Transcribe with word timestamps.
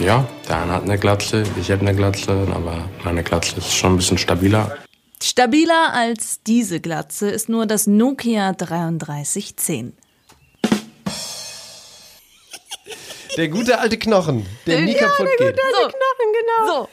Ja, 0.00 0.26
der 0.48 0.62
eine 0.62 0.72
hat 0.72 0.82
eine 0.84 0.98
Glatze, 0.98 1.44
ich 1.60 1.70
habe 1.70 1.82
eine 1.82 1.94
Glatze, 1.94 2.32
aber 2.54 2.88
meine 3.04 3.22
Glatze 3.22 3.58
ist 3.58 3.74
schon 3.74 3.92
ein 3.92 3.96
bisschen 3.98 4.16
stabiler. 4.16 4.78
Stabiler 5.22 5.92
als 5.92 6.42
diese 6.42 6.80
Glatze 6.80 7.28
ist 7.28 7.50
nur 7.50 7.66
das 7.66 7.86
Nokia 7.86 8.54
3310. 8.54 9.92
Der 13.36 13.48
gute 13.48 13.78
alte 13.78 13.98
Knochen, 13.98 14.46
der 14.66 14.80
nie 14.80 14.94
kaputt 14.94 15.28
geht. 15.38 15.56
So, 15.56 15.88
Knochen, 15.88 16.32
genau. 16.32 16.72
so, 16.72 16.88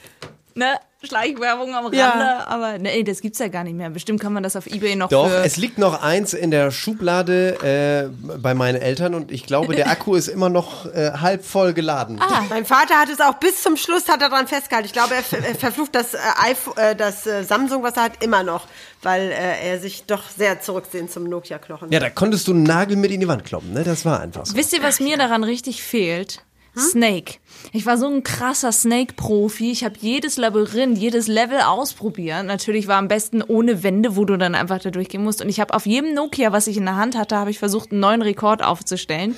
ne? 0.54 0.78
Schleichwerbung 1.02 1.74
am 1.76 1.84
Rande, 1.84 1.96
Ja. 1.96 2.46
aber 2.48 2.78
ne, 2.78 3.04
das 3.04 3.20
gibt's 3.20 3.38
ja 3.38 3.46
gar 3.46 3.62
nicht 3.62 3.76
mehr. 3.76 3.88
Bestimmt 3.90 4.20
kann 4.20 4.32
man 4.32 4.42
das 4.42 4.56
auf 4.56 4.66
Ebay 4.66 4.96
noch 4.96 5.08
Doch, 5.10 5.28
für 5.28 5.44
es 5.44 5.56
liegt 5.56 5.78
noch 5.78 6.02
eins 6.02 6.34
in 6.34 6.50
der 6.50 6.72
Schublade 6.72 8.10
äh, 8.12 8.36
bei 8.38 8.54
meinen 8.54 8.80
Eltern 8.80 9.14
und 9.14 9.30
ich 9.30 9.46
glaube, 9.46 9.76
der 9.76 9.88
Akku 9.88 10.16
ist 10.16 10.26
immer 10.26 10.48
noch 10.48 10.86
äh, 10.86 11.12
halb 11.20 11.44
voll 11.44 11.72
geladen. 11.72 12.20
Mein 12.50 12.64
Vater 12.66 12.96
hat 12.98 13.08
es 13.10 13.20
auch 13.20 13.34
bis 13.34 13.62
zum 13.62 13.76
Schluss 13.76 14.08
hat 14.08 14.20
er 14.22 14.28
dran 14.28 14.48
festgehalten. 14.48 14.86
Ich 14.86 14.92
glaube, 14.92 15.14
er, 15.14 15.44
er 15.48 15.54
verflucht 15.54 15.94
das, 15.94 16.14
äh, 16.14 16.18
iPhone, 16.42 16.76
äh, 16.76 16.96
das 16.96 17.26
äh, 17.26 17.44
Samsung, 17.44 17.84
was 17.84 17.96
er 17.96 18.02
hat, 18.04 18.22
immer 18.24 18.42
noch, 18.42 18.66
weil 19.02 19.30
äh, 19.30 19.68
er 19.70 19.78
sich 19.78 20.04
doch 20.04 20.24
sehr 20.28 20.60
zurücksehnt 20.60 21.12
zum 21.12 21.24
Nokia-Knochen. 21.28 21.92
Ja, 21.92 22.00
da 22.00 22.10
konntest 22.10 22.48
du 22.48 22.52
einen 22.52 22.64
Nagel 22.64 22.96
mit 22.96 23.12
in 23.12 23.20
die 23.20 23.28
Wand 23.28 23.44
kloppen, 23.44 23.72
ne? 23.72 23.84
Das 23.84 24.04
war 24.04 24.18
einfach 24.20 24.46
so. 24.46 24.56
Wisst 24.56 24.72
ihr, 24.72 24.82
was 24.82 24.98
mir 24.98 25.16
daran 25.16 25.44
richtig 25.44 25.82
fehlt? 25.82 26.42
Hm? 26.78 26.90
Snake. 26.90 27.34
Ich 27.72 27.86
war 27.86 27.98
so 27.98 28.06
ein 28.06 28.22
krasser 28.22 28.72
Snake-Profi. 28.72 29.70
Ich 29.70 29.84
habe 29.84 29.96
jedes 30.00 30.36
Labyrinth, 30.36 30.96
jedes 30.98 31.26
Level 31.26 31.60
ausprobiert. 31.60 32.44
Natürlich 32.46 32.88
war 32.88 32.96
am 32.96 33.08
besten 33.08 33.42
ohne 33.42 33.82
Wände, 33.82 34.16
wo 34.16 34.24
du 34.24 34.36
dann 34.36 34.54
einfach 34.54 34.78
da 34.78 34.90
durchgehen 34.90 35.24
musst. 35.24 35.42
Und 35.42 35.48
ich 35.48 35.60
habe 35.60 35.74
auf 35.74 35.86
jedem 35.86 36.14
Nokia, 36.14 36.52
was 36.52 36.66
ich 36.66 36.76
in 36.76 36.84
der 36.84 36.96
Hand 36.96 37.16
hatte, 37.16 37.36
habe 37.36 37.50
ich 37.50 37.58
versucht, 37.58 37.92
einen 37.92 38.00
neuen 38.00 38.22
Rekord 38.22 38.62
aufzustellen. 38.62 39.36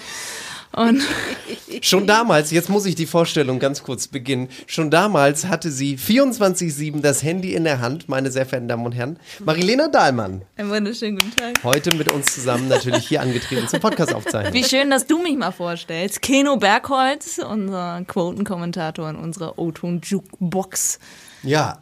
Und 0.73 1.03
Schon 1.83 2.07
damals, 2.07 2.51
jetzt 2.51 2.69
muss 2.69 2.85
ich 2.85 2.95
die 2.95 3.07
Vorstellung 3.07 3.59
ganz 3.59 3.83
kurz 3.83 4.09
beginnen. 4.09 4.49
Schon 4.67 4.91
damals 4.91 5.47
hatte 5.47 5.71
sie 5.71 5.97
24-7 5.97 7.01
das 7.01 7.23
Handy 7.23 7.55
in 7.55 7.65
der 7.65 7.81
Hand, 7.81 8.09
meine 8.09 8.31
sehr 8.31 8.45
verehrten 8.45 8.69
Damen 8.69 8.85
und 8.85 8.93
Herren. 8.93 9.19
Marilena 9.45 9.89
Dahlmann, 9.89 10.43
einen 10.57 10.71
wunderschönen 10.71 11.19
guten 11.19 11.35
Tag. 11.37 11.65
heute 11.65 11.97
mit 11.97 12.13
uns 12.13 12.35
zusammen 12.35 12.69
natürlich 12.69 13.09
hier 13.09 13.23
angetreten 13.23 13.69
zum 13.69 13.81
Podcast 13.81 14.15
aufzeichnen. 14.15 14.53
Wie 14.53 14.65
schön, 14.65 14.91
dass 14.91 15.07
du 15.07 15.23
mich 15.23 15.37
mal 15.37 15.53
vorstellst. 15.53 16.23
Keno 16.23 16.57
Bergholz, 16.57 17.39
unser 17.39 18.03
Quotenkommentator 18.07 19.09
in 19.09 19.17
unserer 19.17 19.59
O-Ton-Jukebox. 19.59 20.99
Ja. 21.43 21.79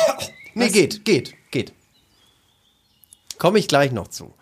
nee, 0.54 0.68
geht, 0.68 1.04
geht, 1.04 1.34
geht. 1.50 1.72
Komme 3.38 3.58
ich 3.58 3.68
gleich 3.68 3.90
noch 3.90 4.08
zu. 4.08 4.34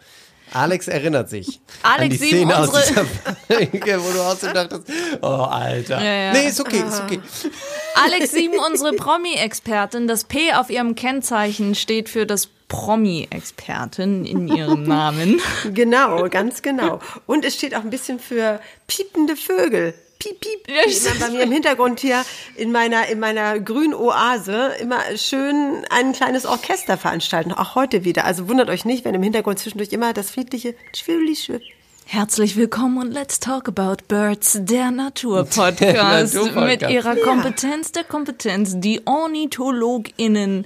Alex 0.52 0.88
erinnert 0.88 1.28
sich 1.28 1.60
Alex, 1.82 2.02
an 2.02 2.10
die 2.10 2.16
sieben 2.16 2.50
Szene 2.50 2.58
aus 2.58 2.70
dieser 2.72 3.04
Folge, 3.04 4.00
wo 4.02 4.12
du 4.12 4.20
außerdem 4.20 4.55
dachtest, 4.55 4.82
oh 5.22 5.27
Alter. 5.27 6.02
Ja, 6.02 6.12
ja. 6.12 6.32
Nee, 6.32 6.48
ist 6.48 6.60
okay, 6.60 6.82
ist 6.86 7.02
okay. 7.02 7.20
Alex 7.94 8.30
Sieben, 8.30 8.58
unsere 8.58 8.92
Promi-Expertin. 8.92 10.06
Das 10.06 10.24
P 10.24 10.52
auf 10.52 10.70
ihrem 10.70 10.94
Kennzeichen 10.94 11.74
steht 11.74 12.08
für 12.08 12.27
das 12.27 12.48
Promi-Expertin 12.68 14.24
in 14.24 14.48
ihrem 14.48 14.84
Namen. 14.84 15.40
Genau, 15.72 16.28
ganz 16.28 16.62
genau. 16.62 17.00
Und 17.27 17.44
es 17.44 17.55
steht 17.55 17.74
auch 17.74 17.80
ein 17.80 17.90
bisschen 17.90 18.18
für 18.18 18.60
piepende 18.86 19.36
Vögel. 19.36 19.94
Piep, 20.18 20.40
piep. 20.40 20.68
Ja, 20.68 20.83
Die 20.86 20.96
immer 20.96 21.27
bei 21.27 21.30
mir 21.30 21.42
im 21.45 21.52
Hintergrund 21.52 22.01
hier 22.01 22.24
in 22.56 22.73
meiner, 22.73 23.06
in 23.08 23.20
meiner 23.20 23.61
grünen 23.61 23.95
Oase 23.95 24.73
immer 24.80 25.01
schön 25.17 25.84
ein 25.90 26.12
kleines 26.12 26.45
Orchester 26.45 26.96
veranstalten. 26.96 27.52
Auch 27.52 27.77
heute 27.77 28.05
wieder. 28.05 28.24
Also 28.24 28.48
wundert 28.48 28.68
euch 28.68 28.84
nicht, 28.84 29.05
wenn 29.05 29.14
im 29.14 29.23
Hintergrund 29.23 29.61
zwischendurch 29.61 29.92
immer 29.92 30.12
das 30.12 30.30
friedliche 30.30 30.74
Schwirrli 30.92 31.36
schwirrt. 31.36 31.62
Herzlich 32.05 32.56
willkommen 32.56 32.96
und 32.98 33.12
let's 33.12 33.39
talk 33.39 33.68
about 33.68 33.96
birds, 34.08 34.56
der 34.62 34.90
Naturpodcast 34.90 35.80
Der 35.80 36.02
Naturpodcast. 36.02 36.80
mit 36.83 36.90
ihrer 36.90 37.17
Kompetenz 37.17 37.92
der 37.92 38.02
Kompetenz, 38.02 38.73
die 38.77 39.02
OrnithologInnen 39.06 40.64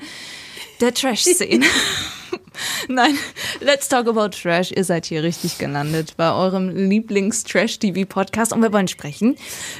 der 0.82 0.92
Trash-Szene. 0.92 1.64
Nein, 2.88 3.16
let's 3.60 3.88
talk 3.88 4.08
about 4.08 4.30
Trash. 4.30 4.72
Ihr 4.72 4.84
seid 4.84 5.06
hier 5.06 5.22
richtig 5.22 5.58
gelandet 5.58 6.16
bei 6.16 6.32
eurem 6.32 6.68
Lieblings-Trash-TV-Podcast 6.68 8.52
und 8.52 8.62
wir 8.62 8.72
wollen 8.72 8.88
sprechen 8.88 9.36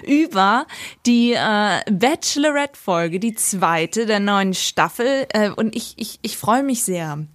über 0.07 0.67
die 1.05 1.33
äh, 1.33 1.81
Bachelorette-Folge, 1.91 3.19
die 3.19 3.35
zweite 3.35 4.07
der 4.07 4.21
neuen 4.21 4.55
Staffel. 4.55 5.27
Äh, 5.31 5.51
und 5.51 5.75
ich, 5.75 5.95
ich, 5.97 6.21
ich 6.23 6.37
freue 6.37 6.63
mich 6.63 6.85
sehr, 6.85 7.27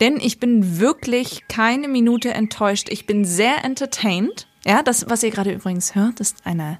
denn 0.00 0.20
ich 0.20 0.38
bin 0.38 0.78
wirklich 0.78 1.48
keine 1.48 1.88
Minute 1.88 2.32
enttäuscht. 2.32 2.88
Ich 2.90 3.06
bin 3.06 3.24
sehr 3.24 3.64
entertained. 3.64 4.46
Ja, 4.66 4.82
das, 4.82 5.08
was 5.08 5.22
ihr 5.22 5.30
gerade 5.30 5.52
übrigens 5.52 5.94
hört, 5.94 6.20
ist 6.20 6.46
eine, 6.46 6.78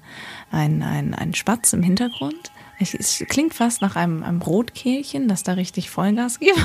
ein, 0.51 0.81
ein, 0.81 1.13
ein 1.13 1.33
Spatz 1.33 1.73
im 1.73 1.83
Hintergrund. 1.83 2.51
Es, 2.79 2.93
es 2.93 3.23
klingt 3.29 3.53
fast 3.53 3.81
nach 3.81 3.95
einem, 3.95 4.21
einem 4.23 4.41
Rotkehlchen, 4.41 5.27
das 5.27 5.43
da 5.43 5.53
richtig 5.53 5.89
Vollgas 5.89 6.39
gibt. 6.39 6.57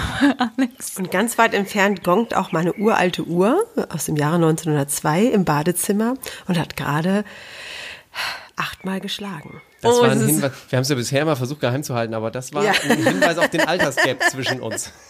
Alex. 0.57 0.97
Und 0.99 1.11
ganz 1.11 1.39
weit 1.39 1.55
entfernt 1.55 2.03
gongt 2.03 2.35
auch 2.35 2.53
meine 2.53 2.73
uralte 2.75 3.25
Uhr 3.27 3.65
aus 3.91 4.07
dem 4.07 4.17
Jahre 4.17 4.37
1902 4.37 5.25
im 5.27 5.45
Badezimmer 5.45 6.15
und 6.49 6.59
hat 6.59 6.77
gerade 6.77 7.25
achtmal 8.57 9.01
geschlagen. 9.01 9.63
Das 9.81 9.95
Oh, 9.97 10.03
war 10.03 10.11
ein 10.11 10.19
Hinweis. 10.27 10.53
Wir 10.69 10.77
haben 10.77 10.83
es 10.83 10.89
ja 10.89 10.97
bisher 10.97 11.23
immer 11.23 11.37
versucht 11.37 11.61
geheim 11.61 11.83
zu 11.83 11.95
halten, 11.95 12.13
aber 12.15 12.31
das 12.31 12.53
war 12.53 12.65
Ja. 12.65 12.73
ein 12.89 13.03
Hinweis 13.03 13.39
auf 13.39 13.49
den 13.49 13.63
Altersgap 13.63 14.23
zwischen 14.31 14.61
uns. 14.61 14.93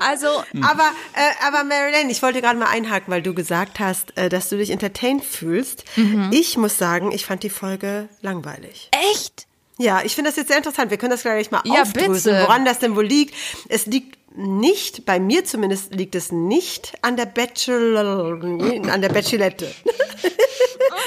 Also, 0.00 0.26
Aber, 0.62 0.90
äh, 1.14 1.46
aber 1.46 1.62
Marilyn, 1.64 2.10
ich 2.10 2.22
wollte 2.22 2.40
gerade 2.40 2.58
mal 2.58 2.66
einhaken, 2.66 3.12
weil 3.12 3.22
du 3.22 3.34
gesagt 3.34 3.78
hast, 3.78 4.16
äh, 4.16 4.28
dass 4.28 4.48
du 4.48 4.56
dich 4.56 4.70
entertained 4.70 5.24
fühlst. 5.24 5.84
Ich 6.32 6.56
muss 6.56 6.76
sagen, 6.76 7.12
ich 7.12 7.24
fand 7.24 7.42
die 7.44 7.50
Folge 7.50 8.08
langweilig. 8.20 8.88
echt? 9.12 9.46
Ja, 9.78 10.02
ich 10.04 10.14
finde 10.14 10.30
das 10.30 10.36
jetzt 10.36 10.48
sehr 10.48 10.58
interessant. 10.58 10.90
Wir 10.90 10.98
können 10.98 11.10
das 11.12 11.22
gleich 11.22 11.50
mal 11.50 11.62
Ja, 11.64 11.82
aufdröseln, 11.82 12.42
woran 12.42 12.64
das 12.64 12.78
denn 12.78 12.94
wohl 12.94 13.06
liegt. 13.06 13.34
Es 13.68 13.86
liegt 13.86 14.18
nicht, 14.34 15.04
bei 15.04 15.20
mir 15.20 15.44
zumindest 15.44 15.94
liegt 15.94 16.14
es 16.14 16.32
nicht 16.32 16.94
an 17.02 17.16
der 17.16 17.26
Bachelor, 17.26 18.42
an 18.42 19.02
der 19.02 19.08
Bachelette. 19.08 19.72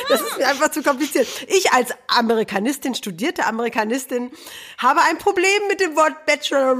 Das 0.09 0.21
ist 0.21 0.37
mir 0.37 0.47
einfach 0.47 0.69
zu 0.69 0.83
kompliziert. 0.83 1.27
Ich 1.47 1.71
als 1.71 1.89
Amerikanistin, 2.07 2.95
studierte 2.95 3.45
Amerikanistin, 3.45 4.31
habe 4.77 5.01
ein 5.09 5.17
Problem 5.17 5.67
mit 5.67 5.79
dem 5.79 5.95
Wort 5.95 6.25
Bachelor, 6.25 6.75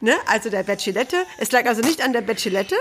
ne? 0.00 0.14
also 0.26 0.50
der 0.50 0.62
Bachelette. 0.62 1.16
Es 1.38 1.52
lag 1.52 1.66
also 1.66 1.80
nicht 1.80 2.02
an 2.02 2.12
der 2.12 2.20
Bachelette. 2.20 2.76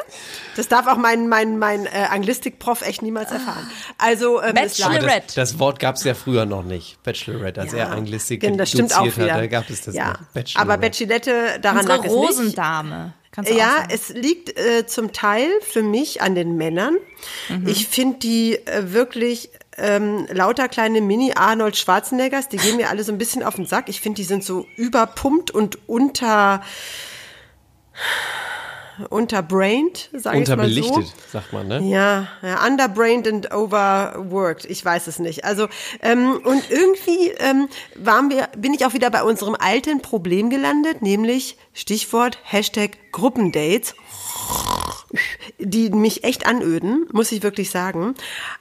Das 0.55 0.67
darf 0.67 0.87
auch 0.87 0.97
mein, 0.97 1.27
mein, 1.29 1.57
mein 1.57 1.85
äh, 1.85 2.07
Anglistik-Prof 2.09 2.81
echt 2.81 3.01
niemals 3.01 3.31
erfahren. 3.31 3.69
Also, 3.97 4.41
ähm, 4.41 4.49
Aber 4.49 4.61
das, 4.61 4.77
Bachelorette. 4.77 5.35
das 5.35 5.59
Wort 5.59 5.79
gab 5.79 5.95
es 5.95 6.03
ja 6.03 6.13
früher 6.13 6.45
noch 6.45 6.63
nicht. 6.63 7.01
Bachelorette, 7.03 7.61
als 7.61 7.73
er 7.73 7.91
Anglistik 7.91 8.41
Genau, 8.41 8.57
das 8.57 8.69
stimmt 8.69 8.95
auch 8.95 9.05
wieder. 9.05 9.33
hat, 9.33 9.41
da 9.41 9.47
gab 9.47 9.69
es 9.69 9.81
das 9.81 9.95
ja. 9.95 10.13
Bachelorette. 10.33 10.59
Aber 10.59 10.77
Bachelette, 10.77 11.59
daran 11.61 11.79
Unsere 11.79 11.97
lag 11.97 12.05
es 12.05 12.37
nicht. 12.39 12.56
Rosendame. 12.57 13.13
Kannst 13.31 13.51
du 13.51 13.55
Ja, 13.55 13.83
es 13.89 14.09
liegt 14.09 14.57
äh, 14.57 14.87
zum 14.87 15.11
Teil 15.11 15.49
für 15.61 15.83
mich 15.83 16.21
an 16.21 16.35
den 16.35 16.57
Männern. 16.57 16.97
Ich 17.65 17.87
finde 17.87 18.19
die 18.19 18.55
äh, 18.55 18.93
wirklich 18.93 19.51
ähm, 19.77 20.27
lauter 20.31 20.67
kleine 20.67 21.01
Mini-Arnold 21.01 21.77
Schwarzeneggers, 21.77 22.49
die 22.49 22.57
gehen 22.57 22.77
mir 22.77 22.89
alle 22.89 23.03
so 23.03 23.11
ein 23.11 23.19
bisschen 23.19 23.43
auf 23.43 23.55
den 23.55 23.67
Sack. 23.67 23.89
Ich 23.89 24.01
finde, 24.01 24.17
die 24.17 24.23
sind 24.23 24.43
so 24.43 24.65
überpumpt 24.75 25.51
und 25.51 25.77
unter 25.87 26.63
unterbrained, 29.09 30.09
sage 30.13 30.17
ich 30.17 30.23
mal 30.23 30.31
so. 30.45 30.51
Unterbelichtet, 30.53 31.13
sagt 31.31 31.53
man, 31.53 31.67
ne? 31.67 31.81
Ja, 31.83 32.27
ja, 32.41 32.65
underbrained 32.65 33.27
and 33.27 33.53
overworked. 33.53 34.65
Ich 34.65 34.83
weiß 34.83 35.07
es 35.07 35.19
nicht. 35.19 35.45
Also 35.45 35.67
ähm, 36.01 36.39
und 36.43 36.69
irgendwie 36.69 37.31
ähm, 37.37 37.69
waren 37.95 38.29
wir, 38.29 38.49
bin 38.57 38.73
ich 38.73 38.85
auch 38.85 38.93
wieder 38.93 39.09
bei 39.09 39.23
unserem 39.23 39.55
alten 39.55 40.01
Problem 40.01 40.49
gelandet, 40.49 41.01
nämlich 41.01 41.57
Stichwort 41.73 42.39
Hashtag 42.43 42.97
Gruppendates, 43.11 43.95
die 45.59 45.89
mich 45.89 46.23
echt 46.23 46.45
anöden, 46.45 47.07
muss 47.11 47.31
ich 47.31 47.43
wirklich 47.43 47.69
sagen. 47.69 48.15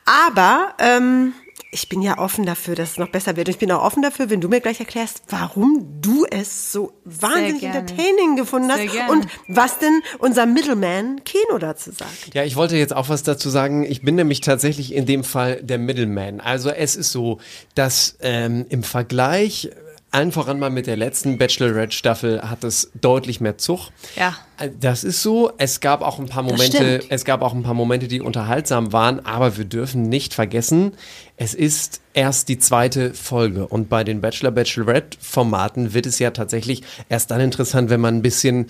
Aber 0.04 0.74
ähm, 0.78 1.34
ich 1.70 1.88
bin 1.88 2.00
ja 2.00 2.18
offen 2.18 2.46
dafür, 2.46 2.74
dass 2.74 2.92
es 2.92 2.98
noch 2.98 3.08
besser 3.08 3.36
wird. 3.36 3.48
Und 3.48 3.54
ich 3.54 3.58
bin 3.58 3.70
auch 3.72 3.82
offen 3.82 4.02
dafür, 4.02 4.30
wenn 4.30 4.40
du 4.40 4.48
mir 4.48 4.60
gleich 4.60 4.80
erklärst, 4.80 5.22
warum 5.28 6.00
du 6.00 6.24
es 6.30 6.72
so 6.72 6.92
wahnsinnig 7.04 7.62
entertaining 7.62 8.36
gefunden 8.36 8.70
Sehr 8.70 8.86
hast 8.86 8.92
gerne. 8.92 9.12
und 9.12 9.26
was 9.48 9.78
denn 9.78 10.02
unser 10.18 10.46
Middleman 10.46 11.22
Keno 11.24 11.58
dazu 11.58 11.90
sagt. 11.90 12.34
Ja, 12.34 12.44
ich 12.44 12.56
wollte 12.56 12.76
jetzt 12.76 12.94
auch 12.94 13.08
was 13.08 13.22
dazu 13.22 13.50
sagen. 13.50 13.84
Ich 13.84 14.02
bin 14.02 14.14
nämlich 14.14 14.40
tatsächlich 14.40 14.94
in 14.94 15.06
dem 15.06 15.24
Fall 15.24 15.62
der 15.62 15.78
Middleman. 15.78 16.40
Also 16.40 16.70
es 16.70 16.96
ist 16.96 17.12
so, 17.12 17.40
dass 17.74 18.16
ähm, 18.20 18.66
im 18.68 18.82
Vergleich 18.82 19.70
allen 20.12 20.32
voran 20.32 20.58
mal 20.58 20.70
mit 20.70 20.86
der 20.86 20.96
letzten 20.96 21.36
Bachelorette-Staffel 21.36 22.42
hat 22.48 22.64
es 22.64 22.90
deutlich 22.94 23.40
mehr 23.40 23.58
Zug. 23.58 23.90
Ja. 24.16 24.34
Äh, 24.58 24.70
Das 24.80 25.04
ist 25.04 25.22
so. 25.22 25.50
Es 25.58 25.80
gab 25.80 26.02
auch 26.02 26.18
ein 26.18 26.26
paar 26.26 26.42
Momente, 26.42 27.00
es 27.08 27.24
gab 27.24 27.42
auch 27.42 27.54
ein 27.54 27.62
paar 27.62 27.74
Momente, 27.74 28.08
die 28.08 28.20
unterhaltsam 28.20 28.92
waren, 28.92 29.24
aber 29.24 29.56
wir 29.56 29.64
dürfen 29.64 30.08
nicht 30.08 30.34
vergessen, 30.34 30.92
es 31.38 31.52
ist 31.52 32.00
erst 32.14 32.48
die 32.48 32.58
zweite 32.58 33.12
Folge 33.12 33.66
und 33.66 33.90
bei 33.90 34.04
den 34.04 34.22
Bachelor 34.22 34.50
Bachelorette 34.50 35.18
Formaten 35.20 35.92
wird 35.92 36.06
es 36.06 36.18
ja 36.18 36.30
tatsächlich 36.30 36.82
erst 37.10 37.30
dann 37.30 37.42
interessant, 37.42 37.90
wenn 37.90 38.00
man 38.00 38.16
ein 38.16 38.22
bisschen 38.22 38.68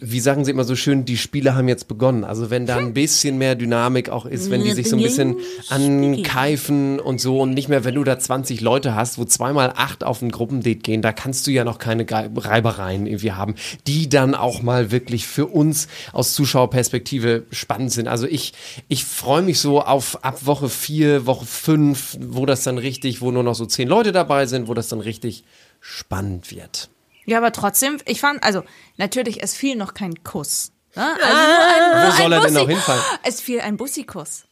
wie 0.00 0.20
sagen 0.20 0.44
sie 0.44 0.50
immer 0.50 0.64
so 0.64 0.76
schön, 0.76 1.04
die 1.06 1.16
Spiele 1.16 1.54
haben 1.54 1.68
jetzt 1.68 1.88
begonnen. 1.88 2.24
Also 2.24 2.50
wenn 2.50 2.66
da 2.66 2.76
ein 2.76 2.92
bisschen 2.94 3.38
mehr 3.38 3.54
Dynamik 3.54 4.08
auch 4.10 4.26
ist, 4.26 4.50
wenn 4.50 4.62
die 4.62 4.72
sich 4.72 4.88
so 4.90 4.96
ein 4.96 5.02
bisschen 5.02 5.36
ankeifen 5.68 7.00
und 7.00 7.20
so 7.20 7.40
und 7.40 7.52
nicht 7.54 7.68
mehr, 7.68 7.84
wenn 7.84 7.94
du 7.94 8.04
da 8.04 8.18
20 8.18 8.60
Leute 8.60 8.94
hast, 8.94 9.18
wo 9.18 9.24
zweimal 9.24 9.72
acht 9.76 10.04
auf 10.04 10.22
ein 10.22 10.30
Gruppendate 10.30 10.76
gehen, 10.76 11.02
da 11.02 11.12
kannst 11.12 11.46
du 11.46 11.50
ja 11.50 11.64
noch 11.64 11.78
keine 11.78 12.06
Reibereien 12.10 13.06
irgendwie 13.06 13.32
haben, 13.32 13.54
die 13.86 14.08
dann 14.08 14.34
auch 14.34 14.62
mal 14.62 14.73
wirklich 14.90 15.26
für 15.26 15.46
uns 15.46 15.88
aus 16.12 16.34
Zuschauerperspektive 16.34 17.44
spannend 17.50 17.92
sind. 17.92 18.08
Also 18.08 18.26
ich, 18.26 18.52
ich 18.88 19.04
freue 19.04 19.42
mich 19.42 19.60
so 19.60 19.82
auf 19.82 20.24
ab 20.24 20.46
Woche 20.46 20.68
vier, 20.68 21.26
Woche 21.26 21.46
fünf, 21.46 22.16
wo 22.20 22.46
das 22.46 22.64
dann 22.64 22.78
richtig, 22.78 23.20
wo 23.20 23.30
nur 23.30 23.42
noch 23.42 23.54
so 23.54 23.66
zehn 23.66 23.88
Leute 23.88 24.12
dabei 24.12 24.46
sind, 24.46 24.68
wo 24.68 24.74
das 24.74 24.88
dann 24.88 25.00
richtig 25.00 25.44
spannend 25.80 26.50
wird. 26.50 26.88
Ja, 27.26 27.38
aber 27.38 27.52
trotzdem, 27.52 27.98
ich 28.06 28.20
fand, 28.20 28.42
also 28.42 28.62
natürlich, 28.96 29.42
es 29.42 29.54
fiel 29.54 29.76
noch 29.76 29.94
kein 29.94 30.22
Kuss. 30.24 30.72
Ne? 30.94 31.16
Also 31.22 31.36
nur 31.36 31.64
ein, 31.64 31.92
Wo 31.92 32.06
nur 32.06 32.12
soll 32.12 32.26
ein 32.26 32.32
er 32.32 32.40
denn 32.40 32.54
noch 32.54 32.68
hinfallen? 32.68 33.02
Es 33.22 33.40
fiel 33.40 33.60
ein 33.60 33.76
Bussikuss. 33.76 34.44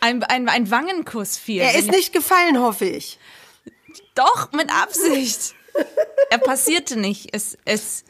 Ein, 0.00 0.22
ein, 0.24 0.48
ein 0.48 0.70
Wangenkuss 0.70 1.36
fiel. 1.36 1.62
Er 1.62 1.74
ist 1.74 1.90
nicht 1.90 2.12
gefallen, 2.12 2.60
hoffe 2.60 2.84
ich. 2.84 3.18
Doch, 4.14 4.52
mit 4.52 4.70
Absicht. 4.70 5.54
er 6.30 6.38
passierte 6.38 6.98
nicht. 6.98 7.34
Es, 7.34 7.58
es, 7.64 8.04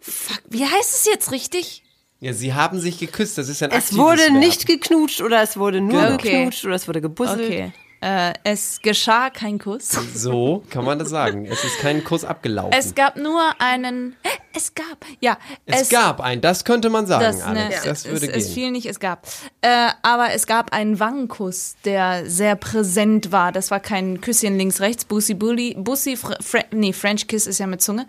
fuck, 0.00 0.42
wie 0.48 0.64
heißt 0.64 0.94
es 0.94 1.06
jetzt 1.06 1.32
richtig? 1.32 1.82
Ja, 2.20 2.32
sie 2.32 2.54
haben 2.54 2.80
sich 2.80 2.98
geküsst, 2.98 3.36
das 3.38 3.48
ist 3.48 3.60
ja 3.60 3.68
ein 3.68 3.78
Es 3.78 3.94
wurde 3.96 4.22
Verb. 4.22 4.32
nicht 4.34 4.66
geknutscht 4.66 5.20
oder 5.20 5.42
es 5.42 5.56
wurde 5.58 5.80
nur 5.80 6.00
Genau. 6.00 6.14
Okay. 6.14 6.30
geknutscht 6.30 6.64
oder 6.64 6.74
es 6.74 6.88
wurde 6.88 7.00
gebusselt. 7.02 7.40
Okay. 7.44 7.72
Äh, 8.06 8.34
es 8.44 8.80
geschah 8.82 9.30
kein 9.30 9.58
Kuss. 9.58 9.88
So 10.14 10.62
kann 10.70 10.84
man 10.84 10.96
das 11.00 11.08
sagen. 11.08 11.44
Es 11.44 11.64
ist 11.64 11.80
kein 11.80 12.04
Kuss 12.04 12.24
abgelaufen. 12.24 12.72
Es 12.78 12.94
gab 12.94 13.16
nur 13.16 13.42
einen. 13.58 14.14
Es 14.54 14.74
gab. 14.74 15.04
Ja. 15.20 15.38
Es, 15.66 15.88
gab 15.88 16.20
einen, 16.20 16.40
das 16.40 16.64
könnte 16.64 16.88
man 16.88 17.06
sagen, 17.06 17.24
Das, 17.24 17.42
Alex. 17.42 17.82
ne, 17.82 17.90
das 17.90 18.04
würde 18.04 18.26
es, 18.26 18.32
gehen. 18.32 18.40
es 18.40 18.52
fiel 18.52 18.70
nicht, 18.70 18.86
es 18.86 19.00
gab. 19.00 19.26
Äh, 19.60 19.88
aber 20.02 20.32
es 20.32 20.46
gab 20.46 20.72
einen 20.72 21.00
Wangenkuss, 21.00 21.74
der 21.84 22.30
sehr 22.30 22.54
präsent 22.54 23.32
war. 23.32 23.50
Das 23.50 23.72
war 23.72 23.80
kein 23.80 24.20
Küsschen 24.20 24.56
links, 24.56 24.80
rechts, 24.80 25.04
Bussi, 25.04 25.34
Bulli, 25.34 25.74
Bussi, 25.76 26.16
Fr 26.16 26.36
Fre 26.40 26.64
nee, 26.70 26.92
French 26.92 27.26
Kiss 27.26 27.48
ist 27.48 27.58
ja 27.58 27.66
mit 27.66 27.82
Zunge. 27.82 28.06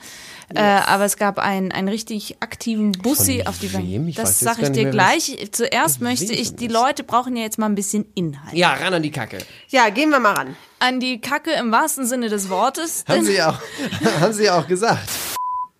Äh, 0.53 0.61
aber 0.61 1.03
es 1.03 1.17
gab 1.17 1.39
einen, 1.39 1.73
einen 1.73 1.89
richtig 1.89 2.37
aktiven 2.39 2.93
Bussi 2.93 3.39
Von 3.39 3.47
auf 3.47 3.59
die? 3.59 3.73
Wange. 3.73 4.13
Das 4.13 4.39
sage 4.39 4.61
ich 4.61 4.69
dir 4.69 4.89
gleich. 4.89 5.49
Zuerst 5.51 6.01
möchte 6.01 6.33
ich, 6.33 6.55
die. 6.55 6.67
Leute 6.67 7.03
brauchen 7.03 7.35
ja 7.35 7.43
jetzt 7.43 7.57
mal 7.57 7.65
ein 7.65 7.75
bisschen 7.75 8.05
Inhalt. 8.13 8.55
ja, 8.55 8.73
ran 8.73 8.93
an 8.93 9.01
die 9.01 9.11
Kacke. 9.11 9.39
Ja, 9.69 9.86
gehen 9.89 10.09
wir 10.09 10.19
mal 10.19 10.33
ran. 10.33 10.55
An 10.79 10.99
die 10.99 11.19
Kacke 11.19 11.51
im 11.51 11.71
wahrsten 11.71 12.05
Sinne 12.05 12.29
des 12.29 12.49
Wortes. 12.49 13.03
Haben 13.07 13.25
sie 13.25 13.35
ja 13.35 13.49
auch, 13.49 13.59
haben 14.21 14.33
sie 14.33 14.49
auch 14.49 14.67
gesagt. 14.67 15.09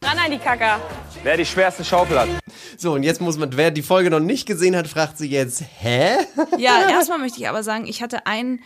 Ran 0.03 0.17
an 0.17 0.31
die 0.31 0.37
Kacke. 0.37 0.81
Wer 1.23 1.37
die 1.37 1.45
schwerste 1.45 1.83
Schaufel 1.83 2.19
hat. 2.19 2.29
So, 2.77 2.93
und 2.93 3.03
jetzt 3.03 3.21
muss 3.21 3.37
man, 3.37 3.55
wer 3.57 3.71
die 3.71 3.81
Folge 3.81 4.09
noch 4.09 4.19
nicht 4.19 4.45
gesehen 4.45 4.75
hat, 4.75 4.87
fragt 4.87 5.17
sich 5.17 5.31
jetzt, 5.31 5.63
hä? 5.79 6.17
Ja, 6.57 6.89
erstmal 6.89 7.19
möchte 7.19 7.39
ich 7.39 7.49
aber 7.49 7.63
sagen, 7.63 7.87
ich 7.87 8.01
hatte 8.01 8.25
einen, 8.27 8.61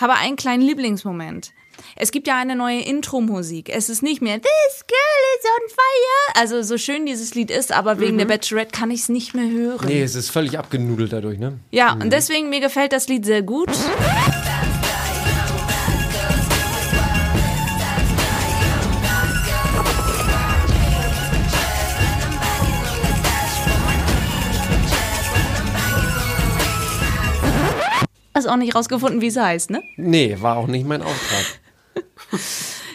habe 0.00 0.14
einen 0.14 0.36
kleinen 0.36 0.62
Lieblingsmoment. 0.62 1.52
Es 1.96 2.10
gibt 2.10 2.26
ja 2.26 2.36
eine 2.36 2.56
neue 2.56 2.80
Intro-Musik. 2.80 3.68
Es 3.68 3.88
ist 3.88 4.02
nicht 4.02 4.20
mehr 4.22 4.40
This 4.40 4.86
Girl 4.86 5.38
is 5.38 5.44
on 5.44 5.68
fire. 5.68 6.40
Also 6.40 6.62
so 6.62 6.78
schön 6.78 7.06
dieses 7.06 7.34
Lied 7.34 7.50
ist, 7.50 7.72
aber 7.72 7.98
wegen 8.00 8.18
der 8.18 8.26
Bachelorette 8.26 8.76
kann 8.76 8.90
ich 8.90 9.00
es 9.00 9.08
nicht 9.08 9.34
mehr 9.34 9.48
hören. 9.50 9.86
Nee, 9.86 10.02
es 10.02 10.14
ist 10.14 10.30
völlig 10.30 10.58
abgenudelt 10.58 11.12
dadurch, 11.12 11.38
ne? 11.38 11.58
Ja, 11.70 11.92
und 11.92 12.12
deswegen 12.12 12.50
mir 12.50 12.60
gefällt 12.60 12.92
das 12.92 13.08
Lied 13.08 13.24
sehr 13.24 13.42
gut. 13.42 13.70
Hast 28.40 28.46
auch 28.46 28.56
nicht 28.56 28.74
rausgefunden, 28.74 29.20
wie 29.20 29.26
es 29.26 29.36
heißt, 29.36 29.68
ne? 29.68 29.82
Nee, 29.98 30.38
war 30.40 30.56
auch 30.56 30.66
nicht 30.66 30.86
mein 30.86 31.02
Auftrag. 31.02 31.44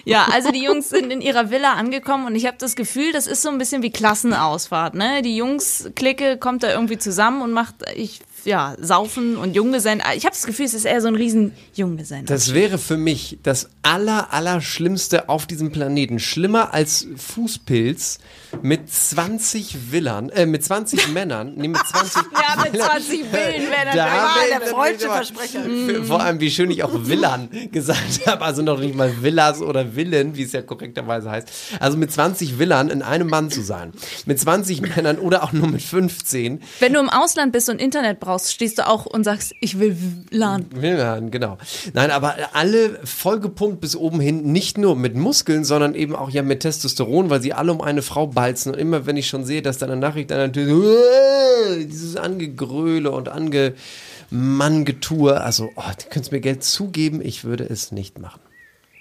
Ja, 0.08 0.28
also 0.32 0.52
die 0.52 0.64
Jungs 0.64 0.90
sind 0.90 1.12
in 1.12 1.20
ihrer 1.20 1.50
Villa 1.50 1.74
angekommen 1.74 2.28
und 2.28 2.36
ich 2.36 2.46
habe 2.46 2.58
das 2.60 2.76
Gefühl, 2.76 3.12
das 3.12 3.26
ist 3.26 3.42
so 3.42 3.50
ein 3.50 3.58
bisschen 3.58 3.82
wie 3.82 3.90
Klassenausfahrt, 3.90 4.94
ne? 4.94 5.24
Die 5.24 5.36
Jungs-Clique 5.36 6.38
kommt 6.38 6.62
da 6.62 6.72
irgendwie 6.72 7.00
zusammen 7.00 7.42
und 7.42 7.52
macht, 7.52 7.78
ich, 7.96 8.22
ja, 8.46 8.76
Saufen 8.80 9.38
und 9.38 9.56
Junggesellen. 9.56 10.02
Ich 10.16 10.26
habe 10.26 10.36
das 10.36 10.46
Gefühl, 10.46 10.66
es 10.66 10.74
ist 10.74 10.86
eher 10.86 11.02
so 11.02 11.08
ein 11.08 11.16
riesen 11.16 11.52
Junggesellen. 11.74 12.26
Das 12.26 12.54
wäre 12.54 12.78
für 12.78 12.98
mich 12.98 13.40
das 13.44 13.70
aller, 13.82 14.32
aller 14.34 14.62
Schlimmste 14.62 15.30
auf 15.30 15.46
diesem 15.46 15.72
Planeten. 15.72 16.20
Schlimmer 16.20 16.74
als 16.74 17.08
Fußpilz 17.18 18.20
mit 18.62 18.90
20 18.92 19.92
Villan, 19.92 20.30
äh, 20.30 20.46
mit 20.46 20.64
20 20.64 21.08
Männern, 21.14 21.54
nee, 21.56 21.68
mit 21.68 21.78
20 21.86 22.22
ja, 22.34 22.64
mit 22.64 22.82
20 22.82 23.20
Willen 23.32 23.70
wäre 23.70 23.86
das 23.86 23.96
Da 23.96 24.06
Ah, 24.08 24.34
bin- 24.40 24.60
der 24.60 24.68
freudsche 24.68 25.06
aber- 25.06 25.16
Versprecher. 25.16 25.64
Für- 25.64 26.04
Vor 26.06 26.22
allem, 26.22 26.40
wie 26.40 26.50
schön 26.52 26.72
ich 26.72 26.84
auch 26.84 26.92
Villan 27.08 27.50
gesagt 27.72 28.26
habe. 28.26 28.44
Also 28.46 28.62
noch 28.62 28.80
nicht 28.80 28.96
mal 28.96 29.22
Villas 29.22 29.62
oder 29.62 29.96
Villen, 29.96 30.36
wie 30.36 30.44
es 30.44 30.52
ja 30.52 30.62
korrekterweise 30.62 31.30
heißt. 31.30 31.48
Also 31.80 31.98
mit 31.98 32.12
20 32.12 32.60
Villan 32.60 32.90
in 32.90 33.02
einem 33.02 33.28
Mann 33.28 33.50
zu 33.52 33.62
sein. 33.62 33.92
Mit 34.26 34.40
20 34.40 34.82
Männern 34.82 35.18
oder 35.20 35.44
auch 35.44 35.52
nur 35.52 35.68
mit 35.68 35.82
15. 35.82 36.62
Wenn 36.80 36.94
du 36.94 37.00
im 37.00 37.10
Ausland 37.10 37.52
bist 37.52 37.70
und 37.70 37.82
Internet 37.82 38.20
brauchst, 38.20 38.35
stehst 38.40 38.78
du 38.78 38.88
auch 38.88 39.06
und 39.06 39.24
sagst, 39.24 39.56
ich 39.60 39.80
will 39.80 39.98
LAN. 40.32 40.66
Villan, 40.74 41.32
genau. 41.32 41.58
Nein, 41.94 42.12
aber 42.12 42.36
alle 42.54 43.00
vollgepumpt 43.04 43.82
bis 43.82 43.96
oben 43.96 44.20
hin, 44.20 44.52
nicht 44.52 44.78
nur 44.78 44.96
mit 44.96 45.16
Muskeln, 45.16 45.64
sondern 45.64 45.96
eben 45.96 46.16
auch 46.16 46.30
ja 46.30 46.44
mit 46.44 46.62
Testosteron, 46.62 47.30
weil 47.30 47.42
sie 47.42 47.54
alle 47.54 47.72
um 47.72 47.82
eine 47.82 48.02
Frau 48.02 48.28
balzen. 48.28 48.74
Und 48.74 48.80
immer 48.80 49.06
wenn 49.06 49.18
ich 49.18 49.28
schon 49.28 49.46
sehe, 49.46 49.62
dass 49.62 49.78
da 49.78 49.86
eine 49.86 49.98
Nachricht 49.98 50.32
dann 50.32 50.40
natürlich 50.40 50.70
so, 50.70 50.76
"Uah", 50.76 51.76
dieses 51.78 52.16
Angegröle 52.16 53.12
und 53.12 53.30
Angemangetue, 53.30 55.42
also, 55.42 55.70
oh, 55.76 55.82
die 56.00 56.10
könntest 56.10 56.32
mir 56.32 56.42
Geld 56.42 56.64
zugeben, 56.64 57.22
ich 57.24 57.44
würde 57.44 57.64
es 57.64 57.92
nicht 57.92 58.20
machen. 58.20 58.40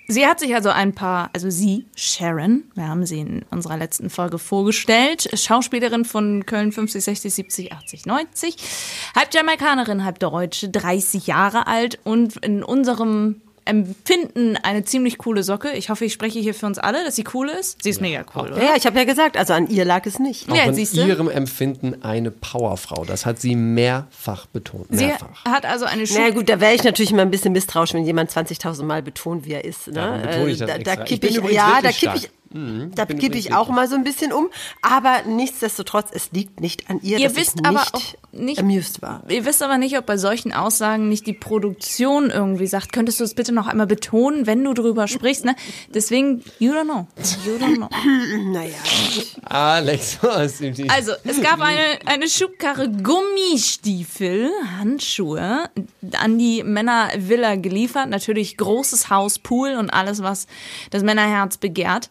Sie 0.06 0.26
hat 0.26 0.38
sich 0.38 0.54
also 0.54 0.68
ein 0.68 0.94
paar, 0.94 1.30
also 1.32 1.48
sie, 1.48 1.86
Sharon, 1.96 2.64
wir 2.74 2.88
haben 2.88 3.06
sie 3.06 3.20
in 3.20 3.44
unserer 3.50 3.78
letzten 3.78 4.10
Folge 4.10 4.38
vorgestellt, 4.38 5.30
Schauspielerin 5.32 6.04
von 6.04 6.44
Köln 6.44 6.72
50, 6.72 7.02
60, 7.02 7.34
70, 7.34 7.72
80, 7.72 8.06
90, 8.06 8.56
halb 9.16 9.32
Jamaikanerin, 9.32 10.04
halb 10.04 10.18
Deutsche, 10.18 10.68
30 10.68 11.26
Jahre 11.26 11.66
alt 11.66 11.98
und 12.04 12.36
in 12.44 12.62
unserem 12.62 13.40
Empfinden 13.66 14.56
eine 14.62 14.84
ziemlich 14.84 15.18
coole 15.18 15.42
Socke. 15.42 15.72
Ich 15.72 15.88
hoffe, 15.90 16.04
ich 16.04 16.12
spreche 16.12 16.38
hier 16.38 16.54
für 16.54 16.66
uns 16.66 16.78
alle, 16.78 17.04
dass 17.04 17.16
sie 17.16 17.24
cool 17.34 17.48
ist. 17.48 17.82
Sie 17.82 17.90
ist 17.90 18.00
mega 18.00 18.24
cool, 18.34 18.52
oder? 18.52 18.58
Ja, 18.58 18.70
ja, 18.70 18.76
ich 18.76 18.86
habe 18.86 18.98
ja 18.98 19.04
gesagt, 19.04 19.36
also 19.36 19.52
an 19.54 19.68
ihr 19.68 19.84
lag 19.84 20.04
es 20.06 20.18
nicht. 20.18 20.50
Auch 20.50 20.56
Ja, 20.56 20.64
in 20.64 20.74
siehst 20.74 20.96
du? 20.96 21.06
ihrem 21.06 21.28
Empfinden 21.30 22.02
eine 22.02 22.30
Powerfrau. 22.30 23.04
Das 23.04 23.26
hat 23.26 23.40
sie 23.40 23.56
mehrfach 23.56 24.46
betont. 24.46 24.86
Sie 24.90 25.06
Mehrfach. 25.06 25.44
hat 25.44 25.64
also 25.66 25.84
eine 25.86 26.02
Na 26.02 26.06
Schule. 26.06 26.32
gut, 26.34 26.48
da 26.48 26.60
wäre 26.60 26.74
ich 26.74 26.84
natürlich 26.84 27.10
immer 27.12 27.22
ein 27.22 27.30
bisschen 27.30 27.52
misstrauisch, 27.52 27.94
wenn 27.94 28.04
jemand 28.04 28.30
20.000 28.30 28.82
Mal 28.84 29.02
betont, 29.02 29.46
wie 29.46 29.52
er 29.52 29.64
ist. 29.64 29.86
Ne? 29.88 29.94
Darum 29.94 30.22
betone 30.22 30.50
ich 30.50 30.58
das 30.58 30.68
da, 30.70 30.78
da 30.78 31.02
extra. 31.02 31.04
Ich 31.04 31.22
ich, 31.24 31.52
ja, 31.52 31.68
da 31.68 31.74
wirklich 31.84 31.98
kipp 32.00 32.10
stark. 32.10 32.16
ich, 32.16 32.30
Mhm, 32.54 32.92
da 32.94 33.02
übrigens 33.02 33.34
ich 33.46 33.52
auch 33.54 33.68
mal 33.68 33.88
so 33.88 33.96
ein 33.96 34.04
bisschen 34.04 34.32
um. 34.32 34.48
Aber 34.80 35.22
nichtsdestotrotz, 35.26 36.08
es 36.12 36.30
liegt 36.32 36.60
nicht 36.60 36.88
an 36.88 37.00
ihr, 37.02 37.18
Ihr 37.18 37.28
dass 37.28 37.36
wisst 37.36 37.56
ich 37.60 37.66
aber 37.66 37.80
nicht, 37.80 37.94
auch 37.94 38.02
nicht- 38.32 38.58
amused 38.60 39.02
war. 39.02 39.22
Ihr 39.28 39.44
wisst 39.44 39.62
aber 39.62 39.76
nicht, 39.76 39.98
ob 39.98 40.06
bei 40.06 40.16
solchen 40.16 40.52
Aussagen 40.52 41.08
nicht 41.08 41.26
die 41.26 41.32
Produktion 41.32 42.30
irgendwie 42.30 42.66
sagt, 42.68 42.92
könntest 42.92 43.18
du 43.20 43.24
es 43.24 43.34
bitte 43.34 43.52
noch 43.52 43.66
einmal 43.66 43.86
betonen, 43.88 44.46
wenn 44.46 44.62
du 44.64 44.72
drüber 44.72 45.08
sprichst, 45.08 45.44
ne? 45.44 45.56
Deswegen, 45.92 46.44
you 46.60 46.72
don't 46.72 46.84
know. 46.84 47.06
You 47.44 47.56
don't 47.58 47.76
know. 47.76 47.88
Naja, 48.54 48.74
Alex, 49.42 50.18
was 50.22 50.60
ist 50.60 50.78
die- 50.78 50.88
Also, 50.88 51.12
es 51.24 51.40
gab 51.42 51.60
eine, 51.60 51.80
eine 52.06 52.28
Schubkarre 52.28 52.88
Gummistiefel, 52.88 54.50
Handschuhe 54.78 55.70
an 56.18 56.38
die 56.38 56.62
Männervilla 56.62 57.56
geliefert. 57.56 58.08
Natürlich 58.10 58.56
großes 58.56 59.10
Haus, 59.10 59.38
Pool 59.38 59.74
und 59.74 59.90
alles, 59.90 60.22
was 60.22 60.46
das 60.90 61.02
Männerherz 61.02 61.56
begehrt. 61.56 62.08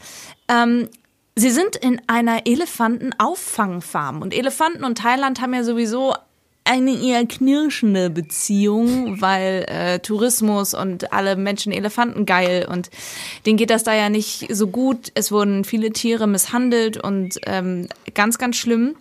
Ähm, 0.47 0.89
sie 1.35 1.51
sind 1.51 1.75
in 1.75 2.01
einer 2.07 2.45
Elefantenauffangfarm. 2.45 4.21
Und 4.21 4.33
Elefanten 4.33 4.83
und 4.83 4.97
Thailand 4.97 5.41
haben 5.41 5.53
ja 5.53 5.63
sowieso 5.63 6.13
eine 6.65 6.91
eher 6.91 7.25
knirschende 7.25 8.09
Beziehung, 8.09 9.19
weil 9.21 9.65
äh, 9.67 10.00
Tourismus 10.00 10.73
und 10.73 11.12
alle 11.12 11.35
Menschen 11.35 11.73
Elefanten 11.73 12.25
geil 12.25 12.67
und 12.71 12.89
denen 13.45 13.57
geht 13.57 13.69
das 13.69 13.83
da 13.83 13.93
ja 13.93 14.09
nicht 14.09 14.47
so 14.50 14.67
gut. 14.67 15.12
Es 15.13 15.31
wurden 15.31 15.65
viele 15.65 15.91
Tiere 15.91 16.25
misshandelt 16.27 16.97
und 16.97 17.39
ähm, 17.45 17.89
ganz, 18.13 18.38
ganz 18.38 18.55
schlimm. 18.55 18.95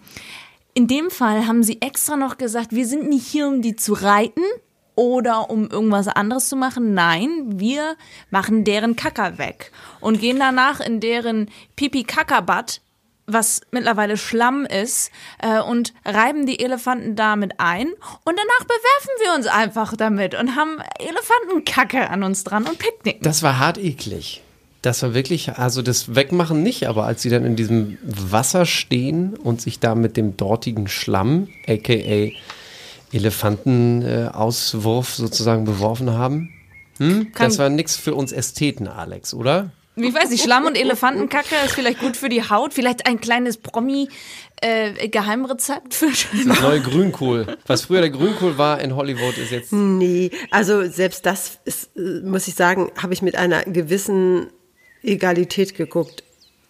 In 0.74 0.88
dem 0.88 1.10
Fall 1.10 1.46
haben 1.46 1.62
sie 1.62 1.80
extra 1.80 2.16
noch 2.16 2.38
gesagt, 2.38 2.72
wir 2.72 2.86
sind 2.86 3.08
nicht 3.08 3.26
hier, 3.26 3.46
um 3.46 3.62
die 3.62 3.76
zu 3.76 3.92
reiten, 3.92 4.42
oder 4.94 5.50
um 5.50 5.68
irgendwas 5.68 6.08
anderes 6.08 6.48
zu 6.48 6.56
machen. 6.56 6.94
Nein, 6.94 7.30
wir 7.58 7.96
machen 8.30 8.64
deren 8.64 8.96
Kacker 8.96 9.38
weg 9.38 9.72
und 10.00 10.20
gehen 10.20 10.38
danach 10.38 10.80
in 10.80 11.00
deren 11.00 11.50
Pipi-Kackerbad 11.76 12.80
was 13.26 13.60
mittlerweile 13.70 14.16
Schlamm 14.16 14.66
ist, 14.66 15.10
äh, 15.40 15.60
und 15.60 15.94
reiben 16.04 16.46
die 16.46 16.60
Elefanten 16.60 17.16
damit 17.16 17.58
ein. 17.58 17.86
Und 17.88 18.36
danach 18.36 18.64
bewerfen 18.64 19.10
wir 19.22 19.34
uns 19.36 19.46
einfach 19.46 19.96
damit 19.96 20.34
und 20.34 20.56
haben 20.56 20.78
Elefantenkacke 20.98 22.10
an 22.10 22.22
uns 22.22 22.44
dran 22.44 22.64
und 22.64 22.78
picknicken. 22.78 23.22
Das 23.22 23.42
war 23.42 23.58
hart 23.58 23.78
eklig. 23.78 24.42
Das 24.82 25.02
war 25.04 25.14
wirklich, 25.14 25.58
also 25.58 25.80
das 25.80 26.16
Wegmachen 26.16 26.64
nicht, 26.64 26.88
aber 26.88 27.04
als 27.04 27.22
sie 27.22 27.30
dann 27.30 27.44
in 27.44 27.54
diesem 27.54 27.98
Wasser 28.02 28.66
stehen 28.66 29.34
und 29.34 29.60
sich 29.60 29.78
da 29.78 29.94
mit 29.94 30.16
dem 30.16 30.36
dortigen 30.36 30.88
Schlamm, 30.88 31.48
aka 31.68 32.32
Elefantenauswurf 33.12 35.14
sozusagen 35.14 35.64
beworfen 35.64 36.10
haben, 36.10 36.50
hm? 36.98 37.28
das 37.38 37.58
war 37.58 37.68
nix 37.68 37.96
für 37.96 38.14
uns 38.14 38.32
Ästheten, 38.32 38.88
Alex, 38.88 39.34
oder? 39.34 39.70
Ich 39.94 40.14
weiß 40.14 40.30
nicht, 40.30 40.42
Schlamm 40.42 40.64
und 40.64 40.74
Elefantenkacke 40.76 41.54
ist 41.66 41.74
vielleicht 41.74 41.98
gut 42.00 42.16
für 42.16 42.30
die 42.30 42.48
Haut, 42.48 42.72
vielleicht 42.72 43.06
ein 43.06 43.20
kleines 43.20 43.58
Promi-Geheimrezept 43.58 45.92
für 45.92 46.06
Das 46.06 46.60
neue 46.62 46.80
Grünkohl. 46.80 47.58
Was 47.66 47.82
früher 47.82 48.00
der 48.00 48.08
Grünkohl 48.08 48.56
war 48.56 48.80
in 48.80 48.96
Hollywood, 48.96 49.36
ist 49.36 49.50
jetzt. 49.50 49.70
Nee, 49.72 50.30
also 50.50 50.88
selbst 50.88 51.26
das 51.26 51.58
ist, 51.66 51.90
äh, 51.96 52.20
muss 52.24 52.48
ich 52.48 52.54
sagen, 52.54 52.90
habe 52.96 53.12
ich 53.12 53.20
mit 53.20 53.36
einer 53.36 53.64
gewissen 53.64 54.46
Egalität 55.02 55.74
geguckt. 55.74 56.24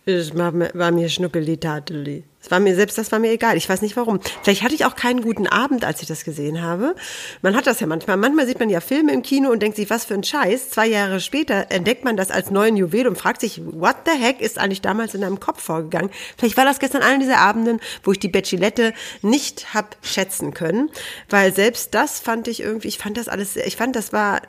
Es 0.05 0.37
war, 0.37 0.51
mir- 0.51 0.73
war 0.75 0.91
mir 0.91 1.09
schnuckeli 1.09 1.59
tateli. 1.59 2.25
Es 2.45 2.51
war 2.51 2.59
mir 2.59 2.75
selbst, 2.75 2.99
das 2.99 3.13
war 3.13 3.21
mir 3.21 3.31
egal. 3.31 3.57
Ich 3.57 3.69
weiß 3.69 3.83
nicht 3.83 3.97
warum. 3.97 4.19
Vielleicht 4.43 4.63
hatte 4.63 4.75
ich 4.75 4.85
auch 4.85 4.97
keinen 4.97 5.23
guten 5.23 5.47
Abend, 5.47 5.85
als 5.85 6.03
ich 6.03 6.09
das 6.09 6.25
gesehen 6.25 6.61
habe. 6.61 6.97
Man 7.41 7.55
hat 7.57 7.69
das 7.69 7.79
ja 7.79 7.87
manchmal. 7.87 8.17
Manchmal 8.17 8.47
sieht 8.49 8.59
man 8.59 8.69
ja 8.69 8.81
Filme 8.81 9.13
im 9.13 9.23
Kino 9.23 9.51
und 9.51 9.61
denkt 9.63 9.77
sich, 9.77 9.89
was 9.91 10.07
für 10.07 10.15
ein 10.15 10.25
Scheiß. 10.25 10.71
Zwei 10.71 10.89
Jahre 10.89 11.21
später 11.21 11.67
entdeckt 11.71 12.05
man 12.05 12.17
das 12.17 12.33
als 12.33 12.51
neuen 12.51 12.77
Juwel 12.77 13.07
und 13.07 13.17
fragt 13.17 13.41
sich, 13.43 13.61
what 13.65 13.95
the 14.07 14.19
heck 14.21 14.41
ist 14.41 14.59
eigentlich 14.59 14.81
damals 14.81 15.15
in 15.15 15.23
einem 15.23 15.39
Kopf 15.39 15.63
vorgegangen? 15.63 16.11
Vielleicht 16.37 16.57
war 16.57 16.65
das 16.65 16.81
gestern 16.81 17.03
einer 17.03 17.21
dieser 17.21 17.39
Abenden, 17.39 17.79
wo 18.03 18.11
ich 18.11 18.19
die 18.19 18.29
Bachelette 18.29 18.93
nicht 19.23 19.73
hab 19.73 19.97
schätzen 20.03 20.53
können, 20.53 20.91
weil 21.31 21.55
selbst 21.55 21.95
das 21.95 22.19
fand 22.19 22.49
ich 22.49 22.61
irgendwie, 22.61 22.89
ich 22.89 22.99
fand 22.99 23.17
das 23.19 23.29
alles, 23.29 23.55
sehr- 23.55 23.69
ich 23.69 23.77
fand, 23.77 23.95
das 23.95 24.13
war 24.13 24.43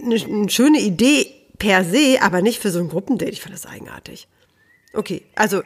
eine, 0.00 0.14
eine 0.14 0.48
schöne 0.50 0.78
Idee 0.80 1.34
per 1.58 1.84
se, 1.84 2.18
aber 2.20 2.42
nicht 2.42 2.60
für 2.62 2.70
so 2.70 2.78
ein 2.78 2.88
Gruppendate. 2.88 3.32
Ich 3.32 3.40
fand 3.42 3.54
das 3.54 3.66
eigenartig. 3.66 4.28
Okay, 4.92 5.22
also 5.34 5.62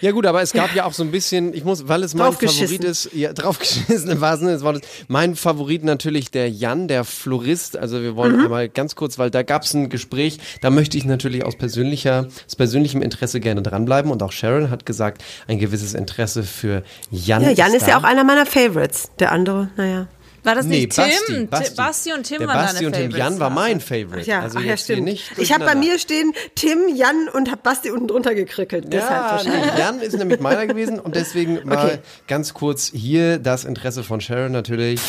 Ja 0.00 0.10
gut, 0.12 0.26
aber 0.26 0.42
es 0.42 0.52
gab 0.52 0.74
ja 0.74 0.84
auch 0.84 0.92
so 0.92 1.02
ein 1.02 1.10
bisschen, 1.10 1.52
ich 1.54 1.64
muss, 1.64 1.88
weil 1.88 2.02
es 2.02 2.14
mein. 2.14 2.32
Favorit 2.32 2.84
ist, 2.84 3.10
ja, 3.12 3.32
draufgeschissen 3.32 4.10
im 4.10 4.20
wahrsten 4.20 4.46
Sinne 4.46 4.56
des 4.56 4.64
Wortes, 4.64 4.82
mein 5.08 5.36
Favorit 5.36 5.84
natürlich 5.84 6.30
der 6.30 6.48
Jan, 6.50 6.88
der 6.88 7.04
Florist, 7.04 7.76
also 7.76 8.02
wir 8.02 8.16
wollen 8.16 8.36
Mhm. 8.36 8.44
einmal 8.44 8.68
ganz 8.68 8.94
kurz, 8.94 9.18
weil 9.18 9.30
da 9.30 9.42
gab 9.42 9.62
es 9.62 9.74
ein 9.74 9.88
Gespräch, 9.88 10.38
da 10.60 10.70
möchte 10.70 10.96
ich 10.96 11.04
natürlich 11.04 11.44
aus 11.44 11.56
persönlicher, 11.56 12.26
aus 12.46 12.56
persönlichem 12.56 13.02
Interesse 13.02 13.40
gerne 13.40 13.62
dranbleiben 13.62 14.10
und 14.10 14.22
auch 14.22 14.32
Sharon 14.32 14.70
hat 14.70 14.86
gesagt, 14.86 15.22
ein 15.48 15.58
gewisses 15.58 15.94
Interesse 15.94 16.42
für 16.42 16.82
Jan 17.10 17.42
ja, 17.42 17.50
Jan 17.50 17.74
ist 17.74 17.82
da. 17.82 17.90
ja 17.90 17.98
auch 17.98 18.04
einer 18.04 18.24
meiner 18.24 18.46
Favorites. 18.46 19.10
Der 19.18 19.32
andere, 19.32 19.68
naja. 19.76 20.06
War 20.44 20.56
das 20.56 20.66
Nee, 20.66 20.80
nicht 20.86 20.92
Tim? 20.94 21.04
Basti, 21.04 21.32
Ti- 21.34 21.46
Basti. 21.46 21.74
Basti 21.76 22.12
und 22.14 22.22
Tim 22.24 22.38
der 22.38 22.48
waren 22.48 22.56
Basti 22.64 22.74
deine 22.84 22.86
und 22.88 22.92
Tim. 22.94 23.10
Jan 23.12 23.38
war 23.40 23.50
mein 23.50 23.80
Favorite. 23.80 24.22
Ach 24.22 24.26
ja, 24.26 24.40
also 24.40 24.58
ach 24.58 24.64
ja, 24.64 24.76
stimmt. 24.76 25.04
nicht 25.04 25.38
Ich 25.38 25.52
habe 25.52 25.64
bei 25.64 25.74
mir 25.76 25.98
stehen 26.00 26.32
Tim, 26.56 26.88
Jan 26.94 27.28
und 27.32 27.48
habe 27.50 27.60
Basti 27.62 27.90
unten 27.92 28.08
drunter 28.08 28.34
gekrickelt. 28.34 28.92
Deshalb 28.92 29.10
Ja, 29.12 29.30
wahrscheinlich. 29.32 29.72
nee, 29.74 29.78
Jan 29.78 30.00
ist 30.00 30.16
nämlich 30.18 30.40
meiner 30.40 30.66
gewesen 30.66 30.98
und 30.98 31.14
deswegen 31.14 31.60
mal 31.64 31.86
Okay. 31.86 31.98
ganz 32.26 32.54
kurz 32.54 32.90
hier 32.92 33.38
das 33.38 33.64
Interesse 33.64 34.02
von 34.02 34.20
Sharon 34.20 34.50
natürlich. 34.52 35.00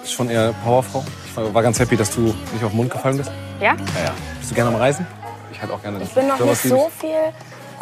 Bist 0.00 0.12
schon 0.14 0.30
eher 0.30 0.54
Powerfrau. 0.64 1.04
Ich 1.26 1.36
war, 1.36 1.62
ganz 1.62 1.78
happy, 1.80 1.96
dass 1.96 2.14
du 2.14 2.20
nicht 2.20 2.62
auf 2.62 2.70
den 2.70 2.76
Mund 2.76 2.90
gefallen 2.90 3.16
bist. 3.18 3.30
Ja? 3.60 3.74
Ja, 3.74 4.04
ja. 4.04 4.14
Bist 4.38 4.50
du 4.52 4.54
gerne 4.54 4.70
am 4.70 4.76
Reisen? 4.76 5.04
Ich 5.52 5.60
halt 5.60 5.72
auch 5.72 5.82
gerne. 5.82 6.00
Ich 6.02 6.10
bin 6.10 6.28
noch 6.28 6.38
nicht 6.38 6.62
so 6.62 6.90
viel 7.00 7.10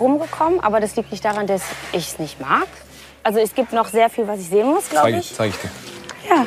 rumgekommen, 0.00 0.59
aber 0.61 0.80
das 0.80 0.97
liegt 0.97 1.11
nicht 1.12 1.25
daran, 1.25 1.47
dass 1.47 1.62
ich 1.92 2.09
es 2.09 2.18
nicht 2.18 2.40
mag. 2.40 2.66
Also 3.23 3.38
es 3.40 3.54
gibt 3.54 3.73
noch 3.75 3.88
sehr 3.88 4.09
viel, 4.11 4.26
was 4.26 4.40
ich 4.40 4.49
sehen 4.49 4.66
muss, 4.66 4.88
glaube 4.88 5.11
Zeig 5.12 5.21
ich. 5.21 5.30
ich, 5.33 5.37
zeig 5.37 5.50
ich 5.50 5.57
dir. 5.61 6.47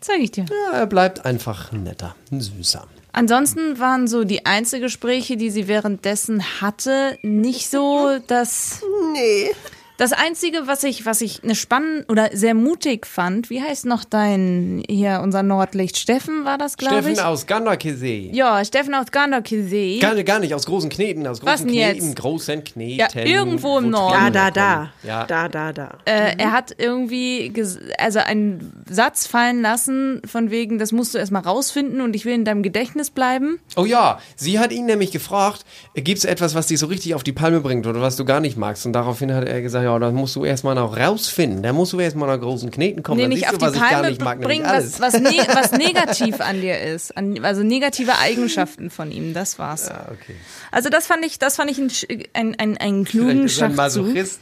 Zeig 0.00 0.20
ich 0.20 0.30
dir. 0.30 0.46
Ja, 0.50 0.78
er 0.78 0.86
bleibt 0.86 1.24
einfach 1.24 1.72
ein 1.72 1.82
netter, 1.84 2.14
süßer. 2.30 2.86
Ansonsten 3.12 3.78
waren 3.78 4.08
so 4.08 4.24
die 4.24 4.44
Einzelgespräche, 4.44 5.38
die 5.38 5.50
sie 5.50 5.68
währenddessen 5.68 6.60
hatte, 6.60 7.18
nicht 7.22 7.70
so 7.70 8.18
das. 8.26 8.82
Nee. 9.14 9.52
Das 9.98 10.12
Einzige, 10.12 10.66
was 10.66 10.84
ich, 10.84 11.06
was 11.06 11.22
ich 11.22 11.42
eine 11.42 11.54
spannend 11.54 12.10
oder 12.10 12.28
sehr 12.34 12.52
mutig 12.54 13.06
fand, 13.06 13.48
wie 13.48 13.62
heißt 13.62 13.86
noch 13.86 14.04
dein, 14.04 14.82
hier, 14.88 15.20
unser 15.22 15.42
Nordlicht? 15.42 15.96
Steffen 15.96 16.44
war 16.44 16.58
das, 16.58 16.76
glaube 16.76 16.96
Steffen 16.96 17.12
ich? 17.14 17.22
aus 17.22 17.46
Gandakesee. 17.46 18.30
Ja, 18.34 18.62
Steffen 18.64 18.94
aus 18.94 19.10
Gandakesee. 19.10 19.98
Gar, 19.98 20.22
gar 20.22 20.38
nicht, 20.38 20.54
aus 20.54 20.66
großen 20.66 20.90
Kneten, 20.90 21.26
aus 21.26 21.42
Was 21.42 21.60
großen 21.60 21.66
denn 21.68 21.76
Kneten, 21.76 22.06
jetzt? 22.08 22.16
großen 22.16 22.64
Kneten. 22.64 22.98
Ja, 22.98 23.08
irgendwo 23.14 23.78
im 23.78 23.90
Norden. 23.90 24.32
Da, 24.32 24.50
da, 24.50 24.50
da. 24.50 24.90
Ja. 25.02 25.24
Da, 25.24 25.48
da, 25.48 25.72
da. 25.72 25.98
Äh, 26.04 26.36
er 26.36 26.52
hat 26.52 26.74
irgendwie 26.76 27.52
also 27.98 28.18
einen 28.18 28.84
Satz 28.90 29.26
fallen 29.26 29.62
lassen, 29.62 30.20
von 30.26 30.50
wegen, 30.50 30.78
das 30.78 30.92
musst 30.92 31.14
du 31.14 31.18
erstmal 31.18 31.42
rausfinden 31.42 32.02
und 32.02 32.14
ich 32.14 32.26
will 32.26 32.34
in 32.34 32.44
deinem 32.44 32.62
Gedächtnis 32.62 33.10
bleiben. 33.10 33.58
Oh 33.76 33.86
ja, 33.86 34.18
sie 34.36 34.58
hat 34.58 34.72
ihn 34.72 34.84
nämlich 34.84 35.10
gefragt, 35.10 35.64
gibt 35.94 36.18
es 36.18 36.24
etwas, 36.26 36.54
was 36.54 36.66
dich 36.66 36.78
so 36.78 36.86
richtig 36.86 37.14
auf 37.14 37.22
die 37.22 37.32
Palme 37.32 37.60
bringt 37.60 37.86
oder 37.86 38.02
was 38.02 38.16
du 38.16 38.26
gar 38.26 38.40
nicht 38.40 38.58
magst? 38.58 38.84
Und 38.84 38.92
daraufhin 38.92 39.32
hat 39.32 39.48
er 39.48 39.62
gesagt, 39.62 39.85
ja, 39.86 39.98
das 40.00 40.12
musst 40.12 40.34
du 40.34 40.44
erstmal 40.44 40.74
noch 40.74 40.96
rausfinden. 40.96 41.62
Da 41.62 41.72
musst 41.72 41.92
du 41.92 42.00
erstmal 42.00 42.28
nach 42.28 42.42
großen 42.42 42.72
Kneten 42.72 43.04
kommen. 43.04 43.20
nee, 43.20 43.28
nicht 43.28 43.48
auf 43.48 43.56
du, 43.56 43.70
die 43.70 43.78
Palme 43.78 44.08
nicht 44.08 44.20
mag, 44.20 44.40
bringen, 44.40 44.64
was, 44.64 45.00
was, 45.00 45.14
ne 45.14 45.30
was 45.52 45.70
negativ 45.70 46.40
an 46.40 46.60
dir 46.60 46.80
ist. 46.80 47.16
An, 47.16 47.44
also 47.44 47.62
negative 47.62 48.18
Eigenschaften 48.18 48.90
von 48.90 49.12
ihm, 49.12 49.32
das 49.32 49.60
war's. 49.60 49.88
Ah, 49.88 50.08
okay. 50.10 50.34
Also 50.72 50.88
das 50.88 51.06
fand 51.06 51.24
ich, 51.24 51.38
das 51.38 51.54
fand 51.54 51.70
ich 51.70 51.78
einen, 51.78 51.90
einen, 52.32 52.54
einen, 52.56 52.76
einen 52.78 53.04
klugen 53.04 53.48
Schachzug. 53.48 53.76
Masochist. 53.76 54.40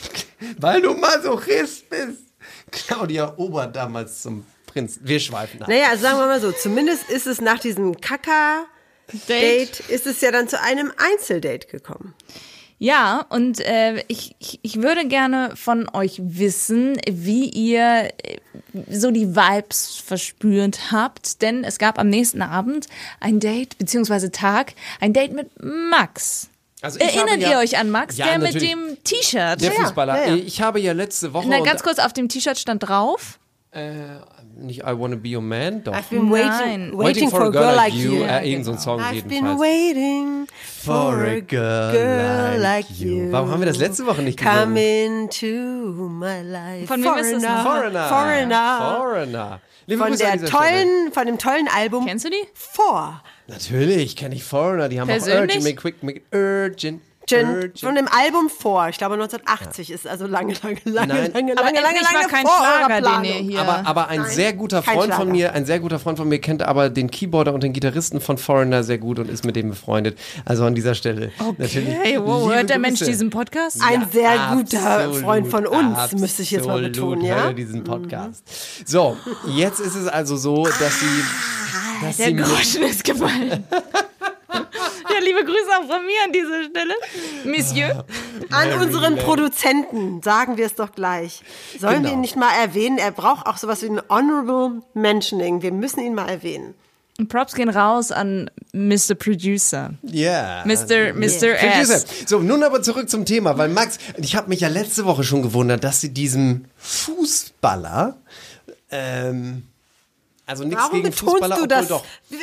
Weil 0.58 0.82
du 0.82 0.92
Masochist 0.92 1.88
bist. 1.88 2.18
Claudia 2.70 3.32
Ober 3.38 3.66
damals 3.66 4.20
zum 4.20 4.44
Prinz. 4.66 5.00
Wir 5.02 5.20
schweifen 5.20 5.62
ab. 5.62 5.68
Naja, 5.68 5.86
also 5.90 6.02
sagen 6.02 6.18
wir 6.18 6.26
mal 6.26 6.40
so, 6.40 6.52
zumindest 6.52 7.08
ist 7.08 7.26
es 7.26 7.40
nach 7.40 7.60
diesem 7.60 7.98
Kaka-Date, 7.98 9.80
ist 9.88 10.06
es 10.06 10.20
ja 10.20 10.30
dann 10.30 10.48
zu 10.48 10.60
einem 10.60 10.92
Einzeldate 10.98 11.66
gekommen. 11.66 12.14
Ja, 12.82 13.24
und 13.28 13.60
äh, 13.60 14.02
ich, 14.08 14.34
ich, 14.40 14.58
ich 14.62 14.82
würde 14.82 15.06
gerne 15.06 15.52
von 15.54 15.88
euch 15.92 16.16
wissen, 16.20 17.00
wie 17.08 17.48
ihr 17.48 18.08
äh, 18.24 18.38
so 18.90 19.12
die 19.12 19.36
Vibes 19.36 20.02
verspürt 20.04 20.90
habt, 20.90 21.42
denn 21.42 21.62
es 21.62 21.78
gab 21.78 22.00
am 22.00 22.08
nächsten 22.08 22.42
Abend 22.42 22.88
ein 23.20 23.38
Date, 23.38 23.78
beziehungsweise 23.78 24.32
Tag, 24.32 24.74
ein 25.00 25.12
Date 25.12 25.32
mit 25.32 25.48
Max. 25.62 26.48
Also 26.80 26.98
Erinnert 26.98 27.38
ja- 27.38 27.52
ihr 27.52 27.58
euch 27.58 27.78
an 27.78 27.88
Max, 27.88 28.16
Ja, 28.16 28.26
der 28.26 28.40
mit 28.40 28.60
dem 28.60 28.98
T-Shirt? 29.04 29.60
Der 29.60 29.70
Fußballer. 29.70 30.26
ja. 30.26 30.34
Ich 30.34 30.60
habe 30.60 30.80
ja 30.80 30.92
letzte 30.92 31.32
Woche. 31.32 31.46
Na, 31.48 31.60
ganz 31.60 31.84
kurz, 31.84 32.00
auf 32.00 32.12
dem 32.12 32.28
T-Shirt 32.28 32.58
stand 32.58 32.82
drauf. 32.88 33.38
Nicht 33.74 34.80
I 34.80 34.92
Wanna 34.98 35.16
Be 35.16 35.34
Your 35.34 35.40
Man, 35.40 35.82
doch. 35.82 35.94
I've 35.94 36.10
been 36.10 36.30
waiting, 36.30 36.90
Nein. 36.90 36.92
waiting, 36.98 37.30
for 37.30 37.44
a 37.46 37.50
girl 37.50 37.74
like 37.74 37.94
you. 37.94 38.22
Äh, 38.22 38.44
irgend 38.52 38.66
so 38.66 38.72
ein 38.72 38.78
Song 38.78 39.00
I've 39.00 39.22
been 39.22 39.46
jedenfalls. 39.46 39.60
waiting 39.60 40.46
For 40.84 41.24
a 41.24 41.40
girl 41.40 42.60
like 42.60 42.84
you. 42.98 43.32
Warum 43.32 43.50
haben 43.50 43.60
wir 43.60 43.66
das 43.66 43.78
letzte 43.78 44.04
Woche 44.04 44.20
nicht 44.20 44.38
gesungen? 44.38 44.60
Come 44.74 45.04
into 45.04 45.46
my 45.46 46.42
life. 46.42 46.86
Von 46.86 47.02
wem 47.02 47.14
ist 47.16 47.32
das 47.32 47.42
noch? 47.42 47.62
Foreigner. 47.62 48.08
Foreigner. 48.08 48.78
Foreigner. 48.98 49.60
Liebe 49.86 50.02
Von 50.02 50.16
der 50.16 50.26
Stelle. 50.26 50.44
tollen, 50.50 51.12
von 51.12 51.26
dem 51.26 51.38
tollen 51.38 51.68
Album 51.74 52.04
Kennst 52.06 52.26
du 52.26 52.30
die? 52.30 52.46
Vor. 52.54 53.22
Natürlich 53.48 54.16
kenne 54.16 54.34
ich 54.34 54.44
Foreigner. 54.44 54.90
Die 54.90 55.00
haben 55.00 55.08
auch 55.08 55.12
Persönlich? 55.12 55.56
Urgent, 55.56 55.64
Make 55.64 55.76
Quick, 55.76 56.02
Make 56.02 56.20
Urgent. 56.32 57.00
Gen- 57.26 57.48
Urgent. 57.54 57.80
Von 57.80 57.94
dem 57.94 58.08
Album 58.08 58.48
vor. 58.50 58.88
Ich 58.88 58.98
glaube 58.98 59.14
1980 59.14 59.90
ist 59.90 60.06
also 60.06 60.26
lange, 60.26 60.54
lange, 60.62 60.78
lange, 60.84 61.06
Nein. 61.14 61.32
lange, 61.32 61.52
Aber 61.52 61.62
lange, 61.64 61.80
lange, 61.80 62.00
lange 62.00 62.16
war 62.24 62.28
kein 62.28 62.46
vor 62.46 62.54
eurer 62.60 62.76
Schlager, 62.86 62.94
den 62.94 63.02
Planung. 63.02 63.24
ihr 63.24 63.32
hier... 63.34 63.60
Aber, 63.60 63.86
aber 63.86 64.08
ein 64.08 64.24
sehr 64.24 64.52
guter 64.52 64.82
Freund 64.82 65.14
von 65.14 65.30
mir, 65.30 65.52
ein 65.52 65.64
sehr 65.64 65.80
guter 65.80 65.98
Freund 65.98 66.18
von 66.18 66.28
mir 66.28 66.40
kennt 66.40 66.62
aber 66.62 66.90
den 66.90 67.10
Keyboarder 67.10 67.52
und 67.54 67.62
den 67.62 67.72
Gitarristen 67.72 68.20
von 68.20 68.38
Foreigner 68.38 68.82
sehr 68.82 68.98
gut 68.98 69.18
und 69.18 69.30
ist 69.30 69.44
mit 69.44 69.56
dem 69.56 69.70
befreundet. 69.70 70.18
Also 70.44 70.64
an 70.64 70.74
dieser 70.74 70.94
Stelle 70.94 71.30
natürlich. 71.58 71.88
hey, 72.02 72.18
wow, 72.20 72.52
hört 72.52 72.70
der 72.70 72.78
Mensch 72.78 72.98
Grüße. 72.98 73.10
diesen 73.10 73.30
Podcast? 73.30 73.80
Ein 73.82 74.06
sehr 74.10 74.32
guter 74.54 74.80
Absolut, 74.86 75.16
Freund 75.22 75.46
von 75.48 75.66
uns, 75.66 76.12
müsste 76.12 76.42
ich 76.42 76.50
jetzt 76.50 76.66
mal 76.66 76.72
absolut. 76.84 76.92
betonen, 76.92 77.22
Höre 77.26 77.36
ja? 77.46 77.52
diesen 77.52 77.84
Podcast. 77.84 78.42
So, 78.84 79.16
jetzt 79.46 79.80
ist 79.80 79.94
es 79.94 80.08
also 80.08 80.36
so, 80.36 80.64
dass 80.64 81.00
sie, 81.00 81.24
dass 82.04 82.16
Der 82.16 82.26
sie 82.26 82.36
Groschen 82.36 82.82
ist 82.82 83.04
gefallen. 83.04 83.64
liebe 85.32 85.44
Grüße 85.44 85.70
auch 85.80 85.86
von 85.86 86.04
mir 86.06 86.18
an 86.24 86.32
dieser 86.32 86.64
Stelle. 86.64 86.94
Monsieur. 87.44 88.04
An 88.50 88.72
unseren 88.80 89.16
Produzenten, 89.16 90.22
sagen 90.22 90.56
wir 90.56 90.66
es 90.66 90.74
doch 90.74 90.92
gleich. 90.92 91.42
Sollen 91.78 91.96
Genau. 91.96 92.08
wir 92.08 92.12
ihn 92.14 92.20
nicht 92.20 92.36
mal 92.36 92.52
erwähnen? 92.62 92.98
Er 92.98 93.10
braucht 93.12 93.46
auch 93.46 93.56
sowas 93.56 93.82
wie 93.82 93.86
ein 93.90 94.00
Honorable 94.08 94.82
Mentioning. 94.94 95.62
Wir 95.62 95.72
müssen 95.72 96.00
ihn 96.00 96.14
mal 96.14 96.28
erwähnen. 96.28 96.74
Props 97.28 97.54
gehen 97.54 97.68
raus 97.68 98.10
an 98.10 98.50
Mr. 98.72 99.14
Producer. 99.14 99.90
Ja. 100.02 100.62
Mr. 100.64 101.12
Mr. 101.14 101.54
Producer. 101.54 101.94
S. 101.94 102.06
So, 102.26 102.40
nun 102.40 102.62
aber 102.62 102.82
zurück 102.82 103.08
zum 103.08 103.26
Thema, 103.26 103.56
weil 103.58 103.68
Max, 103.68 103.98
ich 104.16 104.34
habe 104.34 104.48
mich 104.48 104.60
ja 104.60 104.68
letzte 104.68 105.04
Woche 105.04 105.22
schon 105.22 105.42
gewundert, 105.42 105.84
dass 105.84 106.00
sie 106.00 106.12
diesem 106.12 106.64
Fußballer 106.78 108.16
ähm, 108.90 109.64
Also 110.44 110.64
nichts 110.64 110.80
Warum 110.82 110.92
gegen 111.02 111.10
betonst 111.10 111.20
Fußballer, 111.32 111.56
du 111.56 111.62
obwohl 111.62 111.68
das? 111.68 111.88
doch. 111.88 112.04
Nee. 112.30 112.38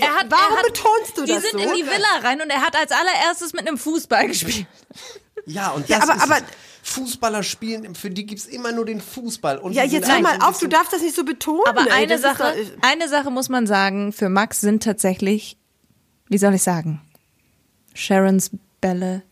Er 0.00 0.14
hat, 0.14 0.26
Warum 0.30 0.52
er 0.54 0.58
hat, 0.58 0.66
betonst 0.66 1.16
du 1.16 1.24
die 1.24 1.32
das 1.32 1.42
sind 1.42 1.52
so? 1.52 1.58
in 1.68 1.74
die 1.76 1.82
Villa 1.86 2.08
rein 2.22 2.40
und 2.42 2.50
er 2.50 2.60
hat 2.60 2.76
als 2.76 2.92
allererstes 2.92 3.52
mit 3.54 3.66
einem 3.66 3.78
Fußball 3.78 4.26
gespielt. 4.28 4.66
Ja, 5.46 5.70
und 5.70 5.88
Ja, 5.88 5.98
das 6.00 6.08
aber- 6.10 6.16
ist 6.18 6.22
aber- 6.22 6.36
es. 6.38 6.42
Fußballer 6.80 7.42
spielen, 7.42 7.94
für 7.94 8.08
die 8.08 8.24
gibt's 8.24 8.46
immer 8.46 8.72
nur 8.72 8.86
den 8.86 9.02
Fußball. 9.02 9.58
Und 9.58 9.72
Ja, 9.72 9.84
die 9.84 9.90
jetzt 9.92 10.08
hör 10.08 10.16
eigentlich 10.16 10.38
mal 10.38 10.48
auf, 10.48 10.58
du 10.58 10.68
darfst 10.68 10.92
das 10.92 11.02
nicht 11.02 11.14
so 11.14 11.22
betonen. 11.24 11.60
Aber 11.68 11.82
ey, 11.82 11.90
eine 11.90 12.18
Sache, 12.18 12.42
doch- 12.56 12.88
eine 12.88 13.08
Sache 13.08 13.30
muss 13.30 13.50
man 13.50 13.66
sagen, 13.66 14.12
für 14.12 14.30
Max 14.30 14.60
sind 14.62 14.82
tatsächlich, 14.82 15.58
wie 16.28 16.38
soll 16.38 16.54
ich 16.54 16.62
sagen, 16.62 17.02
Sharons 17.94 18.50
Bälle 18.80 19.22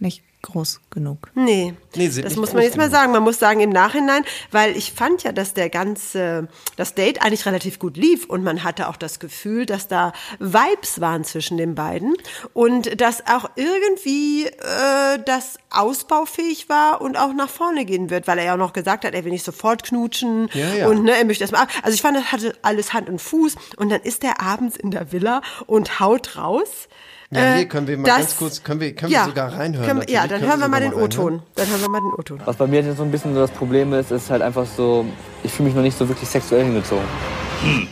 nicht 0.00 0.22
groß 0.42 0.80
genug. 0.90 1.30
Nee, 1.34 1.74
Nee, 1.94 2.08
sind 2.08 2.24
das 2.24 2.36
muss 2.36 2.52
man 2.52 2.62
jetzt 2.62 2.76
mal 2.76 2.84
genug. 2.86 2.98
sagen. 2.98 3.12
Man 3.12 3.22
muss 3.22 3.38
sagen 3.38 3.60
im 3.60 3.70
Nachhinein, 3.70 4.24
weil 4.50 4.76
ich 4.76 4.92
fand 4.92 5.22
ja, 5.22 5.30
dass 5.32 5.54
der 5.54 5.68
ganze, 5.70 6.48
das 6.76 6.94
Date 6.94 7.22
eigentlich 7.22 7.46
relativ 7.46 7.78
gut 7.78 7.96
lief 7.96 8.24
und 8.26 8.42
man 8.42 8.64
hatte 8.64 8.88
auch 8.88 8.96
das 8.96 9.20
Gefühl, 9.20 9.66
dass 9.66 9.88
da 9.88 10.12
Vibes 10.38 11.00
waren 11.00 11.24
zwischen 11.24 11.58
den 11.58 11.74
beiden 11.74 12.14
und 12.54 13.00
dass 13.00 13.26
auch 13.26 13.50
irgendwie 13.56 14.46
äh, 14.46 15.18
das 15.26 15.58
ausbaufähig 15.70 16.68
war 16.68 17.00
und 17.00 17.16
auch 17.18 17.32
nach 17.34 17.48
vorne 17.50 17.84
gehen 17.84 18.10
wird, 18.10 18.26
weil 18.26 18.38
er 18.38 18.44
ja 18.44 18.54
auch 18.54 18.58
noch 18.58 18.72
gesagt 18.72 19.04
hat, 19.04 19.14
er 19.14 19.24
will 19.24 19.32
nicht 19.32 19.44
sofort 19.44 19.82
knutschen 19.84 20.48
Ja, 20.54 20.74
ja. 20.74 20.88
und 20.88 21.04
ne, 21.04 21.12
er 21.12 21.24
möchte 21.24 21.44
erstmal. 21.44 21.66
Also 21.82 21.94
ich 21.94 22.02
fand, 22.02 22.16
das 22.16 22.32
hatte 22.32 22.56
alles 22.62 22.92
Hand 22.92 23.08
und 23.08 23.20
Fuß 23.20 23.54
und 23.76 23.90
dann 23.90 24.00
ist 24.02 24.24
er 24.24 24.40
abends 24.40 24.76
in 24.76 24.90
der 24.90 25.12
Villa 25.12 25.42
und 25.66 26.00
haut 26.00 26.36
raus. 26.36 26.88
Ja, 27.34 27.40
äh, 27.54 27.56
hier 27.56 27.68
können 27.68 27.86
wir 27.86 27.96
mal 27.96 28.04
dass- 28.04 28.16
ganz 28.18 28.36
kurz, 28.36 28.62
können 28.62 28.80
wir, 28.80 28.94
können 28.94 29.10
ja, 29.10 29.20
wir 29.20 29.28
sogar 29.30 29.52
reinhören. 29.56 29.86
Können, 29.86 30.02
ja, 30.08 30.26
dann 30.26 30.42
hören 30.42 30.60
wir 30.60 30.68
mal 30.68 30.80
den. 30.80 30.92
O-Ton. 30.92 31.42
Dann 31.54 31.68
hören 31.68 31.80
wir 31.80 31.88
mal 31.88 32.00
den 32.00 32.12
O-Ton. 32.18 32.40
Was 32.44 32.56
bei 32.56 32.66
mir 32.66 32.82
jetzt 32.82 32.98
so 32.98 33.02
ein 33.04 33.10
bisschen 33.10 33.32
so 33.34 33.40
das 33.40 33.50
Problem 33.50 33.92
ist, 33.94 34.10
ist 34.10 34.28
halt 34.30 34.42
einfach 34.42 34.66
so, 34.66 35.06
ich 35.42 35.50
fühle 35.50 35.68
mich 35.68 35.74
noch 35.76 35.82
nicht 35.82 35.96
so 35.96 36.06
wirklich 36.08 36.28
sexuell 36.28 36.64
hingezogen. 36.64 37.04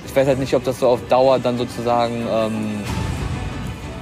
Ich 0.05 0.15
weiß 0.15 0.27
halt 0.27 0.39
nicht, 0.41 0.53
ob 0.55 0.65
das 0.65 0.81
so 0.81 0.89
auf 0.89 1.01
Dauer 1.09 1.39
dann 1.39 1.57
sozusagen 1.57 2.27
ähm, 2.29 2.81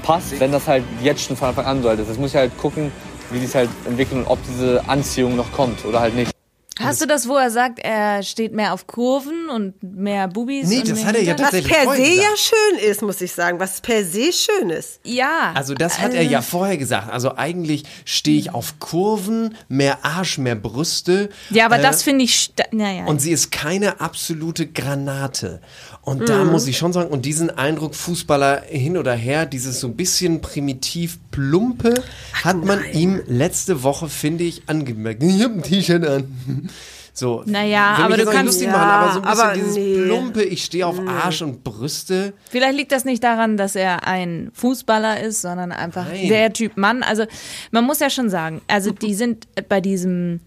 passt, 0.02 0.40
wenn 0.40 0.50
das 0.50 0.66
halt 0.66 0.82
jetzt 1.02 1.22
schon 1.22 1.36
von 1.36 1.48
Anfang 1.50 1.66
an 1.66 1.82
so 1.82 1.88
halt 1.88 2.00
ist. 2.00 2.10
Das 2.10 2.18
muss 2.18 2.30
ich 2.30 2.36
halt 2.36 2.56
gucken, 2.58 2.90
wie 3.30 3.38
sich 3.38 3.54
halt 3.54 3.68
entwickelt 3.84 4.22
und 4.22 4.26
ob 4.32 4.38
diese 4.44 4.82
Anziehung 4.88 5.36
noch 5.36 5.52
kommt 5.52 5.84
oder 5.84 6.00
halt 6.00 6.14
nicht. 6.16 6.32
Hast 6.80 7.00
du 7.00 7.06
das, 7.06 7.28
wo 7.28 7.36
er 7.36 7.50
sagt, 7.50 7.78
er 7.80 8.22
steht 8.22 8.52
mehr 8.52 8.72
auf 8.72 8.86
Kurven 8.86 9.48
und 9.48 9.74
mehr 9.82 10.28
Bubis? 10.28 10.68
Nee, 10.68 10.82
das 10.86 11.04
hat 11.04 11.14
er 11.16 11.22
ja 11.22 11.28
Hintern? 11.34 11.46
Was 11.46 11.50
tatsächlich 11.52 11.72
per 11.72 11.96
se 11.96 12.02
gesagt. 12.02 12.16
ja 12.16 12.36
schön 12.36 12.90
ist, 12.90 13.02
muss 13.02 13.20
ich 13.20 13.32
sagen. 13.32 13.60
Was 13.60 13.80
per 13.80 14.04
se 14.04 14.32
schön 14.32 14.70
ist. 14.70 15.00
Ja. 15.04 15.52
Also 15.54 15.74
das 15.74 15.98
hat 16.00 16.14
er 16.14 16.22
ja 16.22 16.42
vorher 16.42 16.76
gesagt. 16.76 17.10
Also 17.12 17.36
eigentlich 17.36 17.84
stehe 18.04 18.38
ich 18.38 18.54
auf 18.54 18.78
Kurven, 18.78 19.54
mehr 19.68 20.04
Arsch, 20.04 20.38
mehr 20.38 20.54
Brüste. 20.56 21.30
Ja, 21.50 21.66
aber 21.66 21.78
Äh, 21.78 21.82
das 21.82 22.02
finde 22.02 22.24
ich, 22.24 22.52
naja. 22.72 23.04
Und 23.06 23.20
sie 23.20 23.32
ist 23.32 23.50
keine 23.50 24.00
absolute 24.00 24.66
Granate. 24.66 25.60
Und 26.02 26.28
da 26.28 26.42
Mhm. 26.44 26.52
muss 26.52 26.66
ich 26.66 26.78
schon 26.78 26.92
sagen, 26.94 27.10
und 27.10 27.26
diesen 27.26 27.50
Eindruck, 27.50 27.94
Fußballer 27.94 28.62
hin 28.66 28.96
oder 28.96 29.12
her, 29.14 29.44
dieses 29.44 29.80
so 29.80 29.88
ein 29.88 29.96
bisschen 29.96 30.40
primitiv 30.40 31.18
plumpe, 31.30 32.02
hat 32.32 32.64
man 32.64 32.82
ihm 32.92 33.20
letzte 33.26 33.82
Woche, 33.82 34.08
finde 34.08 34.44
ich, 34.44 34.62
angemerkt. 34.68 35.22
Ich 35.22 35.42
habe 35.42 35.54
ein 35.54 35.62
T-Shirt 35.62 36.06
an. 36.06 36.67
So, 37.12 37.42
Naja, 37.46 37.96
aber 38.00 38.16
du 38.16 38.24
kannst- 38.26 38.44
lustig 38.46 38.68
Ja, 38.68 38.72
machen, 38.76 39.24
aber 39.24 39.40
so 39.40 39.50
ein 39.50 39.52
bisschen 39.54 39.74
dieses 39.74 39.76
nee. 39.76 40.04
plumpe, 40.06 40.42
ich 40.44 40.64
stehe 40.64 40.86
auf 40.86 41.00
Arsch 41.04 41.42
und 41.42 41.64
Brüste. 41.64 42.32
Vielleicht 42.48 42.76
liegt 42.76 42.92
das 42.92 43.04
nicht 43.04 43.24
daran, 43.24 43.56
dass 43.56 43.74
er 43.74 44.06
ein 44.06 44.50
Fußballer 44.54 45.20
ist, 45.20 45.40
sondern 45.42 45.72
einfach 45.72 46.06
Nein. 46.06 46.28
der 46.28 46.52
Typ 46.52 46.76
Mann. 46.76 47.02
Also 47.02 47.24
man 47.72 47.84
muss 47.84 47.98
ja 47.98 48.08
schon 48.08 48.30
sagen, 48.30 48.60
also 48.68 48.90
die 49.02 49.14
sind 49.14 49.48
bei 49.68 49.80
diesem 49.80 50.38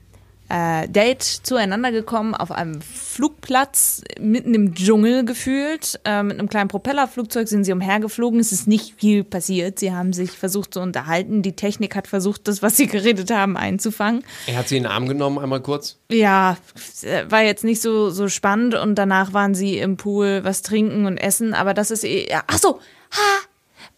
äh, 0.52 0.90
Date 0.90 1.24
zueinander 1.24 1.92
gekommen 1.92 2.36
auf 2.36 2.52
einem 2.52 2.82
Flugplatz 2.82 4.02
mitten 4.20 4.54
im 4.54 4.74
Dschungel 4.74 5.24
gefühlt. 5.24 6.00
Äh, 6.04 6.24
mit 6.24 6.40
einem 6.40 6.50
kleinen 6.50 6.68
Propellerflugzeug 6.68 7.48
sind 7.48 7.64
sie 7.64 7.72
umhergeflogen. 7.72 8.40
Es 8.40 8.52
ist 8.52 8.68
nicht 8.68 8.96
viel 8.98 9.24
passiert. 9.24 9.80
Sie 9.80 9.94
haben 9.94 10.12
sich 10.12 10.32
versucht 10.32 10.74
zu 10.74 10.82
unterhalten. 10.82 11.42
Die 11.42 11.56
Technik 11.56 11.96
hat 11.96 12.08
versucht, 12.08 12.50
das, 12.50 12.62
was 12.62 12.76
sie 12.76 12.88
geredet 12.88 13.32
haben, 13.32 13.56
einzufangen. 13.56 14.26
Er 14.46 14.58
hat 14.58 14.68
sie 14.68 14.78
in 14.78 14.84
den 14.84 14.92
Arm 14.92 15.08
genommen, 15.08 15.40
einmal 15.40 15.62
kurz. 15.62 16.00
Ja, 16.12 16.58
äh, 17.04 17.24
war 17.30 17.44
jetzt 17.44 17.64
nicht 17.64 17.82
so, 17.82 18.10
so 18.10 18.28
spannend 18.28 18.76
und 18.76 18.96
danach 18.96 19.32
waren 19.32 19.56
sie 19.56 19.78
im 19.78 19.96
Pool 19.96 20.44
was 20.44 20.64
trinken 20.64 21.06
und 21.06 21.18
essen, 21.18 21.54
aber 21.54 21.74
das 21.74 21.92
ist 21.92 22.04
eh, 22.04 22.30
ja, 22.30 22.44
ach 22.48 22.58
so, 22.58 22.80
ha, 23.12 23.51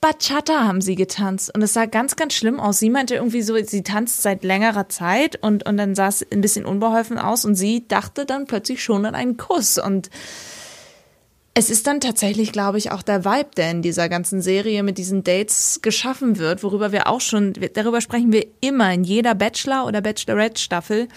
Bachata 0.03 0.65
haben 0.65 0.81
sie 0.81 0.95
getanzt 0.95 1.55
und 1.55 1.61
es 1.61 1.71
sah 1.71 1.85
ganz, 1.85 2.17
ganz 2.17 2.33
schlimm 2.33 2.59
aus. 2.59 2.77
Sie 2.77 2.89
meinte 2.89 3.15
irgendwie 3.15 3.41
so, 3.41 3.55
sie 3.63 3.83
tanzt 3.83 4.21
seit 4.21 4.43
längerer 4.43 4.89
Zeit 4.89 5.37
und, 5.41 5.65
und 5.65 5.77
dann 5.77 5.95
sah 5.95 6.09
es 6.09 6.27
ein 6.29 6.41
bisschen 6.41 6.65
unbeholfen 6.65 7.17
aus 7.17 7.45
und 7.45 7.55
sie 7.55 7.87
dachte 7.87 8.25
dann 8.25 8.45
plötzlich 8.45 8.83
schon 8.83 9.05
an 9.05 9.15
einen 9.15 9.37
Kuss 9.37 9.77
und 9.77 10.09
es 11.53 11.69
ist 11.69 11.87
dann 11.87 12.01
tatsächlich, 12.01 12.51
glaube 12.51 12.79
ich, 12.79 12.91
auch 12.91 13.01
der 13.01 13.23
Vibe, 13.23 13.51
der 13.55 13.71
in 13.71 13.81
dieser 13.81 14.09
ganzen 14.09 14.41
Serie 14.41 14.83
mit 14.83 14.97
diesen 14.97 15.23
Dates 15.23 15.79
geschaffen 15.81 16.37
wird, 16.37 16.63
worüber 16.63 16.91
wir 16.91 17.07
auch 17.07 17.21
schon, 17.21 17.53
darüber 17.73 18.01
sprechen 18.01 18.33
wir 18.33 18.45
immer 18.59 18.91
in 18.91 19.05
jeder 19.05 19.35
Bachelor- 19.35 19.85
oder 19.85 20.01
Bachelorette-Staffel. 20.01 21.07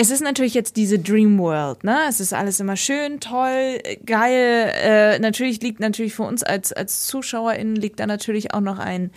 Es 0.00 0.12
ist 0.12 0.22
natürlich 0.22 0.54
jetzt 0.54 0.76
diese 0.76 1.00
Dream 1.00 1.40
World, 1.40 1.82
ne? 1.82 1.98
Es 2.08 2.20
ist 2.20 2.32
alles 2.32 2.60
immer 2.60 2.76
schön, 2.76 3.18
toll, 3.18 3.80
geil. 4.06 4.72
Äh, 4.80 5.18
natürlich 5.18 5.60
liegt 5.60 5.80
natürlich 5.80 6.14
für 6.14 6.22
uns 6.22 6.44
als, 6.44 6.72
als 6.72 7.06
ZuschauerInnen 7.06 7.74
liegt 7.74 7.98
da 7.98 8.06
natürlich 8.06 8.54
auch 8.54 8.60
noch 8.60 8.78
ein, 8.78 9.10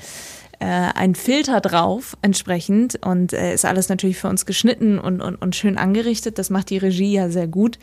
äh, 0.60 0.66
ein 0.66 1.14
Filter 1.14 1.62
drauf 1.62 2.18
entsprechend 2.24 2.98
und 3.06 3.32
äh, 3.32 3.54
ist 3.54 3.64
alles 3.64 3.90
natürlich 3.90 4.18
für 4.18 4.28
uns 4.28 4.48
geschnitten 4.48 4.98
und, 4.98 5.22
und, 5.22 5.36
und 5.36 5.56
schön 5.56 5.78
angerichtet. 5.78 6.40
Das 6.40 6.50
macht 6.50 6.72
die 6.72 6.80
Regie 6.80 7.14
ja 7.14 7.30
sehr 7.30 7.46
gut. 7.46 7.78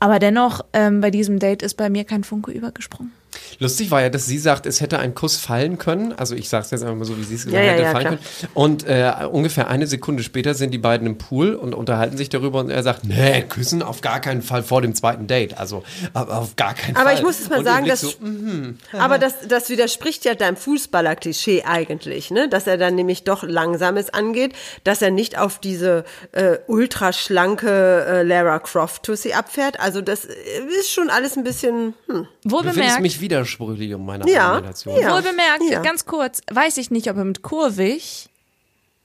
Aber 0.00 0.18
dennoch, 0.18 0.64
ähm, 0.72 1.02
bei 1.02 1.10
diesem 1.10 1.38
Date 1.38 1.62
ist 1.62 1.74
bei 1.74 1.90
mir 1.90 2.04
kein 2.04 2.24
Funke 2.24 2.50
übergesprungen. 2.50 3.12
Lustig 3.58 3.90
war 3.90 4.02
ja, 4.02 4.10
dass 4.10 4.26
sie 4.26 4.38
sagt, 4.38 4.66
es 4.66 4.80
hätte 4.80 4.98
ein 4.98 5.14
Kuss 5.14 5.36
fallen 5.36 5.78
können. 5.78 6.12
Also 6.12 6.34
ich 6.34 6.48
sage 6.48 6.64
es 6.64 6.70
jetzt 6.70 6.82
einfach 6.82 6.96
mal 6.96 7.04
so, 7.04 7.16
wie 7.18 7.24
sie 7.24 7.34
es 7.34 7.44
gesagt 7.44 7.64
Ja, 7.64 7.70
hätte 7.70 7.82
ja, 7.82 7.92
fallen 7.92 8.06
klar. 8.06 8.16
können. 8.16 8.50
Und 8.54 8.86
äh, 8.86 9.12
ungefähr 9.30 9.68
eine 9.68 9.86
Sekunde 9.86 10.22
später 10.22 10.54
sind 10.54 10.72
die 10.72 10.78
beiden 10.78 11.06
im 11.06 11.18
Pool 11.18 11.54
und 11.54 11.74
unterhalten 11.74 12.16
sich 12.16 12.28
darüber 12.28 12.60
und 12.60 12.70
er 12.70 12.82
sagt, 12.82 13.04
nee, 13.04 13.42
küssen 13.42 13.82
auf 13.82 14.00
gar 14.00 14.20
keinen 14.20 14.42
Fall 14.42 14.62
vor 14.62 14.82
dem 14.82 14.94
zweiten 14.94 15.26
Date. 15.26 15.58
Also 15.58 15.82
aber 16.12 16.38
auf 16.38 16.56
gar 16.56 16.74
keinen 16.74 16.96
Aber 16.96 17.10
Fall. 17.10 17.18
ich 17.18 17.22
muss 17.22 17.40
es 17.40 17.48
mal 17.48 17.58
Und 17.58 17.64
sagen, 17.64 17.86
dass, 17.86 18.00
so, 18.00 18.12
mhm. 18.20 18.78
aber 18.92 19.18
das, 19.18 19.48
das 19.48 19.68
widerspricht 19.70 20.24
ja 20.24 20.34
deinem 20.34 20.56
Fußballer-Klischee 20.56 21.64
eigentlich, 21.64 22.30
ne? 22.30 22.48
Dass 22.48 22.66
er 22.66 22.78
dann 22.78 22.94
nämlich 22.94 23.24
doch 23.24 23.42
Langsames 23.42 24.10
angeht, 24.10 24.54
dass 24.84 25.02
er 25.02 25.10
nicht 25.10 25.38
auf 25.38 25.58
diese 25.58 26.04
äh, 26.32 26.58
ultraschlanke 26.66 28.06
äh, 28.06 28.22
Lara 28.22 28.58
Croft-Tussi 28.58 29.32
abfährt. 29.32 29.80
Also 29.80 30.00
das 30.00 30.24
äh, 30.24 30.32
ist 30.78 30.90
schon 30.90 31.10
alles 31.10 31.36
ein 31.36 31.44
bisschen, 31.44 31.94
hm. 32.06 32.26
Du 32.44 32.56
findest 32.56 32.76
Wohlbemerkt, 32.76 33.00
mich 33.00 33.20
widersprüchlich 33.36 33.94
um 33.94 34.04
meine 34.06 34.28
Ja, 34.30 34.48
Argumentation. 34.52 35.00
ja. 35.00 35.14
wohlbemerkt, 35.14 35.62
Ja. 35.70 35.80
ganz 35.82 36.04
kurz, 36.06 36.40
weiß 36.52 36.76
ich 36.78 36.90
nicht, 36.90 37.10
ob 37.10 37.16
er 37.16 37.24
mit 37.24 37.42
kurvig 37.42 38.28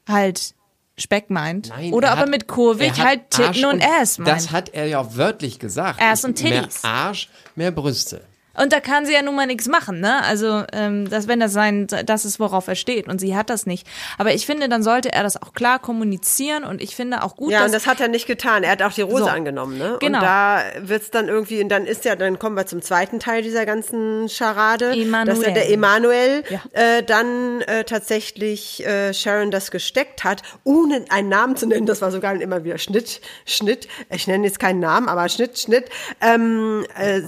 halt 0.07 0.53
Speck 0.97 1.29
meint 1.29 1.69
Nein, 1.69 1.93
oder 1.93 2.09
er 2.09 2.13
ob 2.13 2.17
er 2.19 2.21
hat- 2.23 2.29
mit 2.29 2.47
kurvig 2.47 2.97
er 2.97 3.05
halt 3.05 3.29
Titten 3.31 3.45
Arsch 3.47 3.63
und 3.73 3.83
Ass 3.83 4.17
meint. 4.17 4.27
Das 4.29 4.51
hat 4.51 4.69
er 4.69 4.85
ja 4.87 5.15
wörtlich 5.15 5.57
gesagt. 5.59 6.01
Ass 6.01 6.23
und 6.25 6.41
Mehr 6.43 6.61
Titties. 6.63 6.83
Arsch, 6.83 7.29
mehr 7.55 7.71
Brüste. 7.71 8.21
Und 8.57 8.73
da 8.73 8.79
kann 8.81 9.05
sie 9.05 9.13
ja 9.13 9.21
nun 9.21 9.35
mal 9.35 9.47
nichts 9.47 9.67
machen, 9.67 9.99
ne? 10.01 10.21
Also, 10.23 10.63
ähm, 10.73 11.09
das, 11.09 11.27
wenn 11.27 11.39
das 11.39 11.53
sein, 11.53 11.87
das 12.05 12.25
ist, 12.25 12.39
worauf 12.39 12.67
er 12.67 12.75
steht. 12.75 13.07
Und 13.07 13.19
sie 13.19 13.35
hat 13.35 13.49
das 13.49 13.65
nicht. 13.65 13.87
Aber 14.17 14.33
ich 14.33 14.45
finde, 14.45 14.67
dann 14.67 14.83
sollte 14.83 15.11
er 15.13 15.23
das 15.23 15.41
auch 15.41 15.53
klar 15.53 15.79
kommunizieren. 15.79 16.63
Und 16.63 16.81
ich 16.81 16.95
finde 16.95 17.23
auch 17.23 17.35
gut, 17.37 17.51
Ja, 17.51 17.59
dass. 17.59 17.67
und 17.67 17.73
das 17.75 17.87
hat 17.87 18.01
er 18.01 18.07
nicht 18.09 18.27
getan. 18.27 18.63
Er 18.63 18.71
hat 18.71 18.81
auch 18.81 18.91
die 18.93 19.01
Rose 19.03 19.23
So. 19.23 19.29
angenommen, 19.29 19.77
ne? 19.77 19.97
Genau. 19.99 20.17
Und 20.19 20.23
da 20.25 20.61
wird's 20.79 21.11
dann 21.11 21.27
irgendwie, 21.29 21.61
und 21.63 21.69
dann 21.69 21.85
ist 21.85 22.03
ja, 22.05 22.15
dann 22.15 22.39
kommen 22.39 22.55
wir 22.57 22.65
zum 22.65 22.81
zweiten 22.81 23.19
Teil 23.19 23.41
dieser 23.41 23.65
ganzen 23.65 24.27
Charade, 24.27 24.91
Emanuel. 24.91 25.35
dass 25.37 25.45
ja 25.45 25.51
der 25.53 25.69
Emanuel 25.71 26.43
Ja. 26.49 26.61
äh, 26.73 27.03
dann 27.03 27.61
äh, 27.61 27.83
tatsächlich 27.85 28.85
äh, 28.85 29.13
Sharon 29.13 29.51
das 29.51 29.71
gesteckt 29.71 30.23
hat, 30.23 30.41
ohne 30.63 31.05
einen 31.09 31.29
Namen 31.29 31.55
zu 31.55 31.65
nennen. 31.67 31.85
Das 31.85 32.01
war 32.01 32.11
sogar 32.11 32.33
immer 32.39 32.63
wieder 32.63 32.77
Schnitt, 32.77 33.21
Schnitt. 33.45 33.87
Ich 34.09 34.27
nenne 34.27 34.45
jetzt 34.45 34.59
keinen 34.59 34.79
Namen, 34.79 35.07
aber 35.07 35.27
Schnitt, 35.29 35.57
Schnitt. 35.57 35.85
Ähm, 36.19 36.85
äh, 36.97 37.21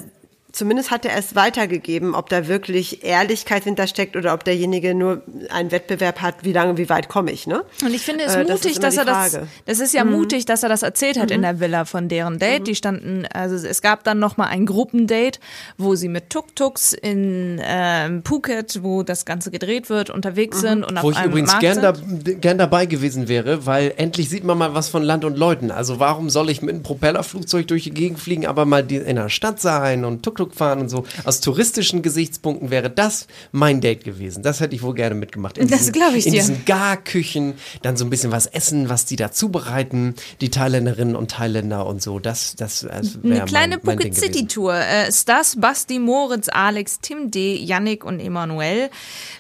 Zumindest 0.54 0.92
hat 0.92 1.04
er 1.04 1.18
es 1.18 1.34
weitergegeben, 1.34 2.14
ob 2.14 2.30
da 2.30 2.48
wirklich 2.48 3.04
Ehrlichkeit 3.04 3.64
hintersteckt 3.64 4.16
oder 4.16 4.36
ob 4.36 4.44
derjenige 4.44 4.94
nur 4.94 5.24
einen 5.50 5.72
Wettbewerb 5.72 6.22
hat, 6.22 6.36
wie 6.44 6.54
lange, 6.54 6.78
wie 6.78 6.90
weit 6.90 7.10
komme 7.10 7.32
ich, 7.32 7.48
ne? 7.48 7.64
Und 7.84 7.92
ich 7.92 8.04
finde 8.04 8.26
es 8.26 8.36
Äh, 8.36 8.46
das 8.46 8.62
mutig, 8.62 8.78
immer 8.78 8.82
dass 8.82 8.98
er 8.98 9.06
das. 9.06 9.32
Frage. 9.32 9.46
Mhm. 9.46 9.50
Das 9.66 9.80
ist 9.80 9.94
ja 9.96 10.04
mutig, 10.04 10.46
dass 10.46 10.62
er 10.62 10.70
das 10.70 10.84
erzählt 10.84 11.20
hat 11.20 11.32
in 11.32 11.42
der 11.42 11.60
Villa 11.60 11.86
von 11.86 12.08
deren 12.08 12.38
Date. 12.38 12.68
Die 12.68 12.76
standen, 12.76 13.26
also 13.34 13.56
es 13.56 13.82
gab 13.82 14.04
dann 14.04 14.20
noch 14.20 14.38
mal 14.38 14.46
ein 14.46 14.68
Gruppendate, 14.68 15.40
wo 15.80 15.96
sie 15.96 16.08
mit 16.08 16.30
Tuk-Tuks 16.30 16.94
in 16.94 17.60
ähm, 17.64 18.22
Phuket, 18.24 18.84
wo 18.84 19.02
das 19.02 19.26
Ganze 19.26 19.50
gedreht 19.50 19.90
wird, 19.90 20.12
unterwegs 20.12 20.62
sind 20.62 20.84
und 20.84 20.96
auf 21.00 21.04
Wo 21.04 21.10
ich 21.10 21.18
einem 21.18 21.32
übrigens 21.32 21.50
Markt 21.50 21.62
gern, 21.62 21.82
da, 21.82 21.94
gern 22.40 22.60
dabei 22.60 22.86
gewesen 22.86 23.28
wäre, 23.28 23.66
weil 23.66 23.92
endlich 23.98 24.30
sieht 24.30 24.44
man 24.44 24.60
mal 24.60 24.76
was 24.76 24.88
von 24.88 25.02
Land 25.02 25.26
und 25.26 25.36
Leuten. 25.36 25.72
Also 25.72 26.00
warum 26.00 26.30
soll 26.30 26.52
ich 26.52 26.62
mit 26.62 26.76
einem 26.76 26.84
Propellerflugzeug 26.84 27.68
durch 27.68 27.86
die 27.86 27.92
Gegend 27.92 28.20
fliegen, 28.20 28.46
aber 28.46 28.66
mal 28.66 28.84
in 28.92 29.16
der 29.16 29.30
Stadt 29.30 29.60
sein 29.60 30.06
und 30.06 30.22
Tuk-Tuk 30.22 30.43
Ausflug 30.44 30.56
fahren 30.56 30.80
und 30.82 30.90
so. 30.90 31.06
Aus 31.24 31.40
touristischen 31.40 32.02
Gesichtspunkten 32.02 32.70
wäre 32.70 32.90
das 32.90 33.28
mein 33.52 33.82
Date 33.82 34.04
gewesen. 34.04 34.44
Das 34.44 34.60
hätte 34.60 34.76
ich 34.76 34.82
wohl 34.84 34.94
gerne 34.94 35.16
mitgemacht. 35.16 35.58
In 35.58 35.68
Das 35.68 35.80
diesen- 35.80 35.94
glaub 35.94 36.14
ich 36.16 36.26
In 36.28 36.34
dir. 36.34 36.40
diesen 36.42 36.66
Garküchen, 36.66 37.54
dann 37.82 37.96
so 37.98 38.04
ein 38.06 38.10
bisschen 38.10 38.32
was 38.32 38.46
essen, 38.48 38.90
was 38.90 39.06
die 39.06 39.16
da 39.16 39.32
zubereiten, 39.32 40.16
die 40.42 40.50
Thailänderinnen 40.50 41.16
und 41.16 41.32
Thailänder 41.32 41.86
und 41.86 42.02
so. 42.02 42.20
Das, 42.20 42.56
das, 42.56 42.82
das 42.90 43.24
wäre 43.24 43.36
Eine 43.42 43.46
kleine 43.46 43.80
mein, 43.84 44.00
City. 44.14 44.48
Tour. 44.48 44.76
Äh, 44.76 45.12
Stas, 45.12 45.56
Basti, 45.60 46.00
Moritz, 46.00 46.50
Alex, 46.50 47.00
Tim 47.02 47.32
D., 47.32 47.56
Yannick 47.56 48.04
und 48.04 48.20
Emanuel 48.20 48.90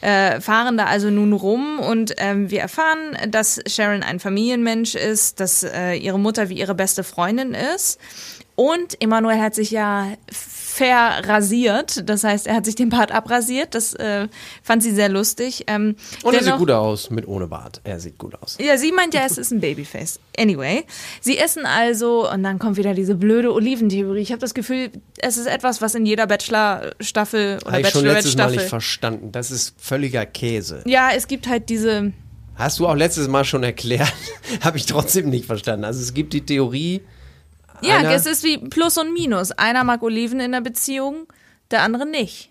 äh, 0.01 0.39
fahren 0.39 0.77
da 0.77 0.85
also 0.85 1.09
nun 1.09 1.33
rum 1.33 1.79
und 1.79 2.13
ähm, 2.17 2.49
wir 2.49 2.61
erfahren, 2.61 3.17
dass 3.29 3.59
Sharon 3.67 4.03
ein 4.03 4.19
Familienmensch 4.19 4.95
ist, 4.95 5.39
dass 5.39 5.63
äh, 5.63 5.95
ihre 5.95 6.19
Mutter 6.19 6.49
wie 6.49 6.57
ihre 6.59 6.75
beste 6.75 7.03
Freundin 7.03 7.53
ist. 7.53 7.99
Und 8.55 9.01
Emanuel 9.01 9.39
hat 9.41 9.55
sich 9.55 9.71
ja 9.71 10.07
verrasiert, 10.73 12.09
das 12.09 12.23
heißt, 12.23 12.47
er 12.47 12.55
hat 12.55 12.65
sich 12.65 12.75
den 12.75 12.89
Bart 12.89 13.12
abrasiert. 13.12 13.75
Das 13.75 13.93
äh, 13.93 14.27
fand 14.63 14.81
sie 14.81 14.91
sehr 14.91 15.09
lustig. 15.09 15.65
Ähm, 15.67 15.95
Und 16.23 16.33
er 16.33 16.43
sieht 16.43 16.57
gut 16.57 16.71
aus, 16.71 17.09
mit 17.09 17.27
ohne 17.27 17.47
Bart. 17.47 17.79
Er 17.83 17.99
sieht 17.99 18.17
gut 18.17 18.33
aus. 18.41 18.57
ja, 18.59 18.77
sie 18.77 18.91
meint 18.91 19.13
ja, 19.13 19.21
es 19.25 19.38
ist 19.38 19.51
ein 19.51 19.59
Babyface. 19.62 20.19
Anyway, 20.38 20.83
sie 21.21 21.38
essen 21.38 21.65
also 21.65 22.29
und 22.29 22.41
dann 22.43 22.57
kommt 22.57 22.77
wieder 22.77 22.93
diese 22.95 23.13
blöde 23.15 23.53
Oliventheorie. 23.53 24.21
Ich 24.21 24.31
habe 24.31 24.41
das 24.41 24.53
Gefühl, 24.55 24.89
es 25.19 25.38
ist 25.38 25.45
etwas, 25.45 25.81
was 25.81 25.93
in 25.93 26.05
jeder 26.07 26.25
Bachelor-Staffel 26.25 27.59
oder 27.63 27.71
Habe 27.71 27.81
ich 27.81 27.89
schon 27.89 28.05
letztes 28.05 28.36
Mal 28.36 28.45
nicht 28.47 28.55
Bachelorette-Staffel. 28.55 28.69
verstanden. 28.69 29.31
Das 29.31 29.51
ist 29.51 29.75
völliger 29.77 30.25
Käse. 30.25 30.81
Ja, 30.86 31.09
es 31.15 31.27
gibt 31.27 31.47
halt 31.47 31.69
diese. 31.69 32.13
Hast 32.55 32.79
du 32.79 32.88
auch 32.88 32.95
letztes 32.95 33.27
Mal 33.27 33.45
schon 33.45 33.63
erklärt? 33.63 34.13
Habe 34.62 34.77
ich 34.77 34.86
trotzdem 34.88 35.29
nicht 35.29 35.45
verstanden. 35.45 35.86
Also 35.86 36.01
es 36.01 36.13
gibt 36.13 36.33
die 36.33 36.41
Theorie. 36.41 37.01
Ja, 37.81 37.97
einer- 37.97 38.12
es 38.12 38.25
ist 38.25 38.43
wie 38.43 38.57
Plus 38.57 38.97
und 38.97 39.13
Minus. 39.13 39.51
Einer 39.51 39.83
mag 39.83 40.01
Oliven 40.03 40.39
in 40.39 40.51
der 40.51 40.62
Beziehung, 40.62 41.27
der 41.71 41.81
andere 41.83 42.05
nicht. 42.05 42.49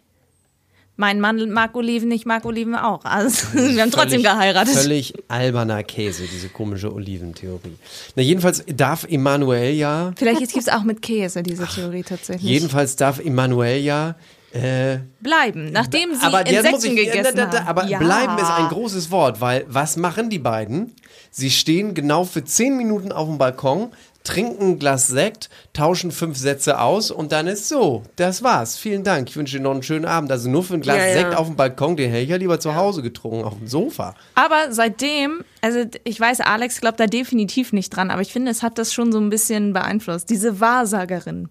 Mein 0.97 1.21
Mann 1.21 1.51
mag 1.51 1.75
Oliven, 1.75 2.11
ich 2.11 2.27
mag 2.27 2.45
Oliven 2.45 2.75
auch. 2.75 3.05
Also, 3.05 3.47
wir 3.55 3.81
haben 3.83 3.91
trotzdem 3.91 4.21
Völlig- 4.21 4.25
geheiratet. 4.25 4.75
Völlig 4.75 5.15
alberner 5.27 5.83
Käse, 5.85 6.25
diese 6.31 6.49
komische 6.51 6.93
Oliventheorie. 6.93 7.77
Na, 8.15 8.23
jedenfalls 8.23 8.63
darf 8.77 9.05
Emanuel 9.09 9.73
ja, 9.75 10.13
Vielleicht 10.17 10.41
gibt 10.41 10.57
es 10.57 10.69
auch 10.69 10.83
mit 10.85 11.01
Käse 11.01 11.43
diese 11.43 11.67
Theorie 11.67 12.03
tatsächlich. 12.03 12.49
jedenfalls 12.49 12.95
darf 12.97 13.19
Emanuel 13.21 13.81
ja, 13.81 14.17
äh, 14.53 14.99
Bleiben, 15.21 15.73
nachdem 15.73 16.15
sie 16.15 16.21
aber 16.27 16.47
Insekten 16.47 16.85
ich, 16.89 17.07
gegessen 17.07 17.37
da, 17.37 17.47
da, 17.47 17.51
da, 17.51 17.59
haben. 17.61 17.69
aber 17.69 17.87
ja. 17.87 17.99
bleiben 17.99 18.37
ist 18.37 18.51
ein 18.51 18.69
großes 18.69 19.11
Wort, 19.11 19.41
weil 19.41 19.65
was 19.69 19.97
machen 19.97 20.29
die 20.29 20.39
beiden? 20.39 20.95
Sie 21.31 21.51
stehen 21.51 21.95
genau 21.95 22.25
für 22.25 22.45
zehn 22.45 22.77
Minuten 22.77 23.13
auf 23.13 23.27
dem 23.29 23.39
Balkon, 23.39 23.93
trinken 24.25 24.73
ein 24.73 24.79
Glas 24.79 25.09
Sekt, 25.09 25.51
tauschen 25.73 26.13
fünf 26.13 26.37
Sätze 26.37 26.81
aus 26.81 27.11
und 27.11 27.33
dann 27.33 27.47
ist 27.47 27.69
so, 27.69 28.03
das 28.17 28.43
war's. 28.43 28.77
Vielen 28.77 29.05
Dank, 29.05 29.29
ich 29.29 29.37
wünsche 29.37 29.57
dir 29.57 29.63
noch 29.63 29.73
einen 29.73 29.83
schönen 29.83 30.05
Abend. 30.05 30.31
Also 30.31 30.49
nur 30.49 30.63
für 30.63 30.75
ein 30.75 30.81
Glas 30.81 30.97
Ja, 30.97 31.07
ja. 31.07 31.13
Sekt 31.15 31.37
auf 31.37 31.47
dem 31.47 31.57
Balkon, 31.57 31.97
den 31.97 32.11
hätte 32.11 32.23
ich 32.23 32.31
ja 32.31 32.37
lieber 32.37 32.61
zu 32.61 32.75
Hause 32.75 33.03
getrunken, 33.03 33.45
auf 33.45 33.59
dem 33.59 33.67
Sofa. 33.67 34.15
Aber 34.35 34.71
seitdem, 34.71 35.45
also 35.61 35.81
ich 36.05 36.19
weiß, 36.19 36.41
Alex 36.41 36.81
glaubt 36.81 37.01
da 37.01 37.07
definitiv 37.07 37.73
nicht 37.73 37.91
dran, 37.91 38.11
aber 38.11 38.23
ich 38.23 38.33
finde, 38.33 38.51
es 38.51 38.63
hat 38.63 38.79
das 38.79 38.93
schon 38.93 39.13
so 39.13 39.19
ein 39.19 39.31
bisschen 39.31 39.73
beeinflusst. 39.73 40.31
Diese 40.31 40.61
Wahrsagerin. 40.61 41.49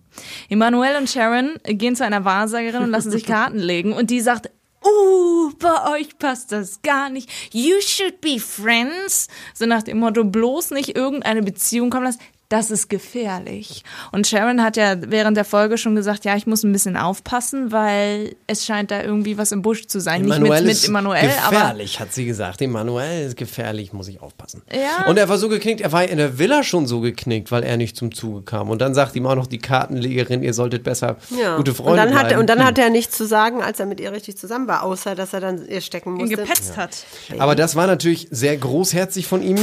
Emanuel 0.50 0.98
und 0.98 1.10
Sharon 1.10 1.52
gehen 1.64 1.96
zu 1.96 2.06
einer 2.06 2.26
Wahrsagerin 2.26 2.84
und 2.84 2.90
lassen 2.92 3.12
sich 3.12 3.26
Karten 3.32 3.60
legen 3.60 3.94
und 3.94 4.10
die 4.10 4.22
sagt, 4.22 4.50
Uh, 4.84 5.52
bei 5.60 5.92
euch 6.00 6.18
passt 6.18 6.52
das 6.52 6.82
gar 6.82 7.12
nicht. 7.12 7.30
You 7.54 7.76
should 7.82 8.20
be 8.20 8.40
friends. 8.40 9.28
So 9.54 9.68
nach 9.68 9.84
dem 9.84 10.00
Motto, 10.00 10.24
bloß 10.24 10.72
nicht 10.72 10.96
irgendeine 10.98 11.44
Beziehung 11.44 11.92
kommen 11.92 12.06
lassen. 12.06 12.20
Das 12.52 12.70
ist 12.70 12.90
gefährlich. 12.90 13.84
Und 14.12 14.28
Sharon 14.28 14.62
hat 14.62 14.76
ja 14.76 14.96
während 15.00 15.38
der 15.38 15.46
Folge 15.46 15.78
schon 15.78 15.96
gesagt, 15.96 16.26
ja, 16.26 16.36
ich 16.36 16.46
muss 16.48 16.64
ein 16.64 16.74
bisschen 16.74 16.98
aufpassen, 16.98 17.72
weil 17.72 18.36
es 18.46 18.66
scheint 18.66 18.92
da 18.92 19.02
irgendwie 19.02 19.38
was 19.38 19.54
im 19.54 19.62
Busch 19.62 19.88
zu 19.88 20.02
sein. 20.02 20.26
Emanuel 20.26 20.52
nicht 20.52 20.64
mit, 20.64 20.72
ist 20.74 20.82
mit 20.82 20.90
Emanuel, 20.90 21.30
aber 21.46 21.50
gefährlich, 21.56 22.00
hat 22.02 22.12
sie 22.14 22.26
gesagt. 22.26 22.62
Emanuel 22.62 23.26
ist 23.28 23.38
gefährlich, 23.38 23.94
muss 23.94 24.10
ich 24.10 24.22
aufpassen. 24.22 24.62
Ja. 24.70 25.08
Und 25.10 25.18
er 25.18 25.30
war 25.30 25.38
so 25.38 25.48
geknickt, 25.48 25.80
er 25.80 25.94
war 25.94 26.04
in 26.04 26.18
der 26.18 26.38
Villa 26.40 26.62
schon 26.64 26.88
so 26.88 27.00
geknickt, 27.00 27.52
weil 27.54 27.64
er 27.64 27.78
nicht 27.78 27.96
zum 27.96 28.14
Zuge 28.14 28.42
kam. 28.42 28.70
Und 28.70 28.82
dann 28.82 28.94
sagt 28.94 29.16
ihm 29.16 29.26
auch 29.28 29.36
noch 29.36 29.48
die 29.48 29.60
Kartenlegerin, 29.60 30.44
ihr 30.44 30.54
solltet 30.54 30.84
besser 30.84 31.16
Ja. 31.30 31.56
gute 31.56 31.72
und 31.72 31.78
Freunde 31.78 31.98
dann 32.06 32.14
hat 32.16 32.24
er, 32.24 32.28
bleiben. 32.28 32.42
und 32.42 32.50
dann 32.50 32.66
hat 32.66 32.78
er 32.80 32.90
nichts 32.90 33.16
zu 33.16 33.26
sagen, 33.26 33.62
als 33.64 33.80
er 33.80 33.86
mit 33.86 34.02
ihr 34.02 34.12
richtig 34.12 34.38
zusammen 34.38 34.68
war, 34.68 34.84
außer 34.84 35.16
dass 35.16 35.32
er 35.34 35.40
dann 35.40 35.66
ihr 35.70 35.80
stecken 35.80 36.16
ihn 36.20 36.26
musste. 36.28 36.36
gepetzt 36.36 36.76
hat. 36.76 37.06
Aber 37.40 37.56
das 37.56 37.78
war 37.78 37.88
natürlich 37.88 38.28
sehr 38.30 38.58
großherzig 38.58 39.26
von 39.26 39.42
ihm. 39.42 39.58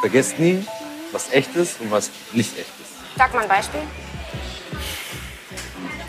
Vergesst 0.00 0.40
nie, 0.40 0.64
was 1.12 1.32
echt 1.32 1.54
ist 1.56 1.80
und 1.80 1.90
was 1.90 2.10
nicht 2.32 2.52
echt 2.58 2.68
ist. 2.80 2.92
Sag 3.16 3.32
mal 3.34 3.42
ein 3.42 3.48
Beispiel. 3.48 3.80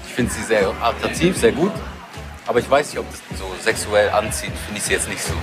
Ich 0.08 0.13
finde 0.13 0.32
sie 0.32 0.44
sehr 0.44 0.70
attraktiv, 0.82 1.38
sehr 1.38 1.52
gut. 1.52 1.72
Aber 2.46 2.60
ich 2.60 2.70
weiß 2.70 2.89
nicht, 2.92 3.00
ob 3.00 3.06
das 3.10 3.39
so 3.39 3.46
sexuell 3.62 4.10
anzieht, 4.10 4.52
finde 4.66 4.78
ich 4.80 4.84
sie 4.84 4.94
jetzt 4.94 5.10
nicht 5.10 5.22
so. 5.22 5.34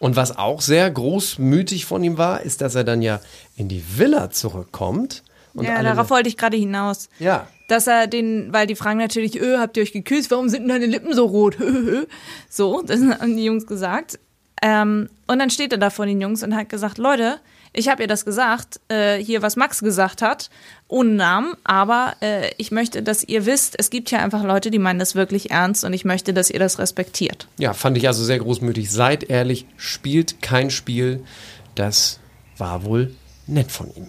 Und 0.00 0.16
was 0.16 0.36
auch 0.38 0.60
sehr 0.60 0.90
großmütig 0.90 1.84
von 1.86 2.02
ihm 2.04 2.18
war, 2.18 2.40
ist, 2.42 2.60
dass 2.60 2.74
er 2.74 2.84
dann 2.84 3.02
ja 3.02 3.20
in 3.56 3.68
die 3.68 3.82
Villa 3.98 4.30
zurückkommt. 4.30 5.22
Und 5.54 5.64
ja, 5.64 5.76
alle- 5.76 5.90
darauf 5.90 6.10
wollte 6.10 6.28
ich 6.28 6.36
gerade 6.36 6.56
hinaus. 6.56 7.08
Ja. 7.18 7.46
Dass 7.68 7.86
er 7.86 8.06
den, 8.06 8.52
weil 8.52 8.66
die 8.66 8.76
fragen 8.76 8.98
natürlich, 8.98 9.40
öh, 9.40 9.58
habt 9.58 9.76
ihr 9.76 9.82
euch 9.82 9.92
geküsst? 9.92 10.30
Warum 10.30 10.48
sind 10.48 10.62
denn 10.62 10.68
deine 10.68 10.86
Lippen 10.86 11.12
so 11.14 11.26
rot? 11.26 11.56
so, 12.48 12.82
das 12.82 13.00
haben 13.00 13.36
die 13.36 13.44
Jungs 13.44 13.66
gesagt. 13.66 14.18
Ähm, 14.62 15.08
und 15.26 15.38
dann 15.38 15.50
steht 15.50 15.72
er 15.72 15.78
da 15.78 15.90
vor 15.90 16.06
den 16.06 16.20
Jungs 16.20 16.42
und 16.42 16.54
hat 16.56 16.68
gesagt, 16.68 16.98
Leute, 16.98 17.38
ich 17.72 17.88
habe 17.88 18.02
ihr 18.02 18.08
das 18.08 18.24
gesagt, 18.24 18.80
äh, 18.88 19.16
hier 19.16 19.42
was 19.42 19.56
Max 19.56 19.80
gesagt 19.80 20.22
hat, 20.22 20.50
ohne 20.88 21.10
Namen, 21.10 21.54
aber 21.64 22.14
äh, 22.20 22.50
ich 22.56 22.70
möchte, 22.70 23.02
dass 23.02 23.24
ihr 23.24 23.46
wisst, 23.46 23.74
es 23.78 23.90
gibt 23.90 24.08
hier 24.08 24.20
einfach 24.20 24.42
Leute, 24.44 24.70
die 24.70 24.78
meinen 24.78 24.98
das 24.98 25.14
wirklich 25.14 25.50
ernst 25.50 25.84
und 25.84 25.92
ich 25.92 26.04
möchte, 26.04 26.32
dass 26.32 26.50
ihr 26.50 26.58
das 26.58 26.78
respektiert. 26.78 27.46
Ja, 27.58 27.74
fand 27.74 27.96
ich 27.96 28.06
also 28.06 28.24
sehr 28.24 28.38
großmütig. 28.38 28.90
Seid 28.90 29.24
ehrlich, 29.24 29.66
spielt 29.76 30.42
kein 30.42 30.70
Spiel. 30.70 31.24
Das 31.74 32.20
war 32.56 32.84
wohl 32.84 33.14
nett 33.46 33.70
von 33.70 33.94
ihm. 33.94 34.08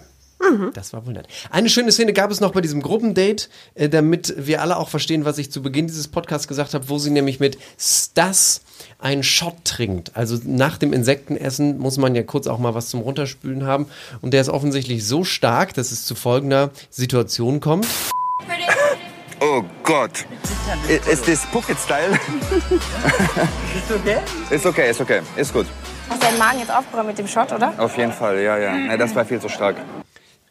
Das 0.74 0.92
war 0.92 1.06
wohl 1.06 1.12
nett. 1.12 1.28
Eine 1.50 1.68
schöne 1.68 1.92
Szene 1.92 2.12
gab 2.12 2.30
es 2.30 2.40
noch 2.40 2.52
bei 2.52 2.60
diesem 2.60 2.82
Gruppendate, 2.82 3.48
äh, 3.74 3.88
damit 3.88 4.34
wir 4.36 4.62
alle 4.62 4.76
auch 4.76 4.88
verstehen, 4.88 5.24
was 5.24 5.38
ich 5.38 5.52
zu 5.52 5.62
Beginn 5.62 5.86
dieses 5.86 6.08
Podcasts 6.08 6.48
gesagt 6.48 6.74
habe, 6.74 6.88
wo 6.88 6.98
sie 6.98 7.10
nämlich 7.10 7.40
mit 7.40 7.58
Stas 7.78 8.62
einen 8.98 9.22
Shot 9.22 9.64
trinkt. 9.64 10.16
Also 10.16 10.38
nach 10.44 10.78
dem 10.78 10.92
Insektenessen 10.92 11.78
muss 11.78 11.98
man 11.98 12.14
ja 12.14 12.22
kurz 12.22 12.46
auch 12.46 12.58
mal 12.58 12.74
was 12.74 12.88
zum 12.88 13.00
Runterspülen 13.00 13.64
haben. 13.64 13.86
Und 14.20 14.32
der 14.32 14.40
ist 14.40 14.48
offensichtlich 14.48 15.06
so 15.06 15.24
stark, 15.24 15.74
dass 15.74 15.92
es 15.92 16.04
zu 16.04 16.14
folgender 16.14 16.70
Situation 16.90 17.60
kommt. 17.60 17.86
Oh 19.40 19.62
Gott. 19.84 20.26
Ist 21.10 21.26
das 21.26 21.44
Phuket-Style? 21.46 22.12
ist 22.12 23.90
okay? 23.90 24.18
Ist 24.50 24.66
okay, 24.66 24.90
ist 24.90 25.00
okay. 25.00 25.20
Ist 25.36 25.52
gut. 25.52 25.66
Hast 26.10 26.22
deinen 26.22 26.38
Magen 26.38 26.58
jetzt 26.58 26.70
aufgeräumt 26.70 27.08
mit 27.08 27.18
dem 27.18 27.26
Shot, 27.26 27.52
oder? 27.52 27.72
Auf 27.78 27.96
jeden 27.96 28.12
Fall, 28.12 28.40
ja, 28.40 28.58
ja. 28.58 28.96
Das 28.96 29.14
war 29.14 29.24
viel 29.24 29.40
zu 29.40 29.48
stark. 29.48 29.76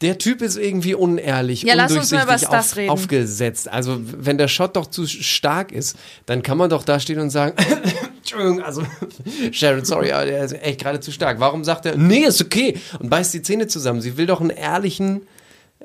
Der 0.01 0.17
Typ 0.17 0.41
ist 0.41 0.55
irgendwie 0.55 0.93
unehrlich, 0.95 1.63
Ja, 1.63 1.73
lass 1.73 1.91
uns 1.91 2.11
mal 2.11 2.23
über 2.23 2.33
undurchsichtig 2.33 2.57
auf, 2.57 2.77
reden. 2.77 2.89
aufgesetzt. 2.89 3.67
Also 3.69 3.99
wenn 4.01 4.37
der 4.37 4.47
Shot 4.47 4.75
doch 4.77 4.87
zu 4.87 5.05
stark 5.05 5.71
ist, 5.73 5.97
dann 6.25 6.41
kann 6.41 6.57
man 6.57 6.69
doch 6.69 6.83
da 6.83 6.99
stehen 7.01 7.19
und 7.19 7.29
sagen, 7.31 7.53
Entschuldigung, 8.19 8.61
also 8.61 8.83
Sharon, 9.51 9.83
sorry, 9.83 10.11
aber 10.13 10.25
der 10.25 10.43
ist 10.45 10.53
echt 10.53 10.79
gerade 10.81 10.99
zu 11.01 11.11
stark. 11.11 11.39
Warum 11.41 11.63
sagt 11.65 11.85
er, 11.85 11.97
nee, 11.97 12.19
ist 12.19 12.41
okay 12.41 12.77
und 12.99 13.09
beißt 13.09 13.33
die 13.33 13.41
Zähne 13.41 13.67
zusammen? 13.67 13.99
Sie 14.01 14.15
will 14.15 14.25
doch 14.25 14.39
einen 14.39 14.51
ehrlichen, 14.51 15.23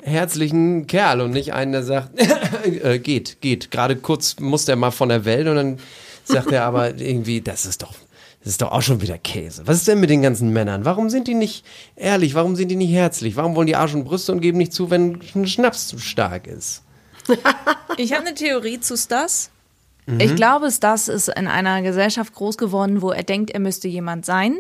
herzlichen 0.02 0.86
Kerl 0.86 1.20
und 1.20 1.30
nicht 1.32 1.52
einen, 1.52 1.72
der 1.72 1.82
sagt, 1.82 2.10
äh, 2.84 2.98
geht, 2.98 3.40
geht. 3.40 3.70
Gerade 3.70 3.96
kurz 3.96 4.36
muss 4.38 4.64
der 4.64 4.76
mal 4.76 4.90
von 4.90 5.08
der 5.08 5.24
Welt 5.24 5.48
und 5.48 5.56
dann 5.56 5.78
sagt 6.24 6.52
er 6.52 6.64
aber 6.64 6.98
irgendwie, 7.00 7.40
das 7.40 7.66
ist 7.66 7.82
doch 7.82 7.92
das 8.44 8.52
ist 8.52 8.62
doch 8.62 8.72
auch 8.72 8.82
schon 8.82 9.00
wieder 9.00 9.16
Käse. 9.16 9.62
Was 9.66 9.78
ist 9.78 9.88
denn 9.88 10.00
mit 10.00 10.10
den 10.10 10.20
ganzen 10.20 10.50
Männern? 10.50 10.84
Warum 10.84 11.08
sind 11.08 11.28
die 11.28 11.34
nicht 11.34 11.64
ehrlich? 11.96 12.34
Warum 12.34 12.56
sind 12.56 12.68
die 12.68 12.76
nicht 12.76 12.92
herzlich? 12.92 13.36
Warum 13.36 13.56
wollen 13.56 13.66
die 13.66 13.74
Arsch 13.74 13.94
und 13.94 14.04
Brüste 14.04 14.32
und 14.32 14.42
geben 14.42 14.58
nicht 14.58 14.74
zu, 14.74 14.90
wenn 14.90 15.18
ein 15.34 15.46
Schnaps 15.46 15.88
zu 15.88 15.98
stark 15.98 16.46
ist? 16.46 16.82
Ich 17.96 18.12
habe 18.12 18.26
eine 18.26 18.34
Theorie 18.34 18.80
zu 18.80 18.96
Stas. 18.96 19.50
Mhm. 20.06 20.18
Ich 20.18 20.34
glaube, 20.34 20.70
Stas 20.70 21.06
ist 21.06 21.28
in 21.28 21.46
einer 21.46 21.80
Gesellschaft 21.80 22.34
groß 22.34 22.58
geworden, 22.58 23.02
wo 23.02 23.12
er 23.12 23.22
denkt, 23.22 23.52
er 23.52 23.60
müsste 23.60 23.86
jemand 23.86 24.26
sein, 24.26 24.58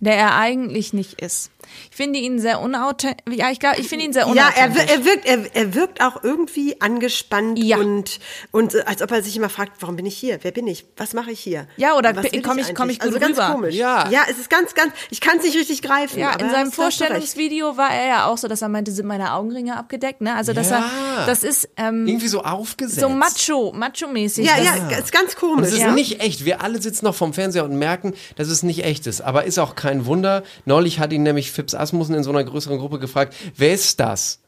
der 0.00 0.16
er 0.16 0.36
eigentlich 0.36 0.92
nicht 0.92 1.20
ist. 1.22 1.50
Ich 1.90 1.96
finde 1.96 2.18
ihn 2.18 2.38
sehr 2.38 2.60
unauthentisch. 2.60 3.24
Ja, 3.36 3.50
ich 3.50 3.58
glaube, 3.60 3.80
ich 3.80 3.88
finde 3.88 4.04
ihn 4.06 4.12
sehr 4.12 4.22
Ja, 4.26 4.30
unauthentisch. 4.30 4.82
er, 4.82 4.88
wir- 4.88 4.94
er 4.94 5.04
wirkt, 5.04 5.26
er, 5.26 5.56
er 5.56 5.74
wirkt 5.74 6.00
auch 6.02 6.22
irgendwie 6.22 6.80
angespannt 6.80 7.58
Ja. 7.58 7.78
und, 7.78 8.18
und 8.50 8.86
als 8.86 9.02
ob 9.02 9.10
er 9.10 9.22
sich 9.22 9.36
immer 9.36 9.48
fragt, 9.48 9.80
warum 9.80 9.96
bin 9.96 10.06
ich 10.06 10.16
hier? 10.16 10.38
Wer 10.42 10.52
bin 10.52 10.66
ich? 10.66 10.84
Was 10.96 11.12
mache 11.14 11.30
ich 11.30 11.40
hier? 11.40 11.66
Ja, 11.76 11.96
oder 11.96 12.14
Was 12.16 12.24
will 12.32 12.42
komm 12.42 12.58
ich- 12.58 12.74
komm 12.74 12.90
ich 12.90 12.98
gut 12.98 13.08
Also 13.08 13.18
ganz 13.20 13.36
rüber? 13.38 13.50
komisch. 13.52 13.74
Ja. 13.74 14.08
ja, 14.10 14.22
es 14.30 14.38
ist 14.38 14.50
ganz, 14.50 14.74
ganz, 14.74 14.92
ich 15.10 15.20
kann 15.20 15.38
es 15.38 15.44
nicht 15.44 15.56
richtig 15.56 15.82
greifen. 15.82 16.18
Ja, 16.18 16.30
aber 16.32 16.44
in 16.44 16.50
seinem. 16.50 16.72
Vorstellungsvideo 16.72 17.76
war 17.76 17.90
er 17.92 18.06
ja 18.08 18.26
auch 18.26 18.38
so, 18.38 18.48
dass 18.48 18.62
er 18.62 18.68
meinte, 18.68 18.90
sind 18.92 19.06
meine 19.06 19.32
Augenringe 19.34 19.76
abgedeckt, 19.76 20.20
ne? 20.20 20.34
Also, 20.34 20.52
dass 20.52 20.70
Ja. 20.70 20.90
er, 21.18 21.26
das 21.26 21.42
ist, 21.42 21.68
ähm, 21.76 22.06
Irgendwie 22.06 22.28
so 22.28 22.42
aufgesetzt. 22.42 23.00
so 23.00 23.08
macho, 23.08 23.72
macho-mäßig. 23.72 24.46
Ja, 24.46 24.56
Das- 24.56 24.64
ja, 24.90 24.98
ist 24.98 25.12
ganz 25.12 25.34
Und 25.34 25.36
komisch. 25.40 25.66
es 25.68 25.72
ist 25.74 25.80
ja. 25.80 25.92
nicht 25.92 26.20
echt. 26.20 26.44
Wir 26.44 26.62
alle 26.62 26.80
sitzen 26.80 27.04
noch 27.04 27.14
vorm 27.14 27.32
Fernseher 27.34 27.64
und 27.64 27.76
merken, 27.76 28.14
dass 28.36 28.48
es 28.48 28.62
nicht 28.62 28.84
echt 28.84 29.06
ist. 29.06 29.20
Aber 29.20 29.44
ist 29.44 29.58
auch 29.58 29.74
kein 29.76 30.06
Wunder. 30.06 30.42
Neulich 30.64 30.98
hat 30.98 31.12
ihn 31.12 31.22
nämlich 31.22 31.52
Fips 31.54 31.74
Asmussen 31.74 32.14
in 32.14 32.24
so 32.24 32.30
einer 32.30 32.44
größeren 32.44 32.78
Gruppe 32.78 32.98
gefragt, 32.98 33.34
wer 33.56 33.72
ist 33.72 33.98
das? 34.00 34.40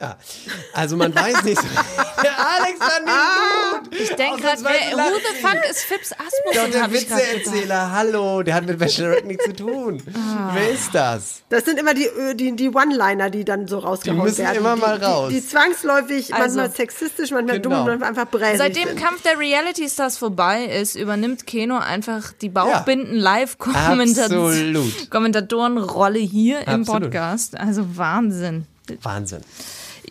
Ja. 0.00 0.18
Also 0.72 0.96
man 0.96 1.14
weiß 1.14 1.44
nicht. 1.44 1.58
Alex 2.18 2.80
war 2.80 3.00
nicht 3.00 3.06
gut. 3.06 3.51
Ich 4.12 4.16
denke 4.16 4.42
gerade, 4.42 4.60
who 4.62 4.68
the 4.68 5.40
fuck 5.40 5.70
ist 5.70 5.80
Fips 5.84 6.10
Doch, 6.10 6.18
Asmussen, 6.26 6.72
der. 6.72 6.92
Witzeerzähler, 6.92 7.92
hallo, 7.92 8.42
der 8.42 8.54
hat 8.56 8.66
mit 8.66 8.78
Bachelorette 8.78 9.26
nichts 9.26 9.44
zu 9.44 9.52
tun. 9.56 10.02
Ah. 10.14 10.50
Wer 10.52 10.70
ist 10.70 10.94
das? 10.94 11.42
Das 11.48 11.64
sind 11.64 11.78
immer 11.78 11.94
die, 11.94 12.08
die, 12.34 12.54
die 12.54 12.68
One-Liner, 12.68 13.30
die 13.30 13.44
dann 13.44 13.66
so 13.66 13.78
rausgehauen 13.78 14.20
Die 14.20 14.24
müssen 14.26 14.44
werden. 14.44 14.58
immer 14.58 14.74
die, 14.74 14.80
mal 14.80 15.02
raus. 15.02 15.28
Die, 15.30 15.40
die 15.40 15.46
zwangsläufig, 15.46 16.34
Also- 16.34 16.58
manchmal 16.58 16.76
sexistisch, 16.76 17.30
manchmal 17.30 17.60
Genau. 17.60 17.76
dumm, 17.76 17.86
manchmal 17.86 18.08
einfach 18.10 18.26
bräsig 18.30 18.58
Seitdem 18.58 18.88
sind. 18.88 18.98
Kampf 19.00 19.22
der 19.22 19.38
Reality 19.38 19.88
Stars 19.88 20.18
vorbei 20.18 20.64
ist, 20.64 20.94
übernimmt 20.94 21.46
Keno 21.46 21.78
einfach 21.78 22.32
die 22.32 22.48
Bauchbinden 22.50 23.16
live 23.16 23.56
Absolut. 23.60 25.10
Kommentatorenrolle 25.10 26.18
hier 26.18 26.60
im 26.68 26.82
Absolut. 26.82 27.02
Podcast. 27.04 27.58
Also 27.58 27.96
Wahnsinn. 27.96 28.66
Wahnsinn. 29.02 29.40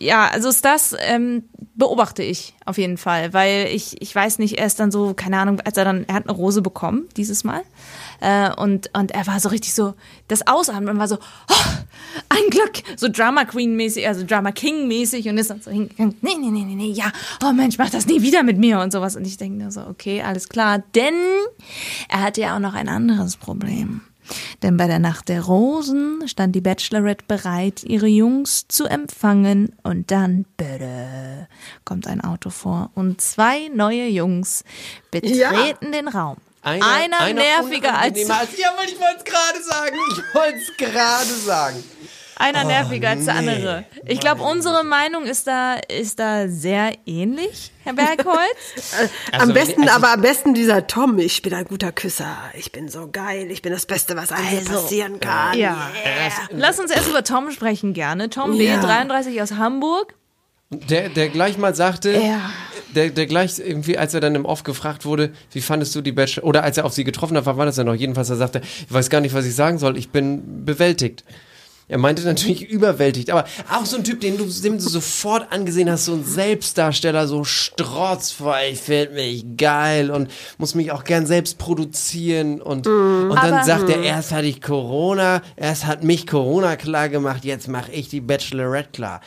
Ja, 0.02 0.26
also 0.26 0.48
ist 0.48 0.64
das 0.64 0.96
ähm, 0.98 1.44
beobachte 1.76 2.24
ich 2.24 2.54
auf 2.66 2.76
jeden 2.76 2.98
Fall, 2.98 3.32
weil 3.32 3.68
ich 3.72 4.02
ich 4.02 4.12
weiß 4.12 4.40
nicht, 4.40 4.58
er 4.58 4.66
ist 4.66 4.80
dann 4.80 4.90
so 4.90 5.14
keine 5.14 5.38
Ahnung, 5.38 5.60
als 5.60 5.76
er 5.76 5.84
dann 5.84 6.04
er 6.08 6.16
hat 6.16 6.28
eine 6.28 6.36
Rose 6.36 6.60
bekommen 6.60 7.08
dieses 7.16 7.44
Mal 7.44 7.62
äh, 8.20 8.50
und 8.52 8.90
und 8.98 9.12
er 9.12 9.28
war 9.28 9.38
so 9.38 9.48
richtig 9.48 9.74
so 9.74 9.94
das 10.26 10.44
Ausatmen 10.48 10.98
war 10.98 11.06
so 11.06 11.18
oh, 11.48 11.54
ein 12.30 12.50
Glück! 12.50 12.82
So 12.96 13.08
Drama 13.08 13.44
Queen 13.44 13.76
mäßig, 13.76 14.08
also 14.08 14.26
Drama 14.26 14.50
King 14.50 14.88
mäßig 14.88 15.28
und 15.28 15.38
ist 15.38 15.50
dann 15.50 15.62
so 15.62 15.70
hingegangen 15.70 16.16
nee 16.20 16.34
nee 16.36 16.50
nee 16.50 16.64
nee 16.64 16.74
nee 16.74 16.90
ja 16.90 17.12
oh 17.44 17.52
Mensch 17.52 17.78
mach 17.78 17.90
das 17.90 18.06
nie 18.06 18.22
wieder 18.22 18.42
mit 18.42 18.58
mir! 18.58 18.80
Und 18.80 18.92
sowas. 18.92 19.14
Und 19.14 19.24
ich 19.24 19.36
denke 19.36 19.62
nur 19.62 19.70
so 19.70 19.82
okay 19.82 20.22
alles 20.22 20.48
klar, 20.48 20.82
denn 20.96 21.14
er 22.08 22.22
hatte 22.22 22.40
ja 22.40 22.56
auch 22.56 22.60
noch 22.60 22.74
ein 22.74 22.88
anderes 22.88 23.36
Problem. 23.36 24.00
Denn 24.62 24.76
bei 24.76 24.86
der 24.86 24.98
Nacht 24.98 25.28
der 25.28 25.42
Rosen 25.42 26.26
stand 26.26 26.54
die 26.54 26.60
Bachelorette 26.60 27.24
bereit, 27.26 27.82
ihre 27.84 28.06
Jungs 28.06 28.66
zu 28.68 28.86
empfangen 28.86 29.74
und 29.82 30.10
dann 30.10 30.44
bitte 30.56 31.48
kommt 31.84 32.06
ein 32.06 32.20
Auto 32.20 32.50
vor 32.50 32.90
und 32.94 33.20
zwei 33.20 33.68
neue 33.74 34.06
Jungs 34.08 34.64
betreten 35.10 35.92
den 35.92 36.08
Raum. 36.08 36.36
Einer, 36.62 37.32
nerviger 37.32 37.98
als 37.98 38.30
als. 38.30 38.56
Ja, 38.56 38.70
ich 38.84 38.98
wollte 38.98 39.18
es 39.18 39.24
gerade 39.24 39.62
sagen. 39.62 39.96
Ich 40.12 40.34
wollte 40.34 40.58
es 40.58 40.76
gerade 40.76 41.34
sagen. 41.34 41.84
Einer 42.42 42.64
Oh, 42.64 42.68
nerviger 42.68 43.10
als 43.10 43.24
der 43.24 43.40
nee. 43.40 43.48
andere. 43.54 43.84
Ich 44.06 44.20
glaube, 44.20 44.42
unsere 44.42 44.84
Meinung 44.84 45.24
ist 45.24 45.46
da 45.46 45.74
ist 45.74 46.18
da 46.18 46.48
sehr 46.48 46.92
ähnlich, 47.06 47.72
Herr 47.84 47.94
Bergholz. 47.94 48.36
Also, 49.32 49.44
am 49.48 49.52
besten, 49.54 49.82
also- 49.82 49.94
aber 49.94 50.12
am 50.12 50.20
besten 50.20 50.54
dieser 50.54 50.86
Tom, 50.86 51.18
ich 51.18 51.40
bin 51.42 51.54
ein 51.54 51.64
guter 51.64 51.92
Küsser, 51.92 52.36
ich 52.54 52.70
bin 52.72 52.88
so 52.88 53.08
geil, 53.10 53.50
ich 53.50 53.62
bin 53.62 53.72
das 53.72 53.86
Beste, 53.86 54.16
was 54.16 54.30
einem 54.32 54.58
Also, 54.58 54.72
passieren 54.72 55.20
kann. 55.20 55.56
ja. 55.58 55.90
Lass 56.50 56.78
uns 56.78 56.90
erst 56.90 57.08
über 57.08 57.24
Tom 57.24 57.50
sprechen 57.50 57.92
gerne. 57.94 58.28
Tom 58.30 58.58
B, 58.58 58.66
Ja. 58.66 58.80
33 58.80 59.40
aus 59.40 59.52
Hamburg. 59.52 60.14
Der, 60.70 61.10
der 61.10 61.28
gleich 61.28 61.58
mal 61.58 61.74
sagte, 61.74 62.12
Ja. 62.12 62.50
der, 62.94 63.10
der 63.10 63.26
gleich 63.26 63.58
irgendwie, 63.58 63.98
als 63.98 64.14
er 64.14 64.20
dann 64.20 64.34
im 64.34 64.46
Off 64.46 64.62
gefragt 64.62 65.04
wurde, 65.04 65.32
wie 65.50 65.60
fandest 65.60 65.94
du 65.94 66.00
die 66.00 66.12
Bachelor, 66.12 66.44
oder 66.46 66.62
als 66.62 66.78
er 66.78 66.86
auf 66.86 66.94
sie 66.94 67.04
getroffen 67.04 67.36
hat, 67.36 67.44
wann 67.44 67.58
war 67.58 67.66
das 67.66 67.76
ja 67.76 67.84
noch? 67.84 67.94
Jedenfalls, 67.94 68.30
er 68.30 68.36
sagte, 68.36 68.62
ich 68.62 68.86
weiß 68.92 69.10
gar 69.10 69.20
nicht, 69.20 69.34
was 69.34 69.44
ich 69.44 69.54
sagen 69.54 69.78
soll, 69.78 69.98
ich 69.98 70.08
bin 70.10 70.64
bewältigt. 70.64 71.24
Er 71.92 71.98
meinte 71.98 72.22
natürlich 72.22 72.62
überwältigt, 72.70 73.28
aber 73.28 73.44
auch 73.70 73.84
so 73.84 73.98
ein 73.98 74.04
Typ, 74.04 74.22
den 74.22 74.38
du, 74.38 74.46
dem 74.46 74.78
du 74.78 74.82
sofort 74.82 75.52
angesehen 75.52 75.90
hast, 75.90 76.06
so 76.06 76.14
ein 76.14 76.24
Selbstdarsteller, 76.24 77.28
so 77.28 77.44
strotzvoll, 77.44 78.56
ich 78.72 78.80
finde 78.80 79.12
mich 79.12 79.44
geil 79.58 80.10
und 80.10 80.30
muss 80.56 80.74
mich 80.74 80.90
auch 80.90 81.04
gern 81.04 81.26
selbst 81.26 81.58
produzieren 81.58 82.62
und, 82.62 82.86
und 82.86 83.34
dann 83.36 83.52
Aber- 83.52 83.64
sagt 83.64 83.90
er, 83.90 84.02
erst 84.02 84.32
hatte 84.32 84.46
ich 84.46 84.62
Corona, 84.62 85.42
erst 85.54 85.84
hat 85.84 86.02
mich 86.02 86.26
Corona 86.26 86.76
klar 86.76 87.10
gemacht, 87.10 87.44
jetzt 87.44 87.68
mache 87.68 87.92
ich 87.92 88.08
die 88.08 88.22
Bachelorette 88.22 88.88
klar. 88.92 89.20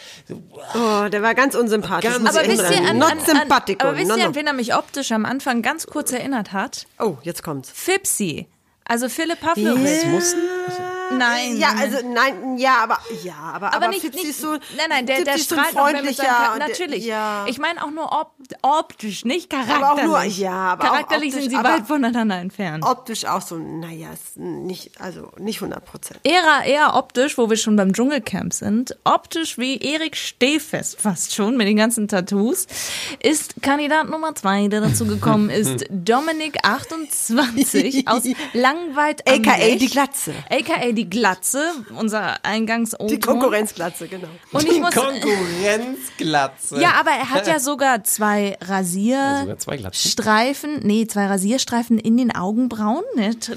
Oh, 0.74 1.08
der 1.08 1.22
war 1.22 1.36
ganz 1.36 1.54
unsympathisch. 1.54 2.12
Ganz 2.12 2.28
Aber 2.28 2.46
ich 2.46 2.50
wisst 2.50 2.72
ihr, 2.72 2.90
an, 2.90 2.98
Not 2.98 3.12
an, 3.12 3.20
an, 3.20 3.52
aber 3.52 3.96
wisst 3.96 4.18
ihr, 4.18 4.26
an 4.26 4.34
wen 4.34 4.48
er 4.48 4.54
mich 4.54 4.74
optisch 4.74 5.12
am 5.12 5.26
Anfang 5.26 5.62
ganz 5.62 5.86
kurz 5.86 6.12
erinnert 6.12 6.52
hat? 6.52 6.88
Oh, 6.98 7.18
jetzt 7.22 7.44
kommt's. 7.44 7.70
Fipsi. 7.72 8.48
Also 8.86 9.08
Philipp 9.08 9.40
Pavlovich. 9.40 10.06
Mussten? 10.08 10.40
Nein. 11.12 11.58
Ja, 11.58 11.70
also 11.78 11.98
nein, 12.08 12.58
ja, 12.58 12.78
aber 12.84 13.00
ja, 13.24 13.34
aber, 13.54 13.74
aber, 13.74 13.88
nicht, 13.90 14.02
Fipsi 14.02 14.20
nicht 14.20 14.30
ist 14.30 14.42
so, 14.42 14.52
nein, 14.54 14.60
nein, 14.90 15.06
der, 15.06 15.24
der 15.24 15.38
strahlt 15.38 15.70
freundlicher. 15.70 16.24
der- 16.58 16.68
Natürlich. 16.68 17.06
Ja. 17.06 17.46
Ich 17.48 17.58
meine 17.60 17.84
auch 17.84 17.92
nur 17.92 18.12
op 18.12 18.35
optisch, 18.62 19.26
nicht 19.26 19.50
charakterlich. 19.50 19.84
Aber 19.84 19.94
auch 19.94 20.04
nur- 20.04 20.24
ja, 20.24 20.52
aber 20.52 20.84
auch 20.84 20.88
charakterlich 20.92 21.34
optisch, 21.34 21.50
sind 21.50 21.58
sie 21.58 21.64
weit 21.64 21.88
voneinander 21.88 22.38
entfernt. 22.38 22.84
optisch 22.86 23.26
auch 23.26 23.42
so, 23.42 23.58
naja, 23.58 24.08
ist 24.14 24.38
nicht, 24.38 24.92
also 25.00 25.32
nicht 25.38 25.62
100 25.62 25.84
Prozent. 25.86 26.20
Eher, 26.24 26.64
eher 26.66 26.96
optisch, 26.96 27.38
wo 27.38 27.50
wir 27.50 27.58
schon 27.58 27.76
beim 27.76 27.94
Dschungelcamp 27.94 28.54
sind, 28.54 28.96
optisch 29.04 29.58
wie 29.58 29.78
Erik 29.78 30.16
Stehfest 30.16 31.00
fast 31.02 31.34
schon 31.36 31.58
mit 31.58 31.68
den 31.68 31.78
ganzen 31.78 32.08
Tattoos, 32.08 32.68
ist 33.22 33.56
Kandidat 33.62 34.10
Nummer 34.10 34.36
zwei, 34.36 34.68
der 34.68 34.82
dazu 34.82 35.06
gekommen 35.06 35.50
ist, 35.52 35.86
Dominik 35.90 36.58
28 36.64 38.08
aus 38.08 38.24
Langweid 38.54 39.28
am 39.28 39.36
AKA 39.42 39.76
die 39.76 39.88
Glatze. 39.90 40.34
AKA 40.50 40.92
die 40.92 41.10
Glatze, 41.10 41.72
unser 41.98 42.44
eingangs 42.46 42.96
Die 43.10 43.20
Konkurrenzglatze, 43.20 44.08
genau. 44.08 44.28
Und 44.52 44.64
ich 44.64 44.80
muss, 44.80 44.94
Konkurrenzglatze. 44.94 46.80
ja, 46.82 46.94
aber 47.00 47.12
er 47.12 47.30
hat 47.30 47.48
ja 47.48 47.60
sogar 47.66 48.04
zwei 48.04 48.35
zwei 49.58 49.78
Glatzen. 49.78 50.12
Streifen, 50.12 50.80
nee, 50.84 51.08
zwei 51.08 51.28
Rasierstreifen 51.28 51.98
in 52.00 52.18
den 52.18 52.36
Augenbrauen. 52.36 53.04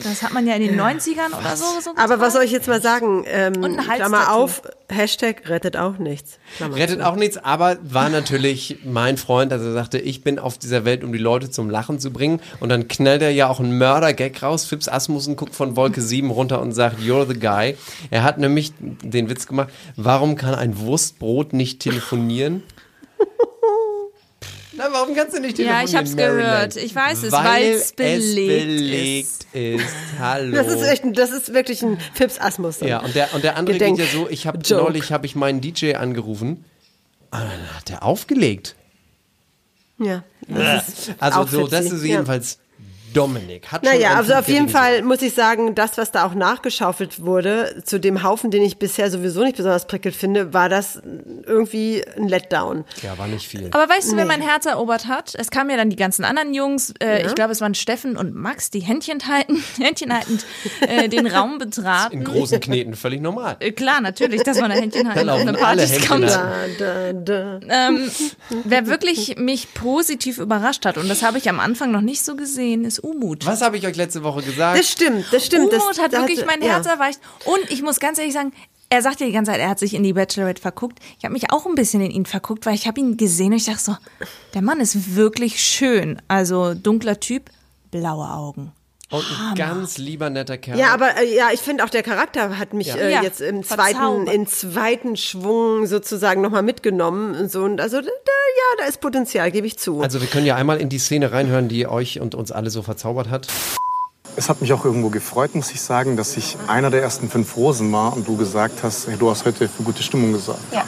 Das 0.02 0.22
hat 0.22 0.32
man 0.32 0.46
ja 0.46 0.54
in 0.54 0.62
den 0.62 0.80
90ern 0.80 1.38
oder 1.38 1.56
so. 1.56 1.64
so 1.82 1.90
Aber 1.96 2.20
was 2.20 2.32
soll 2.32 2.44
ich 2.44 2.50
jetzt 2.50 2.68
mal 2.68 2.80
sagen? 2.80 3.24
Ähm, 3.26 3.62
Und 3.62 3.78
ein 3.78 3.86
Klammer 3.86 4.32
auf, 4.32 4.62
Hashtag 4.90 5.48
rettet 5.48 5.76
auch 5.76 5.98
nichts. 5.98 6.38
Klammer 6.56 6.76
Rettet 6.76 7.00
zu. 7.00 7.06
auch 7.06 7.16
nichts, 7.16 7.36
aber 7.36 7.78
war 7.82 8.08
natürlich 8.08 8.78
mein 8.84 9.16
Freund, 9.16 9.52
also 9.52 9.66
er 9.66 9.72
sagte, 9.72 9.98
ich 9.98 10.22
bin 10.22 10.38
auf 10.38 10.58
dieser 10.58 10.84
Welt, 10.84 11.04
um 11.04 11.12
die 11.12 11.18
Leute 11.18 11.50
zum 11.50 11.68
Lachen 11.70 11.98
zu 11.98 12.10
bringen. 12.10 12.40
Und 12.60 12.70
dann 12.70 12.88
knallt 12.88 13.22
er 13.22 13.30
ja 13.30 13.48
auch 13.48 13.60
einen 13.60 13.76
Mörder-Gag 13.78 14.42
raus. 14.42 14.64
Fips 14.64 14.88
Asmussen 14.88 15.36
guckt 15.36 15.54
von 15.54 15.76
Wolke 15.76 16.00
7 16.00 16.30
runter 16.30 16.60
und 16.60 16.72
sagt, 16.72 17.00
you're 17.00 17.26
the 17.26 17.38
guy. 17.38 17.76
Er 18.10 18.22
hat 18.22 18.38
nämlich 18.38 18.72
den 18.78 19.28
Witz 19.28 19.46
gemacht, 19.46 19.68
warum 19.96 20.36
kann 20.36 20.54
ein 20.54 20.78
Wurstbrot 20.78 21.52
nicht 21.52 21.80
telefonieren? 21.80 22.62
Na, 24.78 24.84
warum 24.92 25.14
kannst 25.14 25.36
du 25.36 25.40
nicht 25.40 25.58
Ja, 25.58 25.82
telefonieren? 25.82 25.88
ich 25.88 25.96
hab's 25.96 26.14
Maryland? 26.14 26.72
gehört. 26.74 26.76
Ich 26.76 26.94
weiß 26.94 27.22
es, 27.24 27.32
Weil 27.32 27.44
weil's 27.44 27.82
es 27.86 27.92
belegt 27.92 28.66
belegt 28.66 29.46
ist. 29.52 29.94
Hallo. 30.18 30.52
Das 30.54 30.68
ist 30.68 30.82
echt, 30.82 31.02
das 31.18 31.30
ist 31.32 31.52
wirklich 31.52 31.82
ein 31.82 31.98
Fips 32.14 32.40
Asmus. 32.40 32.80
Ja, 32.80 33.00
und 33.00 33.14
der, 33.14 33.34
und 33.34 33.42
der 33.44 33.56
andere 33.56 33.76
Gedenk- 33.76 33.96
geht 33.98 34.06
ja 34.06 34.12
so, 34.20 34.28
ich 34.30 34.46
habe 34.46 34.60
neulich 34.70 35.10
habe 35.12 35.26
ich 35.26 35.34
meinen 35.34 35.60
DJ 35.60 35.94
angerufen, 35.94 36.64
und 37.30 37.40
dann 37.40 37.76
hat 37.76 37.88
der 37.88 38.04
aufgelegt. 38.04 38.76
Ja. 39.98 40.22
Das 40.46 40.88
ist 40.88 41.14
Also 41.18 41.40
auch 41.40 41.48
so, 41.48 41.66
das 41.66 41.86
ist 41.86 42.02
ja. 42.02 42.14
jedenfalls 42.14 42.58
Dominik. 43.14 43.70
Hat 43.72 43.84
schon 43.84 43.92
Naja, 43.94 44.14
also 44.16 44.34
auf 44.34 44.48
jeden 44.48 44.68
Fall 44.68 45.02
muss 45.02 45.22
ich 45.22 45.34
sagen, 45.34 45.74
das, 45.74 45.96
was 45.98 46.10
da 46.12 46.24
auch 46.26 46.34
nachgeschaufelt 46.34 47.20
wurde, 47.24 47.82
zu 47.84 47.98
dem 47.98 48.22
Haufen, 48.22 48.50
den 48.50 48.62
ich 48.62 48.78
bisher 48.78 49.10
sowieso 49.10 49.42
nicht 49.44 49.56
besonders 49.56 49.86
prickelnd 49.86 50.16
finde, 50.16 50.52
war 50.52 50.68
das 50.68 51.00
irgendwie 51.46 52.04
ein 52.16 52.28
Letdown. 52.28 52.84
Ja, 53.02 53.16
war 53.18 53.26
nicht 53.26 53.46
viel. 53.46 53.68
Aber 53.72 53.88
weißt 53.88 54.12
du, 54.12 54.16
wer 54.16 54.24
mein 54.26 54.40
Herz 54.42 54.66
erobert 54.66 55.06
hat? 55.06 55.34
Es 55.36 55.50
kamen 55.50 55.70
ja 55.70 55.76
dann 55.76 55.90
die 55.90 55.96
ganzen 55.96 56.24
anderen 56.24 56.54
Jungs. 56.54 56.92
Äh, 57.00 57.26
Ich 57.26 57.34
glaube, 57.34 57.52
es 57.52 57.60
waren 57.60 57.74
Steffen 57.74 58.16
und 58.16 58.34
Max, 58.34 58.70
die 58.70 58.80
Händchen 58.80 59.26
halten, 59.28 59.62
Händchen 59.80 60.12
haltend 60.14 60.44
äh, 60.80 61.08
den 61.08 61.26
Raum 61.26 61.58
betraten. 61.58 62.18
In 62.18 62.24
großen 62.24 62.60
Kneten 62.60 62.94
völlig 62.94 63.20
normal. 63.20 63.56
Äh, 63.60 63.72
Klar, 63.72 64.00
natürlich, 64.00 64.42
dass 64.42 64.60
man 64.60 64.70
ein 64.72 64.78
Händchen 64.80 65.12
halten 65.12 65.28
auf 65.28 65.40
eine 65.40 65.52
Party 65.54 65.98
kommt. 66.06 66.24
Da, 66.28 66.52
da, 66.78 67.12
da. 67.12 67.60
Ähm, 67.68 68.10
wer 68.64 68.86
wirklich 68.86 69.36
mich 69.38 69.72
positiv 69.74 70.38
überrascht 70.38 70.84
hat, 70.84 70.98
und 70.98 71.08
das 71.08 71.22
habe 71.22 71.38
ich 71.38 71.48
am 71.48 71.60
Anfang 71.60 71.90
noch 71.90 72.00
nicht 72.00 72.24
so 72.24 72.36
gesehen, 72.36 72.84
ist 72.84 72.97
Umut. 73.00 73.46
Was 73.46 73.62
habe 73.62 73.76
ich 73.76 73.86
euch 73.86 73.96
letzte 73.96 74.22
Woche 74.22 74.42
gesagt? 74.42 74.78
Das 74.78 74.90
stimmt, 74.90 75.26
das 75.32 75.46
stimmt. 75.46 75.72
Umut 75.72 75.90
das, 75.90 75.98
hat 75.98 76.12
das 76.12 76.20
wirklich 76.20 76.44
mein 76.46 76.62
ja. 76.62 76.74
Herz 76.74 76.86
erweicht. 76.86 77.20
Und 77.44 77.70
ich 77.70 77.82
muss 77.82 78.00
ganz 78.00 78.18
ehrlich 78.18 78.34
sagen, 78.34 78.52
er 78.90 79.02
sagt 79.02 79.20
ja 79.20 79.26
die 79.26 79.32
ganze 79.32 79.52
Zeit, 79.52 79.60
er 79.60 79.68
hat 79.68 79.78
sich 79.78 79.94
in 79.94 80.02
die 80.02 80.14
Bachelorette 80.14 80.62
verguckt. 80.62 80.98
Ich 81.18 81.24
habe 81.24 81.32
mich 81.32 81.52
auch 81.52 81.66
ein 81.66 81.74
bisschen 81.74 82.00
in 82.00 82.10
ihn 82.10 82.26
verguckt, 82.26 82.64
weil 82.64 82.74
ich 82.74 82.86
habe 82.86 83.00
ihn 83.00 83.16
gesehen 83.16 83.52
und 83.52 83.58
ich 83.58 83.66
dachte 83.66 83.80
so, 83.80 83.96
der 84.54 84.62
Mann 84.62 84.80
ist 84.80 85.14
wirklich 85.14 85.62
schön. 85.62 86.22
Also 86.28 86.74
dunkler 86.74 87.20
Typ, 87.20 87.50
blaue 87.90 88.28
Augen. 88.28 88.72
Und 89.10 89.24
ein 89.50 89.54
ganz 89.54 89.96
lieber, 89.96 90.28
netter 90.28 90.58
Kerl. 90.58 90.78
Ja, 90.78 90.92
aber 90.92 91.16
äh, 91.16 91.34
ja, 91.34 91.48
ich 91.52 91.60
finde 91.60 91.82
auch 91.82 91.88
der 91.88 92.02
Charakter 92.02 92.58
hat 92.58 92.74
mich 92.74 92.88
Ja. 92.88 92.96
äh, 92.96 93.12
Ja, 93.12 93.22
jetzt 93.22 93.40
im 93.40 93.62
zweiten, 93.64 94.26
im 94.26 94.46
zweiten 94.46 95.16
Schwung 95.16 95.86
sozusagen 95.86 96.42
nochmal 96.42 96.62
mitgenommen. 96.62 97.34
Und 97.34 97.50
so. 97.50 97.62
Und 97.62 97.80
also 97.80 98.00
da, 98.02 98.06
ja, 98.06 98.76
da 98.78 98.84
ist 98.84 99.00
Potenzial, 99.00 99.50
gebe 99.50 99.66
ich 99.66 99.78
zu. 99.78 100.02
Also 100.02 100.20
wir 100.20 100.28
können 100.28 100.44
ja 100.44 100.56
einmal 100.56 100.78
in 100.78 100.90
die 100.90 100.98
Szene 100.98 101.32
reinhören, 101.32 101.68
die 101.68 101.86
euch 101.86 102.20
und 102.20 102.34
uns 102.34 102.52
alle 102.52 102.68
so 102.68 102.82
verzaubert 102.82 103.30
hat. 103.30 103.46
Es 104.36 104.50
hat 104.50 104.60
mich 104.60 104.72
auch 104.74 104.84
irgendwo 104.84 105.08
gefreut, 105.08 105.54
muss 105.54 105.70
ich 105.70 105.80
sagen, 105.80 106.16
dass 106.18 106.36
ich 106.36 106.56
einer 106.68 106.90
der 106.90 107.00
ersten 107.02 107.30
fünf 107.30 107.56
Rosen 107.56 107.90
war 107.90 108.14
und 108.14 108.28
du 108.28 108.36
gesagt 108.36 108.82
hast, 108.82 109.08
hey, 109.08 109.16
du 109.18 109.30
hast 109.30 109.46
heute 109.46 109.68
für 109.70 109.82
gute 109.84 110.02
Stimmung 110.02 110.32
gesorgt. 110.34 110.60
Ja. 110.70 110.84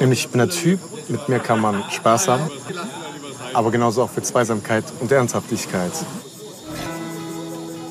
Nämlich, 0.00 0.24
ich 0.24 0.28
bin 0.28 0.40
ein 0.40 0.50
Typ, 0.50 0.80
mit 1.08 1.28
mir 1.28 1.38
kann 1.38 1.60
man 1.60 1.84
Spaß 1.90 2.28
haben, 2.28 2.50
aber 3.54 3.70
genauso 3.70 4.02
auch 4.02 4.10
für 4.10 4.22
Zweisamkeit 4.22 4.84
und 5.00 5.10
Ernsthaftigkeit. 5.12 5.92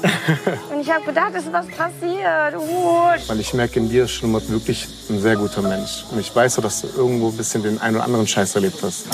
Und 0.04 0.82
ich 0.82 0.92
habe 0.92 1.06
gedacht, 1.06 1.32
es 1.34 1.44
ist 1.46 1.54
was 1.54 1.68
passiert. 1.68 2.56
Wusch. 2.56 3.28
Weil 3.30 3.40
ich 3.40 3.54
merke, 3.54 3.80
in 3.80 3.90
dir 3.90 4.08
schlummert 4.08 4.50
wirklich 4.50 4.88
ein 5.10 5.22
sehr 5.22 5.36
guter 5.36 5.62
Mensch. 5.62 6.04
Und 6.12 6.20
ich 6.20 6.36
weiß 6.36 6.56
dass 6.56 6.82
du 6.82 6.88
irgendwo 6.96 7.30
ein 7.30 7.38
bisschen 7.38 7.64
den 7.64 7.80
einen 7.82 7.96
oder 7.96 8.06
anderen 8.06 8.28
Scheiß 8.28 8.56
erlebt 8.56 8.78
hast. 8.82 9.06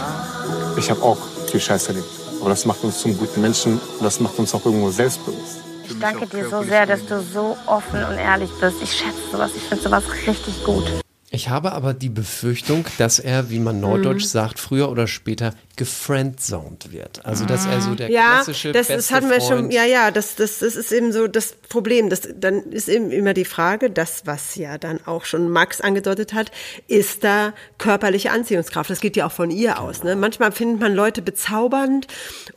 Ich 0.77 0.89
habe 0.89 1.01
auch 1.01 1.17
viel 1.49 1.59
Scheiß 1.59 1.87
erlebt. 1.89 2.07
Aber 2.41 2.49
das 2.49 2.65
macht 2.65 2.83
uns 2.83 2.99
zum 2.99 3.17
guten 3.17 3.41
Menschen 3.41 3.73
und 3.73 4.03
das 4.03 4.19
macht 4.19 4.39
uns 4.39 4.53
auch 4.53 4.65
irgendwo 4.65 4.89
selbstbewusst. 4.89 5.59
Ich 5.87 5.99
danke 5.99 6.25
dir 6.27 6.47
so 6.49 6.63
sehr, 6.63 6.85
dass 6.85 7.05
du 7.05 7.21
so 7.21 7.57
offen 7.65 8.03
und 8.05 8.17
ehrlich 8.17 8.49
bist. 8.61 8.77
Ich 8.81 8.91
schätze 8.93 9.17
sowas. 9.31 9.51
Ich 9.55 9.63
finde 9.63 9.83
sowas 9.83 10.03
richtig 10.27 10.63
gut. 10.63 10.85
Ich 11.31 11.49
habe 11.49 11.73
aber 11.73 11.93
die 11.93 12.09
Befürchtung, 12.09 12.85
dass 12.97 13.19
er, 13.19 13.49
wie 13.51 13.59
man 13.59 13.79
neudeutsch 13.79 14.23
Mhm. 14.23 14.27
sagt, 14.27 14.59
früher 14.59 14.89
oder 14.89 15.05
später 15.07 15.53
gefriendzoned 15.79 16.91
wird. 16.91 17.25
Also, 17.25 17.45
dass 17.45 17.65
er 17.65 17.79
so 17.79 17.95
der 17.95 18.11
ja, 18.11 18.35
klassische 18.35 18.73
das, 18.73 18.87
beste 18.87 18.95
das 18.97 19.11
hatten 19.11 19.29
wir 19.29 19.39
schon. 19.39 19.71
Ja, 19.71 19.85
ja, 19.85 20.11
das, 20.11 20.35
das, 20.35 20.59
das 20.59 20.75
ist 20.75 20.91
eben 20.91 21.13
so 21.13 21.27
das 21.27 21.53
Problem. 21.53 22.09
Das, 22.09 22.27
dann 22.35 22.63
ist 22.71 22.89
eben 22.89 23.11
immer 23.11 23.33
die 23.33 23.45
Frage, 23.45 23.89
das, 23.89 24.23
was 24.25 24.55
ja 24.55 24.77
dann 24.77 24.99
auch 25.05 25.23
schon 25.23 25.49
Max 25.49 25.79
angedeutet 25.79 26.33
hat, 26.33 26.51
ist 26.89 27.23
da 27.23 27.53
körperliche 27.77 28.31
Anziehungskraft. 28.31 28.89
Das 28.89 28.99
geht 28.99 29.15
ja 29.15 29.25
auch 29.25 29.31
von 29.31 29.51
ihr 29.51 29.79
aus. 29.79 30.03
Ne? 30.03 30.17
Manchmal 30.17 30.51
findet 30.51 30.81
man 30.81 30.93
Leute 30.93 31.21
bezaubernd 31.21 32.07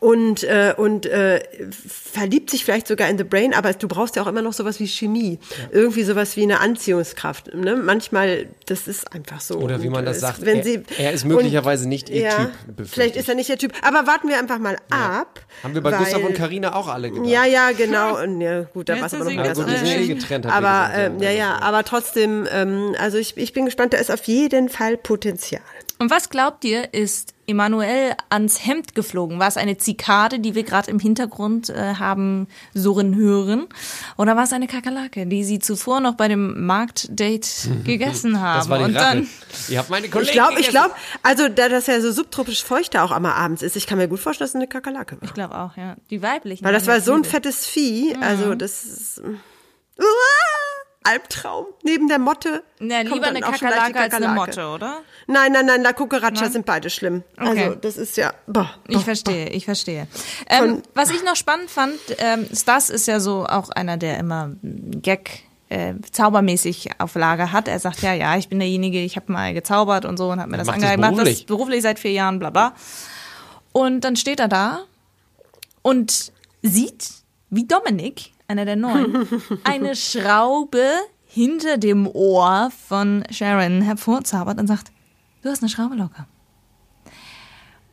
und, 0.00 0.42
äh, 0.42 0.74
und 0.76 1.06
äh, 1.06 1.44
verliebt 1.86 2.50
sich 2.50 2.64
vielleicht 2.64 2.88
sogar 2.88 3.08
in 3.08 3.18
the 3.18 3.24
brain, 3.24 3.54
aber 3.54 3.72
du 3.72 3.86
brauchst 3.86 4.16
ja 4.16 4.22
auch 4.24 4.26
immer 4.26 4.42
noch 4.42 4.52
sowas 4.52 4.80
wie 4.80 4.88
Chemie. 4.88 5.38
Irgendwie 5.70 6.02
sowas 6.02 6.36
wie 6.36 6.42
eine 6.42 6.58
Anziehungskraft. 6.58 7.54
Ne? 7.54 7.76
Manchmal, 7.76 8.46
das 8.66 8.88
ist 8.88 9.12
einfach 9.12 9.40
so. 9.40 9.58
Oder 9.58 9.80
wie 9.80 9.86
Und, 9.86 9.92
man 9.92 10.04
das 10.04 10.18
sagt, 10.18 10.44
wenn 10.44 10.58
er- 10.58 10.64
sie, 10.64 10.82
er 10.98 11.12
ist 11.12 11.24
möglicherweise 11.24 11.88
nicht 11.88 12.10
ihr 12.10 12.30
Typ, 12.30 12.76
befürchte 12.76 13.11
Vielleicht 13.12 13.16
ist 13.16 13.28
er 13.28 13.34
nicht 13.34 13.48
ihr 13.50 13.58
Typ. 13.58 13.72
Aber 13.82 14.06
warten 14.06 14.28
wir 14.28 14.38
einfach 14.38 14.58
mal 14.58 14.76
ab. 14.90 15.40
Haben 15.62 15.74
wir 15.74 15.82
bei 15.82 15.92
weil- 15.92 15.98
Gustav 15.98 16.22
und 16.24 16.34
Carina 16.34 16.74
auch 16.74 16.88
alle 16.88 17.10
gedacht. 17.10 17.28
ja, 17.28 17.44
ja, 17.44 17.72
genau. 17.72 18.20
Und 18.22 18.40
ja, 18.40 18.62
gut, 18.62 18.88
da 18.88 18.98
war 18.98 19.06
es 19.06 19.14
aber 19.14 19.24
noch 19.24 19.36
ganz 19.44 19.58
anders. 19.58 19.82
Ja, 19.82 19.96
eh 19.96 20.06
getrennt, 20.06 20.46
Aber 20.46 20.60
gesagt, 20.60 20.96
ja, 20.96 21.06
ähm, 21.06 21.18
ja, 21.22 21.30
ja, 21.30 21.58
aber 21.60 21.84
trotzdem, 21.84 22.46
ähm, 22.50 22.94
also 22.98 23.18
ich, 23.18 23.36
ich 23.36 23.52
bin 23.52 23.64
gespannt, 23.64 23.92
da 23.92 23.98
ist 23.98 24.10
auf 24.10 24.24
jeden 24.24 24.68
Fall 24.68 24.96
Potenzial. 24.96 25.62
Und 25.98 26.10
was 26.10 26.30
glaubt 26.30 26.64
ihr, 26.64 26.92
ist 26.94 27.31
Emanuel 27.52 28.14
ans 28.28 28.66
Hemd 28.66 28.94
geflogen? 28.94 29.38
War 29.38 29.46
es 29.48 29.56
eine 29.56 29.78
Zikade, 29.78 30.40
die 30.40 30.54
wir 30.54 30.64
gerade 30.64 30.90
im 30.90 30.98
Hintergrund 30.98 31.70
äh, 31.70 31.94
haben 31.94 32.48
surren 32.74 33.14
hören? 33.14 33.66
Oder 34.18 34.34
war 34.36 34.44
es 34.44 34.52
eine 34.52 34.66
Kakerlake, 34.66 35.26
die 35.26 35.44
sie 35.44 35.58
zuvor 35.60 36.00
noch 36.00 36.14
bei 36.14 36.28
dem 36.28 36.66
Marktdate 36.66 37.70
gegessen 37.84 38.40
haben? 38.40 38.58
Das 38.58 38.68
war 38.68 38.78
die 38.78 38.84
Und 38.84 38.96
Rache. 38.96 39.16
dann 39.16 39.28
Ihr 39.68 39.78
habt 39.78 39.90
meine 39.90 40.08
Kollegen 40.08 40.28
Ich 40.28 40.32
glaube, 40.32 40.60
ich 40.60 40.68
glaube, 40.68 40.90
also 41.22 41.48
da 41.48 41.68
das 41.68 41.86
ja 41.86 42.00
so 42.00 42.10
subtropisch 42.10 42.64
feucht 42.64 42.94
da 42.94 43.04
auch 43.04 43.12
einmal 43.12 43.32
abends 43.34 43.62
ist, 43.62 43.76
ich 43.76 43.86
kann 43.86 43.98
mir 43.98 44.08
gut 44.08 44.20
vorstellen, 44.20 44.46
dass 44.46 44.50
es 44.50 44.56
eine 44.56 44.66
Kakerlake 44.66 45.16
war. 45.20 45.22
Ich 45.28 45.34
glaube 45.34 45.56
auch, 45.56 45.76
ja. 45.76 45.96
Die 46.10 46.22
weiblichen. 46.22 46.64
Weil 46.64 46.72
das 46.72 46.86
war 46.86 47.00
so 47.00 47.12
ein 47.14 47.24
fettes 47.24 47.66
Vieh, 47.66 48.16
also 48.20 48.46
Mhm. 48.46 48.58
das 48.58 48.84
ist... 48.84 49.22
Uah, 49.98 50.04
Albtraum. 51.04 51.66
Neben 51.82 52.08
der 52.08 52.18
Motte. 52.18 52.62
Na, 52.78 53.00
lieber 53.00 53.28
eine 53.28 53.40
Kakerlake 53.40 53.98
als 54.00 54.14
eine. 54.14 54.28
Motte, 54.28 54.66
oder? 54.68 55.00
Nein, 55.26 55.52
nein, 55.52 55.66
nein, 55.66 55.82
La 55.82 55.92
Cucaracha 55.92 56.42
Nein? 56.42 56.52
sind 56.52 56.66
beide 56.66 56.90
schlimm. 56.90 57.22
Okay. 57.38 57.64
Also 57.64 57.74
das 57.76 57.96
ist 57.96 58.16
ja... 58.16 58.32
Boah, 58.46 58.70
Ich 58.88 59.04
verstehe, 59.04 59.48
ich 59.50 59.64
verstehe. 59.64 60.06
Ähm, 60.48 60.82
was 60.94 61.10
ich 61.10 61.22
noch 61.24 61.36
spannend 61.36 61.70
fand, 61.70 61.98
ähm, 62.18 62.46
Stas 62.54 62.90
ist 62.90 63.06
ja 63.06 63.20
so 63.20 63.46
auch 63.46 63.70
einer, 63.70 63.96
der 63.96 64.18
immer 64.18 64.48
mm, 64.48 65.02
Gag 65.02 65.44
äh, 65.68 65.94
zaubermäßig 66.10 66.90
auf 66.98 67.14
Lager 67.14 67.52
hat. 67.52 67.68
Er 67.68 67.78
sagt 67.78 68.02
ja, 68.02 68.12
ja, 68.12 68.36
ich 68.36 68.48
bin 68.48 68.58
derjenige, 68.58 69.00
ich 69.02 69.16
habe 69.16 69.32
mal 69.32 69.54
gezaubert 69.54 70.04
und 70.04 70.18
so 70.18 70.30
und 70.30 70.40
habe 70.40 70.50
mir 70.50 70.58
das 70.58 70.68
angehört. 70.68 71.00
Macht 71.00 71.12
das 71.12 71.18
beruflich. 71.18 71.46
beruflich 71.46 71.82
seit 71.82 71.98
vier 71.98 72.12
Jahren, 72.12 72.38
bla 72.38 72.50
bla. 72.50 72.74
Und 73.72 74.02
dann 74.02 74.16
steht 74.16 74.38
er 74.38 74.48
da 74.48 74.84
und 75.80 76.32
sieht, 76.62 77.08
wie 77.50 77.66
Dominik, 77.66 78.32
einer 78.52 78.64
der 78.64 78.76
Neuen, 78.76 79.26
eine 79.64 79.96
Schraube 79.96 80.84
hinter 81.24 81.78
dem 81.78 82.06
Ohr 82.06 82.70
von 82.86 83.24
Sharon 83.30 83.80
hervorzaubert 83.80 84.60
und 84.60 84.66
sagt, 84.66 84.92
du 85.42 85.48
hast 85.48 85.62
eine 85.62 85.70
Schraube 85.70 85.96
locker. 85.96 86.28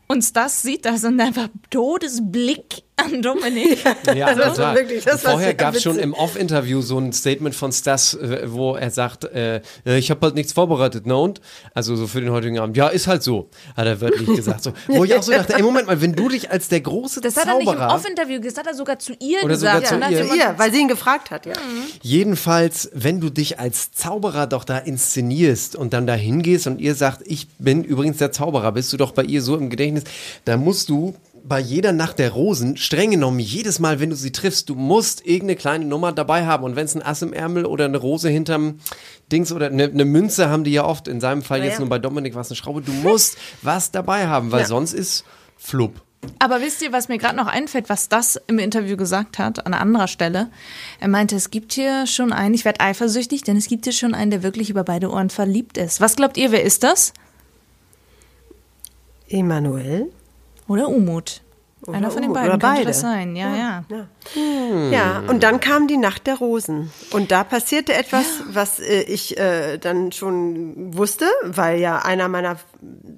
Und 0.08 0.24
Stas 0.24 0.62
sieht 0.62 0.86
das 0.86 1.04
und 1.04 1.20
einfach 1.22 1.48
Todesblick 1.70 2.84
an 3.06 3.22
Dominik. 3.22 3.80
Ja, 4.16 4.34
total. 4.34 4.76
wirklich, 4.76 5.04
das 5.04 5.24
war 5.24 5.34
Vorher 5.34 5.54
gab 5.54 5.76
es 5.76 5.84
schon 5.84 6.00
im 6.00 6.14
Off-Interview 6.14 6.82
so 6.82 6.98
ein 6.98 7.14
Statement 7.14 7.54
von 7.54 7.72
Stas, 7.72 8.16
äh, 8.16 8.44
wo 8.48 8.76
er 8.76 8.90
sagt, 8.90 9.24
äh, 9.26 9.62
äh, 9.86 9.98
ich 9.98 10.10
habe 10.10 10.22
halt 10.26 10.36
nichts 10.36 10.54
vorbereitet, 10.54 11.06
ne 11.06 11.16
und? 11.16 11.42
Also 11.74 11.96
so 11.96 12.08
für 12.08 12.22
den 12.22 12.32
heutigen 12.32 12.60
Abend. 12.60 12.76
Ja, 12.76 12.88
ist 12.88 13.08
halt 13.08 13.24
so, 13.24 13.50
hat 13.76 13.86
er 13.86 14.02
wörtlich 14.02 14.28
gesagt. 14.36 14.64
So, 14.64 14.74
wo 14.88 15.04
ich 15.04 15.16
auch 15.16 15.24
so 15.24 15.32
dachte, 15.32 15.56
ey, 15.56 15.62
Moment 15.62 15.88
mal, 15.88 16.02
wenn 16.02 16.14
du 16.14 16.30
dich 16.30 16.50
als 16.52 16.70
der 16.70 16.82
große 16.82 17.22
Das 17.22 17.36
hat 17.38 17.48
er 17.48 17.58
nicht 17.58 17.68
im 17.68 17.78
Zauberer... 17.78 17.96
Off-Interview 17.96 18.42
gesagt, 18.42 18.58
das 18.58 18.66
hat 18.66 18.74
er 18.74 18.78
sogar 18.78 19.00
zu 19.00 19.14
ihr 19.20 19.44
Oder 19.44 19.56
sogar 19.56 19.82
gesagt. 19.82 19.88
zu 19.88 19.96
Und 19.96 20.02
dann 20.02 20.12
ihr. 20.12 20.34
Ihr, 20.34 20.54
weil 20.58 20.72
sie 20.72 20.80
ihn 20.80 20.88
gefragt 20.88 21.32
hat, 21.32 21.46
ja. 21.46 21.54
Jedenfalls, 22.02 22.90
wenn 22.94 23.20
du 23.20 23.30
dich 23.30 23.60
als 23.60 23.92
Zauberer 23.92 24.48
doch 24.48 24.64
da 24.64 24.78
inszenierst 24.78 25.76
und 25.76 25.94
dann 25.94 26.08
da 26.08 26.14
hingehst 26.14 26.68
und 26.68 26.82
ihr 26.82 26.96
sagt, 26.96 27.22
ich 27.26 27.48
bin 27.60 27.84
übrigens 27.84 28.18
der 28.18 28.32
Zauberer, 28.32 28.72
bist 28.72 28.92
du 28.92 28.98
doch 28.98 29.12
bei 29.12 29.24
ihr 29.24 29.42
so 29.42 29.56
im 29.56 29.70
Gedächtnis, 29.70 30.04
da 30.46 30.58
musst 30.58 30.90
du 30.90 31.16
bei 31.44 31.60
jeder 31.60 31.92
Nacht 31.92 32.20
der 32.20 32.32
Rosen, 32.32 32.78
streng 32.78 33.12
genommen, 33.12 33.40
jedes 33.40 33.80
Mal, 33.80 34.00
wenn 34.00 34.10
du 34.10 34.16
sie 34.16 34.32
triffst, 34.32 34.70
du 34.70 34.76
musst 34.76 35.26
irgendeine 35.26 35.56
kleine 35.56 35.86
Nummer 35.86 36.12
dabei 36.12 36.46
haben. 36.46 36.64
Und 36.64 36.76
wenn 36.76 36.86
es 36.86 36.96
ein 36.96 37.02
Ass 37.02 37.22
im 37.22 37.34
Ärmel 37.34 37.66
oder 37.66 37.86
eine 37.86 37.98
Rose 37.98 38.30
hinterm 38.30 38.80
Dings 39.32 39.52
oder 39.52 39.68
eine, 39.68 39.86
eine 39.86 40.06
Münze 40.06 40.50
haben 40.50 40.64
die 40.64 40.72
ja 40.72 40.86
oft, 40.86 41.08
in 41.08 41.20
seinem 41.22 41.42
Fall 41.42 41.60
Na 41.60 41.66
jetzt 41.66 41.74
ja. 41.76 41.80
nur 41.80 41.90
bei 41.90 42.00
Dominik 42.00 42.36
war 42.36 42.42
es 42.42 42.50
eine 42.50 42.56
Schraube, 42.56 42.82
du 42.82 42.92
musst 42.92 43.38
was 43.62 43.92
dabei 43.92 44.28
haben, 44.28 44.52
weil 44.52 44.62
Ja. 44.62 44.68
sonst 44.68 44.94
ist 44.94 45.24
Flupp. 45.58 46.02
Aber 46.40 46.60
wisst 46.62 46.82
ihr, 46.82 46.92
was 46.92 47.08
mir 47.08 47.18
gerade 47.18 47.38
noch 47.38 47.48
einfällt, 47.48 47.88
was 47.88 48.10
das 48.10 48.40
im 48.48 48.60
Interview 48.60 48.98
gesagt 48.98 49.40
hat, 49.40 49.66
an 49.66 49.74
anderer 49.74 50.10
Stelle? 50.10 50.50
Er 51.00 51.08
meinte, 51.08 51.38
es 51.38 51.50
gibt 51.50 51.72
hier 51.72 52.08
schon 52.08 52.34
einen, 52.34 52.54
ich 52.54 52.66
werde 52.66 52.82
eifersüchtig, 52.82 53.44
denn 53.44 53.56
es 53.56 53.68
gibt 53.68 53.86
hier 53.86 53.94
schon 53.94 54.14
einen, 54.14 54.30
der 54.30 54.44
wirklich 54.44 54.70
über 54.70 54.84
beide 54.84 55.10
Ohren 55.10 55.30
verliebt 55.30 55.78
ist. 55.78 56.02
Was 56.02 56.18
glaubt 56.18 56.36
ihr, 56.38 56.52
wer 56.52 56.64
ist 56.64 56.84
das? 56.84 57.14
Emanuel. 59.30 60.12
Oder 60.70 60.88
Umut? 60.88 61.42
Oder 61.88 61.98
Einer 61.98 62.12
von 62.12 62.22
den 62.22 62.34
beiden 62.34 62.50
oder 62.50 62.60
könnte 62.60 62.76
beide. 62.76 62.86
das 62.88 63.00
sein, 63.00 63.38
ja, 63.38 63.56
ja. 63.56 63.86
Ja, 64.92 65.24
und 65.28 65.44
dann 65.44 65.62
kam 65.62 65.88
die 65.88 65.96
Nacht 65.96 66.28
der 66.28 66.36
Rosen. 66.36 66.92
Und 67.12 67.32
da 67.32 67.46
passierte 67.46 67.94
etwas, 67.94 68.26
was 68.50 68.80
äh, 68.82 69.02
ich 69.04 69.38
äh, 69.38 69.78
dann 69.78 70.12
schon 70.12 70.94
wusste, 70.98 71.26
weil 71.44 71.80
ja 71.80 72.00
einer 72.00 72.28
meiner 72.28 72.58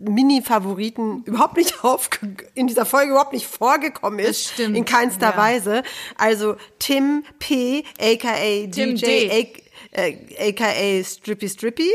Mini-Favoriten 0.07 1.23
überhaupt 1.25 1.57
nicht 1.57 1.83
auf 1.83 2.09
in 2.53 2.67
dieser 2.67 2.85
Folge 2.85 3.11
überhaupt 3.11 3.33
nicht 3.33 3.47
vorgekommen 3.47 4.19
ist. 4.19 4.51
stimmt, 4.53 4.77
In 4.77 4.85
keinster 4.85 5.31
ja. 5.31 5.37
Weise. 5.37 5.83
Also 6.17 6.55
Tim 6.79 7.23
P, 7.39 7.83
aka 7.99 8.35
Tim 8.71 8.95
DJ, 8.95 9.05
D. 9.05 9.51
a, 9.95 10.01
äh, 10.01 10.49
aka 10.49 11.03
Strippy 11.03 11.49
Strippy. 11.49 11.89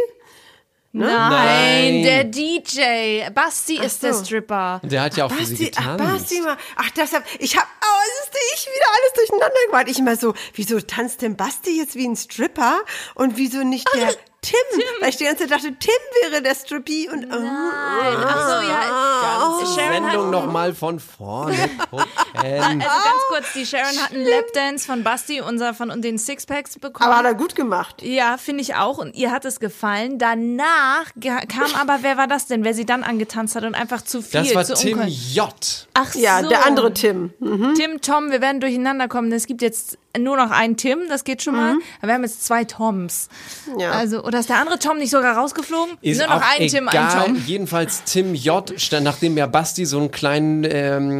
Ne? 0.97 1.05
Nein, 1.05 2.03
der 2.05 2.25
DJ. 2.25 3.29
Basti 3.35 3.79
ist 3.79 4.03
der 4.03 4.15
so. 4.15 4.25
Stripper. 4.25 4.81
Der 4.83 5.03
hat 5.03 5.17
ja 5.17 5.27
auch 5.27 5.31
für 5.31 5.45
sie 5.45 5.67
Basti, 5.67 5.73
ach, 5.77 5.97
getanzt. 5.99 6.23
Basti 6.23 6.41
mal. 6.41 6.57
Ach, 6.77 6.91
deshalb, 6.91 7.25
ich 7.39 7.55
hab, 7.55 7.65
oh, 7.65 8.03
es 8.03 8.29
ist 8.29 8.37
ich 8.55 8.67
wieder 8.67 8.87
alles 8.95 9.13
durcheinander 9.15 9.57
gemacht. 9.67 9.87
Ich 9.89 9.99
immer 9.99 10.17
so, 10.17 10.33
wieso 10.55 10.81
tanzt 10.81 11.21
denn 11.21 11.37
Basti 11.37 11.77
jetzt 11.79 11.97
wie 11.97 12.09
ein 12.09 12.17
Stripper 12.17 12.81
und 13.15 13.37
wieso 13.37 13.63
nicht 13.63 13.87
der 13.95 14.15
Tim? 14.47 14.81
Weil 15.01 15.09
ich 15.09 15.17
die 15.17 15.25
ganze 15.25 15.43
Zeit 15.49 15.51
dachte, 15.59 15.75
Tim 15.75 16.31
wäre 16.31 16.41
der 16.43 16.55
Strippy 16.55 17.09
und, 17.13 17.25
oh, 17.27 17.29
Nein, 17.39 18.17
ach 18.25 18.63
so, 18.63 18.69
ja. 18.69 19.59
Ganze 19.59 19.81
Sharon 19.81 20.05
Sendung 20.05 20.31
nochmal 20.31 20.73
von 20.75 21.01
vorne 21.01 21.57
gucken. 21.91 22.07
Also 22.35 22.79
ganz 22.79 23.23
kurz, 23.29 23.53
die 23.55 23.67
Sharon 23.67 23.97
hat 24.01 24.13
einen 24.13 24.25
Lapdance 24.25 24.87
von 24.87 25.03
Basti, 25.03 25.41
unser 25.41 25.75
von 25.75 26.01
den 26.01 26.19
Sixpacks 26.19 26.79
bekommen. 26.79 27.11
aber 27.11 27.19
hat 27.19 27.25
er 27.25 27.35
gut 27.35 27.55
gemacht. 27.57 28.03
Ja, 28.03 28.37
finde 28.37 28.63
ich 28.63 28.75
auch. 28.77 28.99
Und 28.99 29.15
ihr 29.17 29.31
hat 29.33 29.45
es 29.45 29.59
gefallen. 29.59 30.19
Danach 30.19 31.07
kam 31.21 31.75
aber, 31.75 31.99
wer 32.03 32.17
war 32.17 32.27
das 32.29 32.47
denn, 32.47 32.63
wer 32.65 32.75
sie 32.75 32.87
dann 32.87 33.03
angetanzt 33.03 33.57
hat 33.57 33.65
und 33.65 33.75
einfach 33.75 34.03
zu 34.03 34.23
viel. 34.23 34.43
Das 34.43 34.55
war 34.55 34.65
zu 34.65 34.75
Tim 34.75 35.03
J. 35.07 35.49
Ach 35.95 36.15
Ja, 36.15 36.43
so. 36.43 36.49
der 36.49 36.67
andere 36.67 36.93
Tim. 36.95 37.33
Mhm. 37.41 37.75
Tim, 37.77 38.01
Tom, 38.01 38.31
wir 38.31 38.41
werden 38.41 38.61
durcheinander 38.61 39.09
kommen. 39.09 39.33
Es 39.33 39.47
gibt 39.47 39.63
jetzt 39.63 39.99
nur 40.19 40.37
noch 40.37 40.51
einen 40.51 40.77
Tim, 40.77 41.01
das 41.09 41.25
geht 41.25 41.43
schon 41.43 41.55
mal. 41.55 41.75
Aber 41.99 42.09
wir 42.09 42.15
haben 42.15 42.23
jetzt 42.25 42.45
zwei 42.45 42.65
Toms. 42.65 43.29
Mhm. 43.73 43.81
Ja. 43.81 43.93
Also, 43.93 44.23
oder 44.25 44.41
ist 44.41 44.49
der 44.49 44.59
andere 44.59 44.79
Tom 44.79 44.99
nicht 44.99 45.11
sogar 45.11 45.37
rausgeflogen? 45.37 45.97
Ist 46.01 46.19
nur 46.19 46.29
noch 46.29 46.43
ein 46.43 46.69
Tim, 46.69 46.89
ein 46.89 46.95
egal. 46.95 47.25
Tom. 47.27 47.43
Jedenfalls 47.47 48.05
Tim 48.05 48.35
J. 48.35 48.73
stand, 48.77 49.05
nachdem 49.05 49.37
ja 49.37 49.47
Basti 49.47 49.85
so 49.87 49.99
einen 49.99 50.11
kleinen 50.11 50.65
ähm, 50.69 51.19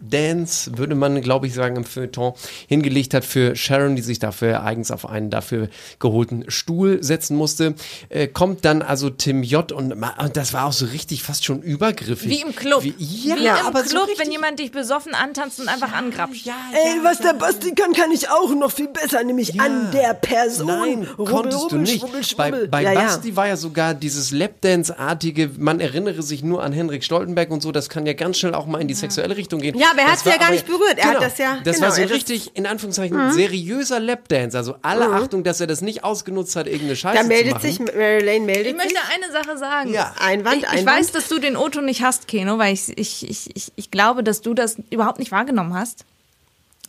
Lap-Dance, 0.00 0.76
würde 0.78 0.94
man 0.94 1.20
glaube 1.20 1.46
ich 1.46 1.54
sagen, 1.54 1.76
im 1.76 1.84
Feuilleton 1.84 2.34
hingelegt 2.68 3.14
hat 3.14 3.24
für 3.24 3.56
Sharon, 3.56 3.96
die 3.96 4.02
sich 4.02 4.18
dafür 4.18 4.62
eigens 4.64 4.90
auf 4.90 5.08
einen 5.08 5.30
dafür 5.30 5.68
geholten 5.98 6.44
Stuhl 6.48 7.02
setzen 7.02 7.36
musste, 7.36 7.74
äh, 8.08 8.26
kommt 8.28 8.64
dann 8.64 8.82
also 8.82 9.10
Tim 9.10 9.42
J. 9.42 9.70
Und, 9.72 9.92
und 9.92 10.36
das 10.36 10.52
war 10.52 10.66
auch 10.66 10.72
so 10.72 10.86
richtig 10.86 11.22
fast 11.22 11.44
schon 11.44 11.62
übergriffig. 11.62 12.28
Wie 12.30 12.40
im 12.42 12.54
Club. 12.54 12.82
Wie, 12.84 12.94
ja, 12.98 13.36
Wie 13.36 13.46
im 13.46 13.66
aber 13.66 13.82
so 13.84 13.90
Club, 13.90 14.08
richtig- 14.08 14.24
wenn 14.26 14.32
jemand 14.32 14.58
dich 14.58 14.72
besoffen 14.72 15.14
antanzt 15.14 15.60
und 15.60 15.68
einfach 15.68 15.92
angrapscht. 15.92 16.46
Ja, 16.46 16.54
Ey, 16.72 17.00
was 17.02 17.18
der 17.18 17.34
Basti 17.34 17.74
kann, 17.74 17.92
kann 17.92 18.10
ich 18.12 18.19
ich 18.20 18.30
auch 18.30 18.50
noch 18.54 18.70
viel 18.70 18.88
besser, 18.88 19.22
nämlich 19.24 19.60
an 19.60 19.90
der 19.92 20.14
Person. 20.14 20.66
Nein, 20.66 21.08
Rubbel, 21.18 21.34
konntest 21.34 21.62
rubbel, 21.64 21.78
du 21.78 21.84
nicht. 21.84 22.00
schwubbel, 22.00 22.20
bei 22.36 22.48
schwubbel. 22.50 22.68
bei 22.68 22.82
ja, 22.82 22.92
ja. 22.92 23.00
Basti 23.02 23.36
war 23.36 23.48
ja 23.48 23.56
sogar 23.56 23.94
dieses 23.94 24.30
Lapdance-artige, 24.32 25.50
man 25.58 25.80
erinnere 25.80 26.22
sich 26.22 26.42
nur 26.42 26.62
an 26.62 26.72
Henrik 26.72 27.04
Stoltenberg 27.04 27.50
und 27.50 27.62
so, 27.62 27.72
das 27.72 27.88
kann 27.88 28.06
ja 28.06 28.12
ganz 28.12 28.38
schnell 28.38 28.54
auch 28.54 28.66
mal 28.66 28.80
in 28.80 28.88
die 28.88 28.94
sexuelle 28.94 29.36
Richtung 29.36 29.60
gehen. 29.60 29.76
Ja, 29.78 29.88
aber 29.92 30.00
er 30.00 30.06
Das 30.08 30.24
hat's 30.24 30.24
ja 30.24 30.36
gar 30.36 30.50
nicht 30.50 30.66
berührt. 30.66 30.94
Er 30.96 31.04
hat 31.04 31.10
genau, 31.16 31.20
das 31.24 31.38
ja- 31.38 31.58
Das 31.64 31.76
genau, 31.76 31.88
war 31.88 31.94
so 31.94 32.02
richtig, 32.02 32.50
in 32.54 32.66
Anführungszeichen, 32.66 33.16
Mhm. 33.28 33.32
seriöser 33.32 34.00
Lapdance. 34.00 34.56
Also 34.56 34.76
alle 34.82 35.08
Mhm. 35.08 35.14
Achtung, 35.14 35.44
dass 35.44 35.60
er 35.60 35.66
das 35.66 35.80
nicht 35.80 36.04
ausgenutzt 36.04 36.56
hat, 36.56 36.66
irgendeine 36.66 36.96
Scheiße 36.96 37.16
Da 37.16 37.22
zu 37.22 37.28
meldet 37.28 37.52
machen. 37.54 37.62
sich, 37.62 37.78
Mary 37.80 38.24
Lane 38.24 38.40
meldet 38.40 38.66
Ich 38.68 38.76
möchte 38.76 38.98
eine 39.14 39.32
Sache 39.32 39.56
sagen. 39.58 39.92
Ja. 39.92 40.14
Einwand, 40.18 40.56
ich, 40.56 40.62
ich 40.62 40.68
Einwand. 40.68 40.98
weiß, 40.98 41.12
dass 41.12 41.28
du 41.28 41.38
den 41.38 41.56
Otto 41.56 41.80
nicht 41.80 42.02
hast, 42.02 42.28
Keno, 42.28 42.58
weil 42.58 42.74
ich, 42.74 42.96
ich, 42.98 43.28
ich, 43.28 43.50
ich, 43.56 43.72
ich 43.76 43.90
glaube, 43.90 44.22
dass 44.22 44.40
du 44.40 44.54
das 44.54 44.76
überhaupt 44.90 45.18
nicht 45.18 45.32
wahrgenommen 45.32 45.74
hast. 45.74 46.04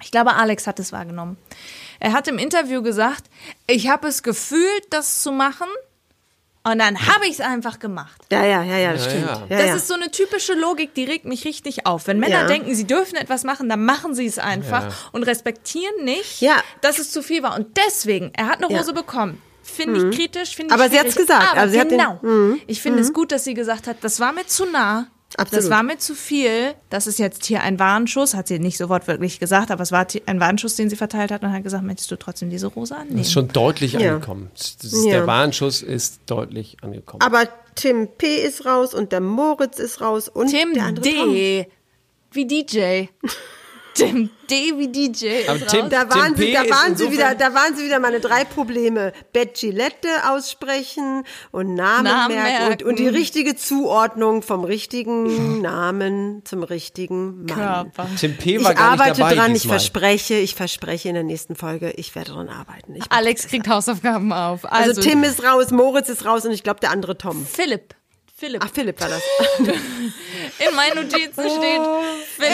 Ich 0.01 0.11
glaube, 0.11 0.33
Alex 0.33 0.67
hat 0.67 0.79
es 0.79 0.91
wahrgenommen. 0.91 1.37
Er 1.99 2.13
hat 2.13 2.27
im 2.27 2.37
Interview 2.37 2.81
gesagt, 2.81 3.25
ich 3.67 3.87
habe 3.89 4.07
es 4.07 4.23
gefühlt, 4.23 4.85
das 4.89 5.21
zu 5.21 5.31
machen 5.31 5.67
und 6.63 6.77
dann 6.79 7.07
habe 7.07 7.25
ich 7.25 7.33
es 7.33 7.41
einfach 7.41 7.79
gemacht. 7.79 8.21
Ja, 8.31 8.43
ja, 8.45 8.63
ja, 8.63 8.77
ja, 8.77 8.93
das 8.93 9.05
Ja, 9.05 9.09
stimmt. 9.11 9.25
ja. 9.27 9.33
Ja, 9.49 9.57
das 9.57 9.67
ja. 9.67 9.75
ist 9.75 9.87
so 9.87 9.93
eine 9.95 10.11
typische 10.11 10.53
Logik, 10.53 10.93
die 10.93 11.03
regt 11.05 11.25
mich 11.25 11.45
richtig 11.45 11.85
auf. 11.87 12.07
Wenn 12.07 12.19
Männer 12.19 12.41
Ja. 12.41 12.47
denken, 12.47 12.73
sie 12.75 12.85
dürfen 12.85 13.15
etwas 13.15 13.43
machen, 13.43 13.67
dann 13.69 13.83
machen 13.85 14.13
sie 14.15 14.25
es 14.25 14.37
einfach 14.39 14.83
Ja. 14.83 14.93
und 15.11 15.23
respektieren 15.23 16.03
nicht, 16.03 16.41
Ja. 16.41 16.55
dass 16.81 16.99
es 16.99 17.11
zu 17.11 17.21
viel 17.23 17.41
war. 17.43 17.55
Und 17.55 17.77
deswegen, 17.77 18.31
er 18.35 18.47
hat 18.47 18.63
eine 18.63 18.71
Ja. 18.71 18.79
Hat's 18.79 18.93
bekommen. 18.93 19.41
Finde 19.63 20.09
ich 20.09 20.17
kritisch, 20.17 20.55
finde 20.55 20.73
ich 20.73 20.73
Aber 20.73 20.89
sie 20.89 20.97
schwierig. 20.97 21.05
hat's 21.07 21.15
gesagt. 21.15 21.51
Aber 21.51 21.61
Also 21.61 21.73
sie 21.73 21.79
hat 21.79 21.91
den- 21.91 21.97
genau. 21.99 22.19
Mhm. 22.21 22.59
Ich 22.67 22.81
finde 22.81 22.99
es 22.99 23.13
gut, 23.13 23.31
dass 23.31 23.43
sie 23.43 23.53
gesagt 23.53 23.87
hat, 23.87 23.97
das 24.01 24.19
war 24.19 24.31
mir 24.33 24.45
zu 24.47 24.65
nah. 24.65 25.07
Absolut. 25.37 25.63
Das 25.63 25.69
war 25.71 25.81
mir 25.83 25.97
zu 25.97 26.13
viel. 26.13 26.73
Das 26.89 27.07
ist 27.07 27.17
jetzt 27.19 27.45
hier 27.45 27.61
ein 27.61 27.79
Warnschuss, 27.79 28.33
hat 28.33 28.47
sie 28.47 28.59
nicht 28.59 28.77
so 28.77 28.89
wortwörtlich 28.89 29.39
gesagt, 29.39 29.71
aber 29.71 29.81
es 29.83 29.91
war 29.91 30.05
ein 30.25 30.39
Warnschuss, 30.39 30.75
den 30.75 30.89
sie 30.89 30.95
verteilt 30.95 31.31
hat 31.31 31.41
und 31.43 31.51
hat 31.53 31.63
gesagt, 31.63 31.83
möchtest 31.85 32.11
du 32.11 32.17
trotzdem 32.17 32.49
diese 32.49 32.67
Rose 32.67 32.95
annehmen? 32.95 33.17
Das 33.17 33.27
ist 33.27 33.33
schon 33.33 33.47
deutlich 33.47 33.93
Ja. 33.93 34.15
angekommen. 34.15 34.51
Ist, 34.55 34.83
Ja. 35.05 35.11
Der 35.11 35.27
Warnschuss 35.27 35.81
ist 35.81 36.19
deutlich 36.25 36.77
angekommen. 36.81 37.21
Aber 37.21 37.47
Tim 37.75 38.09
P. 38.17 38.35
ist 38.35 38.65
raus 38.65 38.93
und 38.93 39.11
der 39.13 39.21
Moritz 39.21 39.79
ist 39.79 40.01
raus 40.01 40.27
und 40.27 40.47
Tim 40.49 40.73
der 40.73 40.83
andere 40.85 41.05
Tom. 41.09 41.33
D. 41.33 41.67
Wie 42.33 42.45
DJ. 42.45 43.05
Tim 43.93 44.29
D. 44.49 44.73
wie 44.77 44.87
DJ. 44.87 45.47
Aber 45.49 45.59
Tim- 45.67 45.81
raus. 45.81 45.89
Da 45.89 46.09
waren, 46.09 46.35
Tim 46.35 46.37
sie, 46.37 46.45
P. 46.45 46.53
da, 46.53 46.69
waren 46.75 46.95
sie 46.95 47.11
wieder, 47.11 47.35
da 47.35 47.53
waren 47.53 47.75
sie 47.75 47.83
wieder 47.85 47.99
meine 47.99 48.19
drei 48.19 48.45
Probleme. 48.45 49.11
Bett 49.33 49.57
Gillette 49.59 50.07
aussprechen 50.29 51.23
und 51.51 51.75
Namen, 51.75 52.03
Namen 52.05 52.35
merken, 52.35 52.71
Und, 52.71 52.83
und 52.83 52.99
die 52.99 53.03
merken. 53.03 53.17
richtige 53.17 53.55
Zuordnung 53.55 54.41
vom 54.43 54.63
richtigen 54.63 55.61
Namen 55.61 56.41
zum 56.45 56.63
richtigen 56.63 57.45
Mann. 57.45 57.47
Körper. 57.47 58.07
Tim 58.19 58.37
P. 58.37 58.55
Ich 58.57 58.63
war 58.63 58.73
gar 58.73 58.91
nicht 58.91 59.01
arbeite 59.01 59.19
dabei 59.21 59.35
dran, 59.35 59.51
ich 59.51 59.61
diesmal. 59.63 59.79
verspreche, 59.79 60.35
ich 60.35 60.55
verspreche 60.55 61.09
in 61.09 61.15
der 61.15 61.23
nächsten 61.23 61.55
Folge, 61.55 61.91
ich 61.91 62.15
werde 62.15 62.31
dran 62.31 62.49
arbeiten. 62.49 62.95
Ich, 62.95 63.03
Alex 63.09 63.47
kriegt 63.47 63.67
Hausaufgaben 63.67 64.31
auf. 64.33 64.65
also, 64.71 64.89
Also, 64.91 65.01
Tim 65.01 65.23
ist 65.23 65.43
raus, 65.43 65.71
Moritz 65.71 66.09
ist 66.09 66.25
raus 66.25 66.45
und 66.45 66.51
ich 66.51 66.63
glaube 66.63 66.79
der 66.79 66.91
andere 66.91 67.17
Tom. 67.17 67.45
Philipp. 67.45 67.95
Philipp. 68.41 68.63
Ach, 68.65 68.69
Philipp 68.73 68.99
war 68.99 69.07
das. 69.09 69.21
In 69.59 70.75
meinen 70.75 70.95
Notizen 70.95 71.31
steht 71.43 71.51
Wieder 71.79 72.01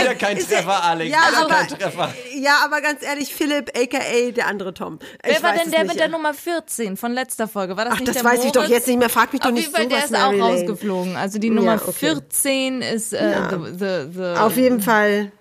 Philipp. 0.03 0.19
kein 0.19 0.35
Ist 0.38 0.51
er- 0.51 0.57
Treffer, 0.57 0.83
Alex. 0.83 1.11
Ja, 1.11 1.29
Wieder 1.29 1.38
aber- 1.45 1.53
kein 1.55 1.67
Treffer. 1.69 2.13
Ja, 2.35 2.59
aber 2.65 2.81
ganz 2.81 3.03
ehrlich, 3.03 3.33
Philipp, 3.33 3.71
aka 3.73 4.31
der 4.35 4.47
andere 4.47 4.73
Tom. 4.73 4.99
Wer 5.23 5.31
Ich 5.31 5.41
war 5.43 5.53
denn 5.53 5.71
der 5.71 5.83
nicht. 5.83 5.91
mit 5.93 5.99
der 6.01 6.09
Nummer 6.09 6.33
14 6.33 6.97
von 6.97 7.13
letzter 7.13 7.47
Folge? 7.47 7.77
War 7.77 7.85
das 7.85 7.93
Ach, 7.93 7.99
nicht 7.99 8.09
das 8.09 8.17
der 8.17 8.25
weiß 8.25 8.43
ich 8.43 8.51
doch 8.51 8.61
Moritz? 8.63 8.71
jetzt 8.71 8.88
nicht 8.88 8.99
mehr. 8.99 9.09
Frag 9.09 9.31
mich 9.31 9.41
doch 9.41 9.47
Auf 9.47 9.55
nicht 9.55 9.63
jeden 9.67 9.75
Fall, 9.75 9.83
so 9.83 9.89
der 9.89 10.03
ist 10.05 10.15
auch 10.15 10.31
Lane. 10.33 10.41
rausgeflogen. 10.43 11.15
Also 11.15 11.39
die 11.39 11.47
Ja, 11.47 11.53
Nummer 11.53 11.75
okay. 11.81 11.93
14 11.93 12.81
ist 12.81 13.13
äh, 13.13 13.31
Ja. 13.31 13.49
the, 13.49 13.55
the, 13.77 14.11
the, 14.13 14.39
Auf 14.39 14.57
jeden 14.57 14.81
Fall. 14.81 15.31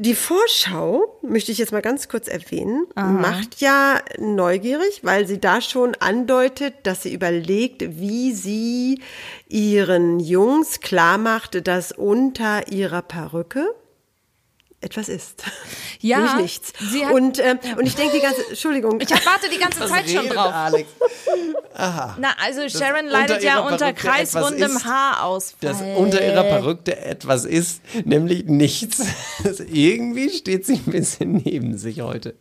Die 0.00 0.14
Vorschau, 0.14 1.18
möchte 1.22 1.50
ich 1.50 1.58
jetzt 1.58 1.72
mal 1.72 1.82
ganz 1.82 2.08
kurz 2.08 2.28
erwähnen, 2.28 2.86
macht 2.94 3.60
ja 3.60 4.00
neugierig, 4.16 5.00
weil 5.02 5.26
sie 5.26 5.40
da 5.40 5.60
schon 5.60 5.96
andeutet, 5.96 6.74
dass 6.84 7.02
sie 7.02 7.12
überlegt, 7.12 7.82
wie 7.98 8.32
sie 8.32 9.02
ihren 9.48 10.20
Jungs 10.20 10.78
klar 10.78 11.18
macht, 11.18 11.66
dass 11.66 11.90
unter 11.90 12.70
ihrer 12.70 13.02
Perücke 13.02 13.74
etwas 14.80 15.08
ist. 15.08 15.42
Ja, 16.00 16.18
Nämlich 16.18 16.36
nichts. 16.60 16.72
sie 16.92 17.04
hat- 17.04 17.12
und, 17.12 17.38
ähm, 17.40 17.58
und 17.76 17.86
ich 17.86 17.96
denke 17.96 18.14
die 18.16 18.22
ganze, 18.22 18.46
Entschuldigung. 18.48 19.00
Ich 19.00 19.10
warte 19.10 19.48
die 19.52 19.58
ganze 19.58 19.84
Zeit 19.86 20.08
schon 20.08 20.28
drauf. 20.28 20.52
Alex? 20.54 20.88
Na, 21.76 22.34
also 22.40 22.68
Sharon 22.68 23.06
unter 23.06 23.10
leidet 23.18 23.42
ja 23.42 23.60
unter 23.60 23.92
kreisrundem 23.92 24.84
Haarausfall. 24.84 25.58
Dass 25.60 25.80
unter 25.96 26.24
ihrer 26.24 26.44
Perücke 26.44 26.96
etwas 26.96 27.44
ist, 27.44 27.80
nämlich 28.04 28.44
nichts. 28.46 29.02
Also 29.44 29.64
irgendwie 29.64 30.30
steht 30.30 30.66
sie 30.66 30.74
ein 30.74 30.84
bisschen 30.92 31.42
neben 31.44 31.78
sich 31.78 32.00
heute. 32.00 32.34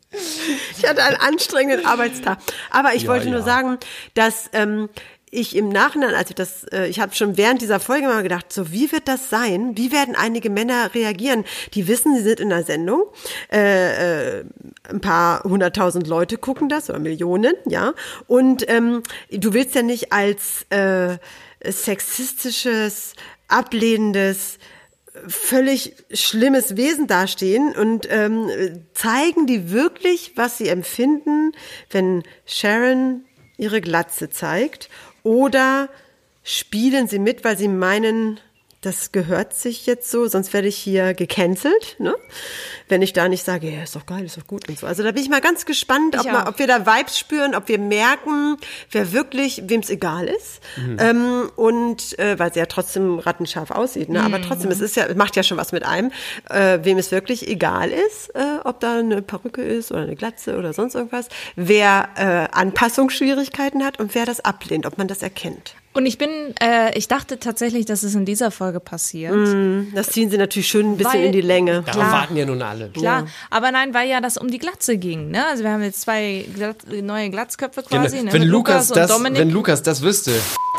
Ich 0.77 0.87
hatte 0.87 1.03
einen 1.03 1.17
anstrengenden 1.17 1.85
Arbeitstag. 1.85 2.39
Aber 2.71 2.95
ich 2.95 3.03
Ja, 3.03 3.09
wollte 3.09 3.29
nur 3.29 3.39
ja. 3.39 3.45
sagen, 3.45 3.77
dass 4.15 4.49
ähm, 4.53 4.89
ich 5.29 5.55
im 5.55 5.69
Nachhinein, 5.69 6.15
als 6.15 6.29
ich 6.29 6.35
das, 6.35 6.63
äh, 6.65 6.87
ich 6.87 6.99
habe 6.99 7.13
schon 7.13 7.37
während 7.37 7.61
dieser 7.61 7.79
Folge 7.79 8.07
mal 8.07 8.23
gedacht, 8.23 8.51
so 8.51 8.71
wie 8.71 8.91
wird 8.91 9.07
das 9.07 9.29
sein? 9.29 9.77
Wie 9.77 9.91
werden 9.91 10.15
einige 10.15 10.49
Männer 10.49 10.93
reagieren? 10.93 11.43
Die 11.73 11.87
wissen, 11.87 12.15
sie 12.15 12.23
sind 12.23 12.39
in 12.39 12.51
einer 12.51 12.63
Sendung. 12.63 13.03
Äh, 13.51 14.39
äh, 14.39 14.45
ein 14.89 15.01
paar 15.01 15.43
hunderttausend 15.43 16.07
Leute 16.07 16.37
gucken 16.37 16.69
das 16.69 16.89
oder 16.89 16.99
Millionen, 16.99 17.53
ja. 17.65 17.93
Und 18.27 18.69
ähm, 18.69 19.03
du 19.29 19.53
willst 19.53 19.75
ja 19.75 19.81
nicht 19.81 20.13
als 20.13 20.65
äh, 20.69 21.17
sexistisches, 21.65 23.13
ablehnendes 23.49 24.59
völlig 25.27 25.95
schlimmes 26.13 26.77
Wesen 26.77 27.07
dastehen 27.07 27.75
und 27.75 28.07
ähm, 28.11 28.49
zeigen 28.93 29.47
die 29.47 29.71
wirklich, 29.71 30.33
was 30.35 30.59
sie 30.59 30.67
empfinden, 30.67 31.53
wenn 31.89 32.23
Sharon 32.45 33.25
ihre 33.57 33.81
Glatze 33.81 34.29
zeigt 34.29 34.89
oder 35.27 35.89
spielen 36.43 37.07
sie 37.07 37.19
mit, 37.19 37.43
weil 37.43 37.57
sie 37.57 37.67
meinen, 37.67 38.39
das 38.87 39.11
gehört 39.11 39.53
sich 39.53 39.85
jetzt 39.85 40.09
so, 40.09 40.27
sonst 40.27 40.53
werde 40.53 40.67
ich 40.67 40.77
hier 40.77 41.13
gecancelt, 41.13 41.97
ne? 41.99 42.15
Wenn 42.87 43.01
ich 43.01 43.11
da 43.11 43.27
nicht 43.27 43.43
sage, 43.43 43.69
ja, 43.69 43.83
ist 43.83 43.95
doch 43.95 44.05
geil, 44.05 44.23
ist 44.23 44.37
doch 44.37 44.47
gut 44.47 44.69
und 44.69 44.79
so. 44.79 44.87
Also 44.87 45.03
da 45.03 45.11
bin 45.11 45.21
ich 45.21 45.29
mal 45.29 45.41
ganz 45.41 45.65
gespannt, 45.65 46.17
ob, 46.17 46.25
mal, 46.25 46.47
ob 46.47 46.57
wir 46.57 46.67
da 46.67 46.85
Vibes 46.85 47.19
spüren, 47.19 47.53
ob 47.53 47.67
wir 47.67 47.79
merken, 47.79 48.57
wer 48.91 49.11
wirklich, 49.11 49.63
wem 49.65 49.81
es 49.81 49.89
egal 49.89 50.27
ist. 50.27 50.61
Ähm, 50.99 51.51
und 51.57 52.17
äh, 52.17 52.39
weil 52.39 52.53
sie 52.53 52.59
ja 52.59 52.65
trotzdem 52.65 53.19
rattenscharf 53.19 53.71
aussieht, 53.71 54.09
ne? 54.09 54.23
Aber 54.23 54.41
trotzdem, 54.41 54.71
es 54.71 54.79
ist 54.79 54.95
ja, 54.95 55.13
macht 55.15 55.35
ja 55.35 55.43
schon 55.43 55.57
was 55.57 55.73
mit 55.73 55.85
einem, 55.85 56.11
äh, 56.49 56.79
wem 56.83 56.97
es 56.97 57.11
wirklich 57.11 57.47
egal 57.47 57.91
ist, 57.91 58.33
äh, 58.35 58.59
ob 58.63 58.79
da 58.79 58.99
eine 58.99 59.21
Perücke 59.21 59.61
ist 59.61 59.91
oder 59.91 60.03
eine 60.03 60.15
Glatze 60.15 60.57
oder 60.57 60.71
sonst 60.71 60.95
irgendwas, 60.95 61.27
wer 61.55 62.09
äh, 62.15 62.57
Anpassungsschwierigkeiten 62.57 63.83
hat 63.83 63.99
und 63.99 64.15
wer 64.15 64.25
das 64.25 64.39
ablehnt, 64.39 64.85
ob 64.85 64.97
man 64.97 65.07
das 65.09 65.21
erkennt. 65.21 65.75
Und 65.97 66.05
ich 66.05 66.19
bin, 66.19 66.29
äh, 66.61 66.95
ich 66.95 67.07
dachte 67.07 67.39
tatsächlich, 67.39 67.87
dass 67.87 68.03
es 68.03 68.13
in 68.13 68.23
dieser 68.23 68.51
Folge 68.51 68.79
passiert. 68.79 69.33
Das 69.95 70.09
ziehen 70.09 70.29
sie 70.29 70.37
natürlich 70.37 70.67
schön 70.67 70.91
ein 70.91 70.97
bisschen 70.97 71.13
Weil- 71.13 71.25
in 71.25 71.31
die 71.31 71.41
Länge. 71.41 71.81
Darauf 71.87 72.11
warten 72.11 72.37
ja 72.37 72.45
nun 72.45 72.61
alle. 72.61 72.89
Klar, 72.89 73.25
aber 73.49 73.71
nein, 73.71 73.95
weil 73.95 74.07
ja 74.07 74.21
das 74.21 74.37
um 74.37 74.51
die 74.51 74.59
Glatze 74.59 74.97
ging. 74.97 75.31
Ne? 75.31 75.43
Also 75.47 75.63
wir 75.63 75.71
haben 75.71 75.81
jetzt 75.81 76.01
zwei 76.01 76.45
Glatz, 76.53 76.83
neue 77.01 77.31
Glatzköpfe 77.31 77.81
Genau. 77.89 78.03
quasi. 78.03 78.21
Ne? 78.21 78.31
Wenn, 78.31 78.41
mit 78.41 78.49
Lukas 78.49 78.91
und 78.91 78.97
das, 78.97 79.23
wenn 79.23 79.49
Lukas 79.49 79.81
das 79.81 80.03
wüsste. 80.03 80.33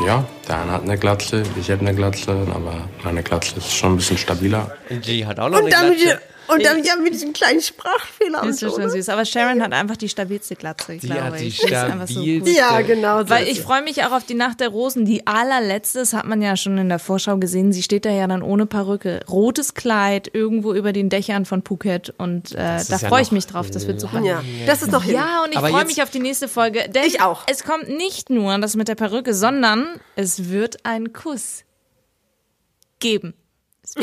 Ja, 0.06 0.24
der 0.46 0.60
eine 0.60 0.70
hat 0.70 0.82
eine 0.84 0.96
Glatze, 0.96 1.42
ich 1.60 1.68
habe 1.68 1.80
eine 1.80 1.96
Glatze, 1.96 2.30
aber 2.54 2.88
meine 3.02 3.24
Glatze 3.24 3.56
ist 3.56 3.74
schon 3.74 3.94
ein 3.94 3.96
bisschen 3.96 4.18
stabiler. 4.18 4.70
G 5.02 5.26
hat 5.26 5.40
auch 5.40 5.48
noch 5.48 5.58
Und 5.58 5.74
eine 5.74 5.96
Glatze. 5.96 6.20
Und 6.49 6.64
dann 6.64 6.82
ja 6.84 6.96
mit 6.96 7.14
diesem 7.14 7.32
kleinen 7.32 7.61
Sprachfehler 7.61 8.42
und 8.42 8.49
ist 8.51 8.61
so. 8.61 8.70
schon 8.70 8.82
ne? 8.84 8.90
süß. 8.90 9.09
Aber 9.11 9.24
Sharon 9.24 9.62
hat 9.62 9.72
einfach 9.72 9.96
die 9.96 10.09
stabilste 10.09 10.57
Glatze, 10.57 10.96
Die 10.99 11.07
glaube 11.07 11.22
hat 11.22 11.40
die 11.40 11.46
ich. 11.46 11.62
ist 11.62 11.72
einfach 11.72 12.07
so 12.07 12.14
stabilste. 12.14 12.51
cool. 12.51 12.57
Ja, 12.57 12.80
genau 12.82 13.22
so. 13.22 13.30
Weil 13.30 13.49
ich 13.49 13.61
freue 13.61 13.82
mich 13.82 14.05
auch 14.05 14.12
auf 14.12 14.24
die 14.24 14.34
Nacht 14.34 14.61
der 14.61 14.68
Rosen. 14.68 15.05
Die 15.05 15.26
allerletzte, 15.26 15.99
das 16.01 16.12
hat 16.12 16.26
man 16.26 16.40
ja 16.42 16.57
schon 16.57 16.78
in 16.78 16.88
der 16.88 16.99
Vorschau 16.99 17.36
gesehen. 17.38 17.72
Sie 17.72 17.82
steht 17.82 18.05
da 18.05 18.11
ja 18.11 18.26
dann 18.26 18.42
ohne 18.42 18.66
Perücke. 18.66 19.20
Rotes 19.28 19.74
Kleid 19.74 20.30
irgendwo 20.32 20.72
über 20.74 20.92
den 20.92 21.09
Dächern 21.09 21.44
von 21.44 21.62
Phuket. 21.62 22.14
Und 22.18 22.53
äh, 22.53 22.57
da 22.57 22.78
ja 22.88 22.99
freue 22.99 23.22
ich 23.22 23.32
mich 23.32 23.46
drauf. 23.46 23.70
Das 23.70 23.86
wird 23.86 24.01
super. 24.01 24.20
ja, 24.20 24.42
das 24.66 24.82
ist 24.82 24.90
noch 24.92 25.05
hin. 25.05 25.14
Ja, 25.14 25.44
und 25.44 25.53
ich 25.53 25.59
freue 25.61 25.84
mich 25.84 26.03
auf 26.03 26.11
die 26.11 26.20
nächste 26.20 26.49
Folge. 26.49 26.88
Denn 26.88 27.05
Ich 27.05 27.20
auch. 27.20 27.42
Es 27.51 27.64
kommt 27.64 27.88
nicht 27.88 28.30
nur 28.30 28.57
das 28.59 28.76
mit 28.76 28.88
der 28.88 28.94
Perücke, 28.94 29.34
sondern 29.34 29.86
es 30.16 30.49
wird 30.49 30.84
einen 30.84 31.12
Kuss 31.12 31.64
geben. 33.01 33.34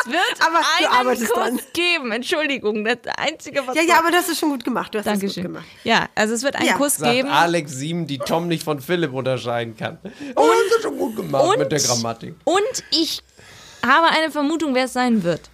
Es 0.00 0.06
wird, 0.12 0.16
Aber 0.46 0.58
du 0.60 0.84
einen 0.86 0.92
arbeitest 0.94 1.32
Kuss 1.32 1.42
dran. 1.42 1.60
geben. 1.72 2.12
Entschuldigung, 2.12 2.84
das 2.84 2.98
Einzige, 3.16 3.66
was 3.66 3.74
Ja, 3.76 3.82
ja, 3.82 3.98
aber 3.98 4.10
das 4.10 4.28
ist 4.28 4.38
schon 4.40 4.50
gut 4.50 4.64
gemacht. 4.64 4.94
Du 4.94 4.98
hast 4.98 5.06
das 5.06 5.14
gut 5.14 5.22
Dankeschön. 5.22 5.42
gemacht. 5.44 5.64
Ja, 5.84 6.08
also 6.14 6.34
es 6.34 6.42
wird 6.42 6.56
einen 6.56 6.66
Ja. 6.68 6.74
Kuss 6.76 6.96
Sagt 6.96 7.12
geben. 7.12 7.28
Alex 7.28 7.72
Sieben, 7.72 8.06
die 8.06 8.18
Tom 8.18 8.48
nicht 8.48 8.62
von 8.62 8.80
Philipp 8.80 9.12
unterscheiden 9.12 9.76
kann. 9.76 9.98
Oh, 10.36 10.46
das 10.68 10.76
ist 10.78 10.82
schon 10.82 10.96
gut 10.98 11.16
gemacht 11.16 11.44
Und- 11.44 11.58
mit 11.58 11.72
der 11.72 11.80
Grammatik. 11.80 12.34
Und 12.44 12.84
ich 12.90 13.22
habe 13.84 14.06
eine 14.08 14.30
Vermutung, 14.30 14.74
wer 14.74 14.84
es 14.86 14.92
sein 14.92 15.22
wird. 15.22 15.50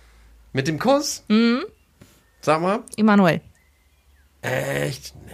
Mit 0.53 0.69
dem 0.69 0.79
Kuss? 0.79 1.23
Mhm. 1.29 1.65
Sag 2.41 2.61
mal. 2.61 2.81
Emanuel. 2.97 3.41
Echt? 4.43 5.15
Nee. 5.27 5.33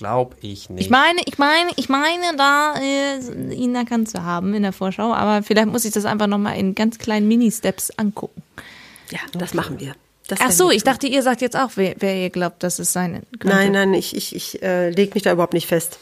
Glaube 0.00 0.34
ich 0.40 0.70
nicht. 0.70 0.70
Glaube 0.70 0.70
ich 0.70 0.70
nicht. 0.70 0.84
Ich 0.86 0.90
meine, 0.90 1.20
ich 1.26 1.38
meine, 1.38 1.70
ich 1.76 1.88
meine, 1.90 2.36
da 2.38 2.74
äh, 2.80 3.54
ihn 3.54 3.74
erkannt 3.74 4.08
zu 4.08 4.24
haben 4.24 4.54
in 4.54 4.62
der 4.62 4.72
Vorschau, 4.72 5.12
aber 5.12 5.42
vielleicht 5.42 5.68
muss 5.68 5.84
ich 5.84 5.92
das 5.92 6.06
einfach 6.06 6.26
nochmal 6.26 6.56
in 6.56 6.74
ganz 6.74 6.96
kleinen 6.96 7.28
Mini-Steps 7.28 7.90
angucken. 7.98 8.42
Ja, 9.10 9.18
das 9.34 9.52
machen 9.52 9.78
wir. 9.78 9.94
Das 10.26 10.38
Ach 10.40 10.52
so, 10.52 10.70
ich 10.70 10.84
dachte, 10.84 11.06
ihr 11.06 11.22
sagt 11.22 11.42
jetzt 11.42 11.54
auch, 11.54 11.72
wer, 11.74 11.96
wer 11.98 12.16
ihr 12.16 12.30
glaubt, 12.30 12.62
dass 12.62 12.78
es 12.78 12.94
sein 12.94 13.24
könnte. 13.40 13.48
Nein, 13.48 13.72
nein, 13.72 13.92
ich, 13.92 14.16
ich, 14.16 14.34
ich 14.34 14.62
äh, 14.62 14.88
lege 14.88 15.12
mich 15.12 15.22
da 15.22 15.32
überhaupt 15.32 15.52
nicht 15.52 15.66
fest. 15.66 15.98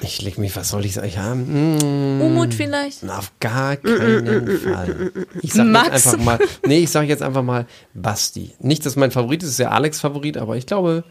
Ich 0.00 0.22
leg 0.22 0.38
mich, 0.38 0.54
was 0.54 0.68
soll 0.68 0.84
ich 0.84 0.94
sagen? 0.94 1.10
Ja, 1.12 1.34
mm, 1.34 2.20
Umut 2.20 2.54
vielleicht? 2.54 3.02
na, 3.02 3.18
auf 3.18 3.32
gar 3.40 3.78
keinen 3.78 4.58
Fall. 4.58 5.12
Ich 5.42 5.54
sag 5.54 5.66
Max. 5.66 5.88
jetzt 5.88 6.06
einfach 6.06 6.24
mal, 6.24 6.38
nee, 6.66 6.78
ich 6.78 6.90
sag 6.90 7.08
jetzt 7.08 7.22
einfach 7.22 7.42
mal 7.42 7.66
Basti. 7.94 8.54
Nicht, 8.60 8.86
dass 8.86 8.94
mein 8.94 9.10
Favorit 9.10 9.42
ist, 9.42 9.50
ist 9.50 9.58
ja 9.58 9.70
Alex 9.70 9.98
Favorit, 9.98 10.36
aber 10.36 10.56
ich 10.56 10.66
glaube 10.66 11.02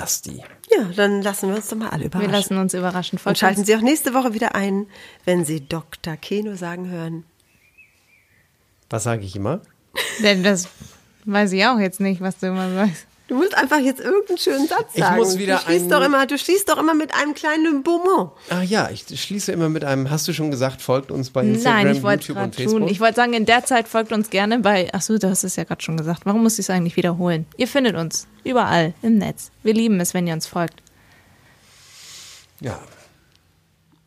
Basti. 0.00 0.42
Ja, 0.70 0.84
dann 0.94 1.22
lassen 1.22 1.48
wir 1.48 1.56
uns 1.56 1.68
doch 1.68 1.76
mal 1.76 1.88
alle 1.88 2.02
Wir 2.02 2.06
überraschen. 2.06 2.30
lassen 2.32 2.58
uns 2.58 2.74
überraschen. 2.74 3.18
Und 3.24 3.38
schalten. 3.38 3.64
Sie 3.64 3.74
auch 3.74 3.80
nächste 3.80 4.12
Woche 4.12 4.34
wieder 4.34 4.54
ein, 4.54 4.86
wenn 5.24 5.44
Sie 5.44 5.66
Dr. 5.66 6.16
Keno 6.16 6.54
sagen 6.54 6.90
hören. 6.90 7.24
Was 8.90 9.04
sage 9.04 9.24
ich 9.24 9.34
immer? 9.36 9.62
Denn 10.22 10.42
das 10.42 10.68
weiß 11.24 11.52
ich 11.52 11.64
auch 11.64 11.78
jetzt 11.78 12.00
nicht, 12.00 12.20
was 12.20 12.38
du 12.38 12.48
immer 12.48 12.70
sagst. 12.74 13.06
Du 13.28 13.34
musst 13.34 13.56
einfach 13.56 13.80
jetzt 13.80 14.00
irgendeinen 14.00 14.38
schönen 14.38 14.68
Satz 14.68 14.90
Ich 14.94 15.00
sagen. 15.00 15.16
muss 15.16 15.36
wieder 15.36 15.56
du 15.56 15.62
schließt 15.62 15.80
einen- 15.80 15.90
doch 15.90 16.00
immer, 16.04 16.26
du 16.26 16.38
schließt 16.38 16.68
doch 16.68 16.78
immer 16.78 16.94
mit 16.94 17.12
einem 17.12 17.34
kleinen 17.34 17.82
Beaumont. 17.82 18.30
Ah 18.50 18.62
ja, 18.62 18.88
ich 18.90 19.04
schließe 19.20 19.50
immer 19.50 19.68
mit 19.68 19.82
einem, 19.84 20.10
hast 20.10 20.28
du 20.28 20.32
schon 20.32 20.52
gesagt, 20.52 20.80
folgt 20.80 21.10
uns 21.10 21.30
bei 21.30 21.42
Instagram, 21.42 21.84
Nein, 21.86 21.96
ich 21.96 22.02
wollte 22.04 22.20
YouTube 22.22 22.36
gerade 22.36 22.46
und 22.50 22.54
Facebook. 22.54 22.78
tun. 22.82 22.88
Ich 22.88 23.00
wollte 23.00 23.16
sagen, 23.16 23.32
in 23.32 23.44
der 23.44 23.64
Zeit 23.64 23.88
folgt 23.88 24.12
uns 24.12 24.30
gerne 24.30 24.60
bei. 24.60 24.88
Ach 24.92 25.02
so, 25.02 25.18
du 25.18 25.28
hast 25.28 25.42
es 25.42 25.56
ja 25.56 25.64
gerade 25.64 25.82
schon 25.82 25.96
gesagt. 25.96 26.20
Warum 26.24 26.44
muss 26.44 26.54
ich 26.54 26.66
es 26.66 26.70
eigentlich 26.70 26.96
wiederholen? 26.96 27.46
Ihr 27.56 27.66
findet 27.66 27.96
uns 27.96 28.28
überall 28.44 28.94
im 29.02 29.18
Netz. 29.18 29.50
Wir 29.64 29.74
lieben 29.74 29.98
es, 29.98 30.14
wenn 30.14 30.26
ihr 30.28 30.34
uns 30.34 30.46
folgt. 30.46 30.80
ja. 32.60 32.78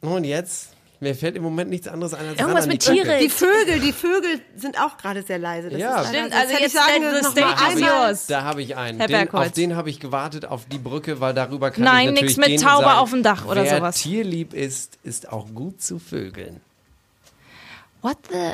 Und 0.02 0.24
jetzt? 0.24 0.70
Mir 1.02 1.16
fällt 1.16 1.38
im 1.38 1.44
Moment 1.44 1.70
nichts 1.70 1.88
anderes 1.88 2.14
ein 2.14 2.28
als 2.28 2.40
Irgendwas 2.40 2.68
mit. 2.68 2.82
Tiere. 2.82 3.20
Die 3.20 3.30
Vögel, 3.30 3.80
die 3.80 3.94
Vögel 3.94 4.42
sind 4.58 4.78
auch 4.82 4.98
gerade 4.98 5.24
sehr 5.24 5.40
leise. 5.40 5.70
Das 5.70 5.80
Ja. 5.80 6.02
ist 6.02 6.10
Stimmt, 6.10 6.34
also 6.34 6.52
jetzt 6.54 6.66
ich 6.66 6.74
sagen 6.74 7.04
the 7.04 7.22
noch 7.22 7.36
mal 7.36 7.80
yours. 8.10 8.28
Da 8.28 8.44
habe 8.44 8.62
ich 8.62 8.76
einen. 8.76 9.00
Herr 9.00 9.08
Den, 9.08 9.30
auf 9.32 9.52
den 9.52 9.76
habe 9.78 9.90
ich 9.90 10.02
gewartet, 10.02 10.46
auf 10.46 10.66
die 10.66 10.78
Brücke, 10.78 11.22
weil 11.22 11.34
darüber 11.34 11.72
kann 11.72 11.86
Nein, 11.86 12.08
ich 12.10 12.22
nix 12.22 12.22
natürlich 12.22 12.38
mit 12.38 12.48
denen 12.48 12.64
Taube 12.64 12.84
sagen, 12.84 12.98
auf 13.00 13.10
dem 13.12 13.24
Dach 13.24 13.46
oder 13.46 13.64
wer 13.64 13.78
sowas. 13.78 13.96
tierlieb 13.96 14.54
ist, 14.54 14.98
ist 15.04 15.32
auch 15.32 15.48
gut 15.56 15.82
zu 15.82 16.00
vögeln. 16.00 16.60
What 18.02 18.18
the? 18.30 18.54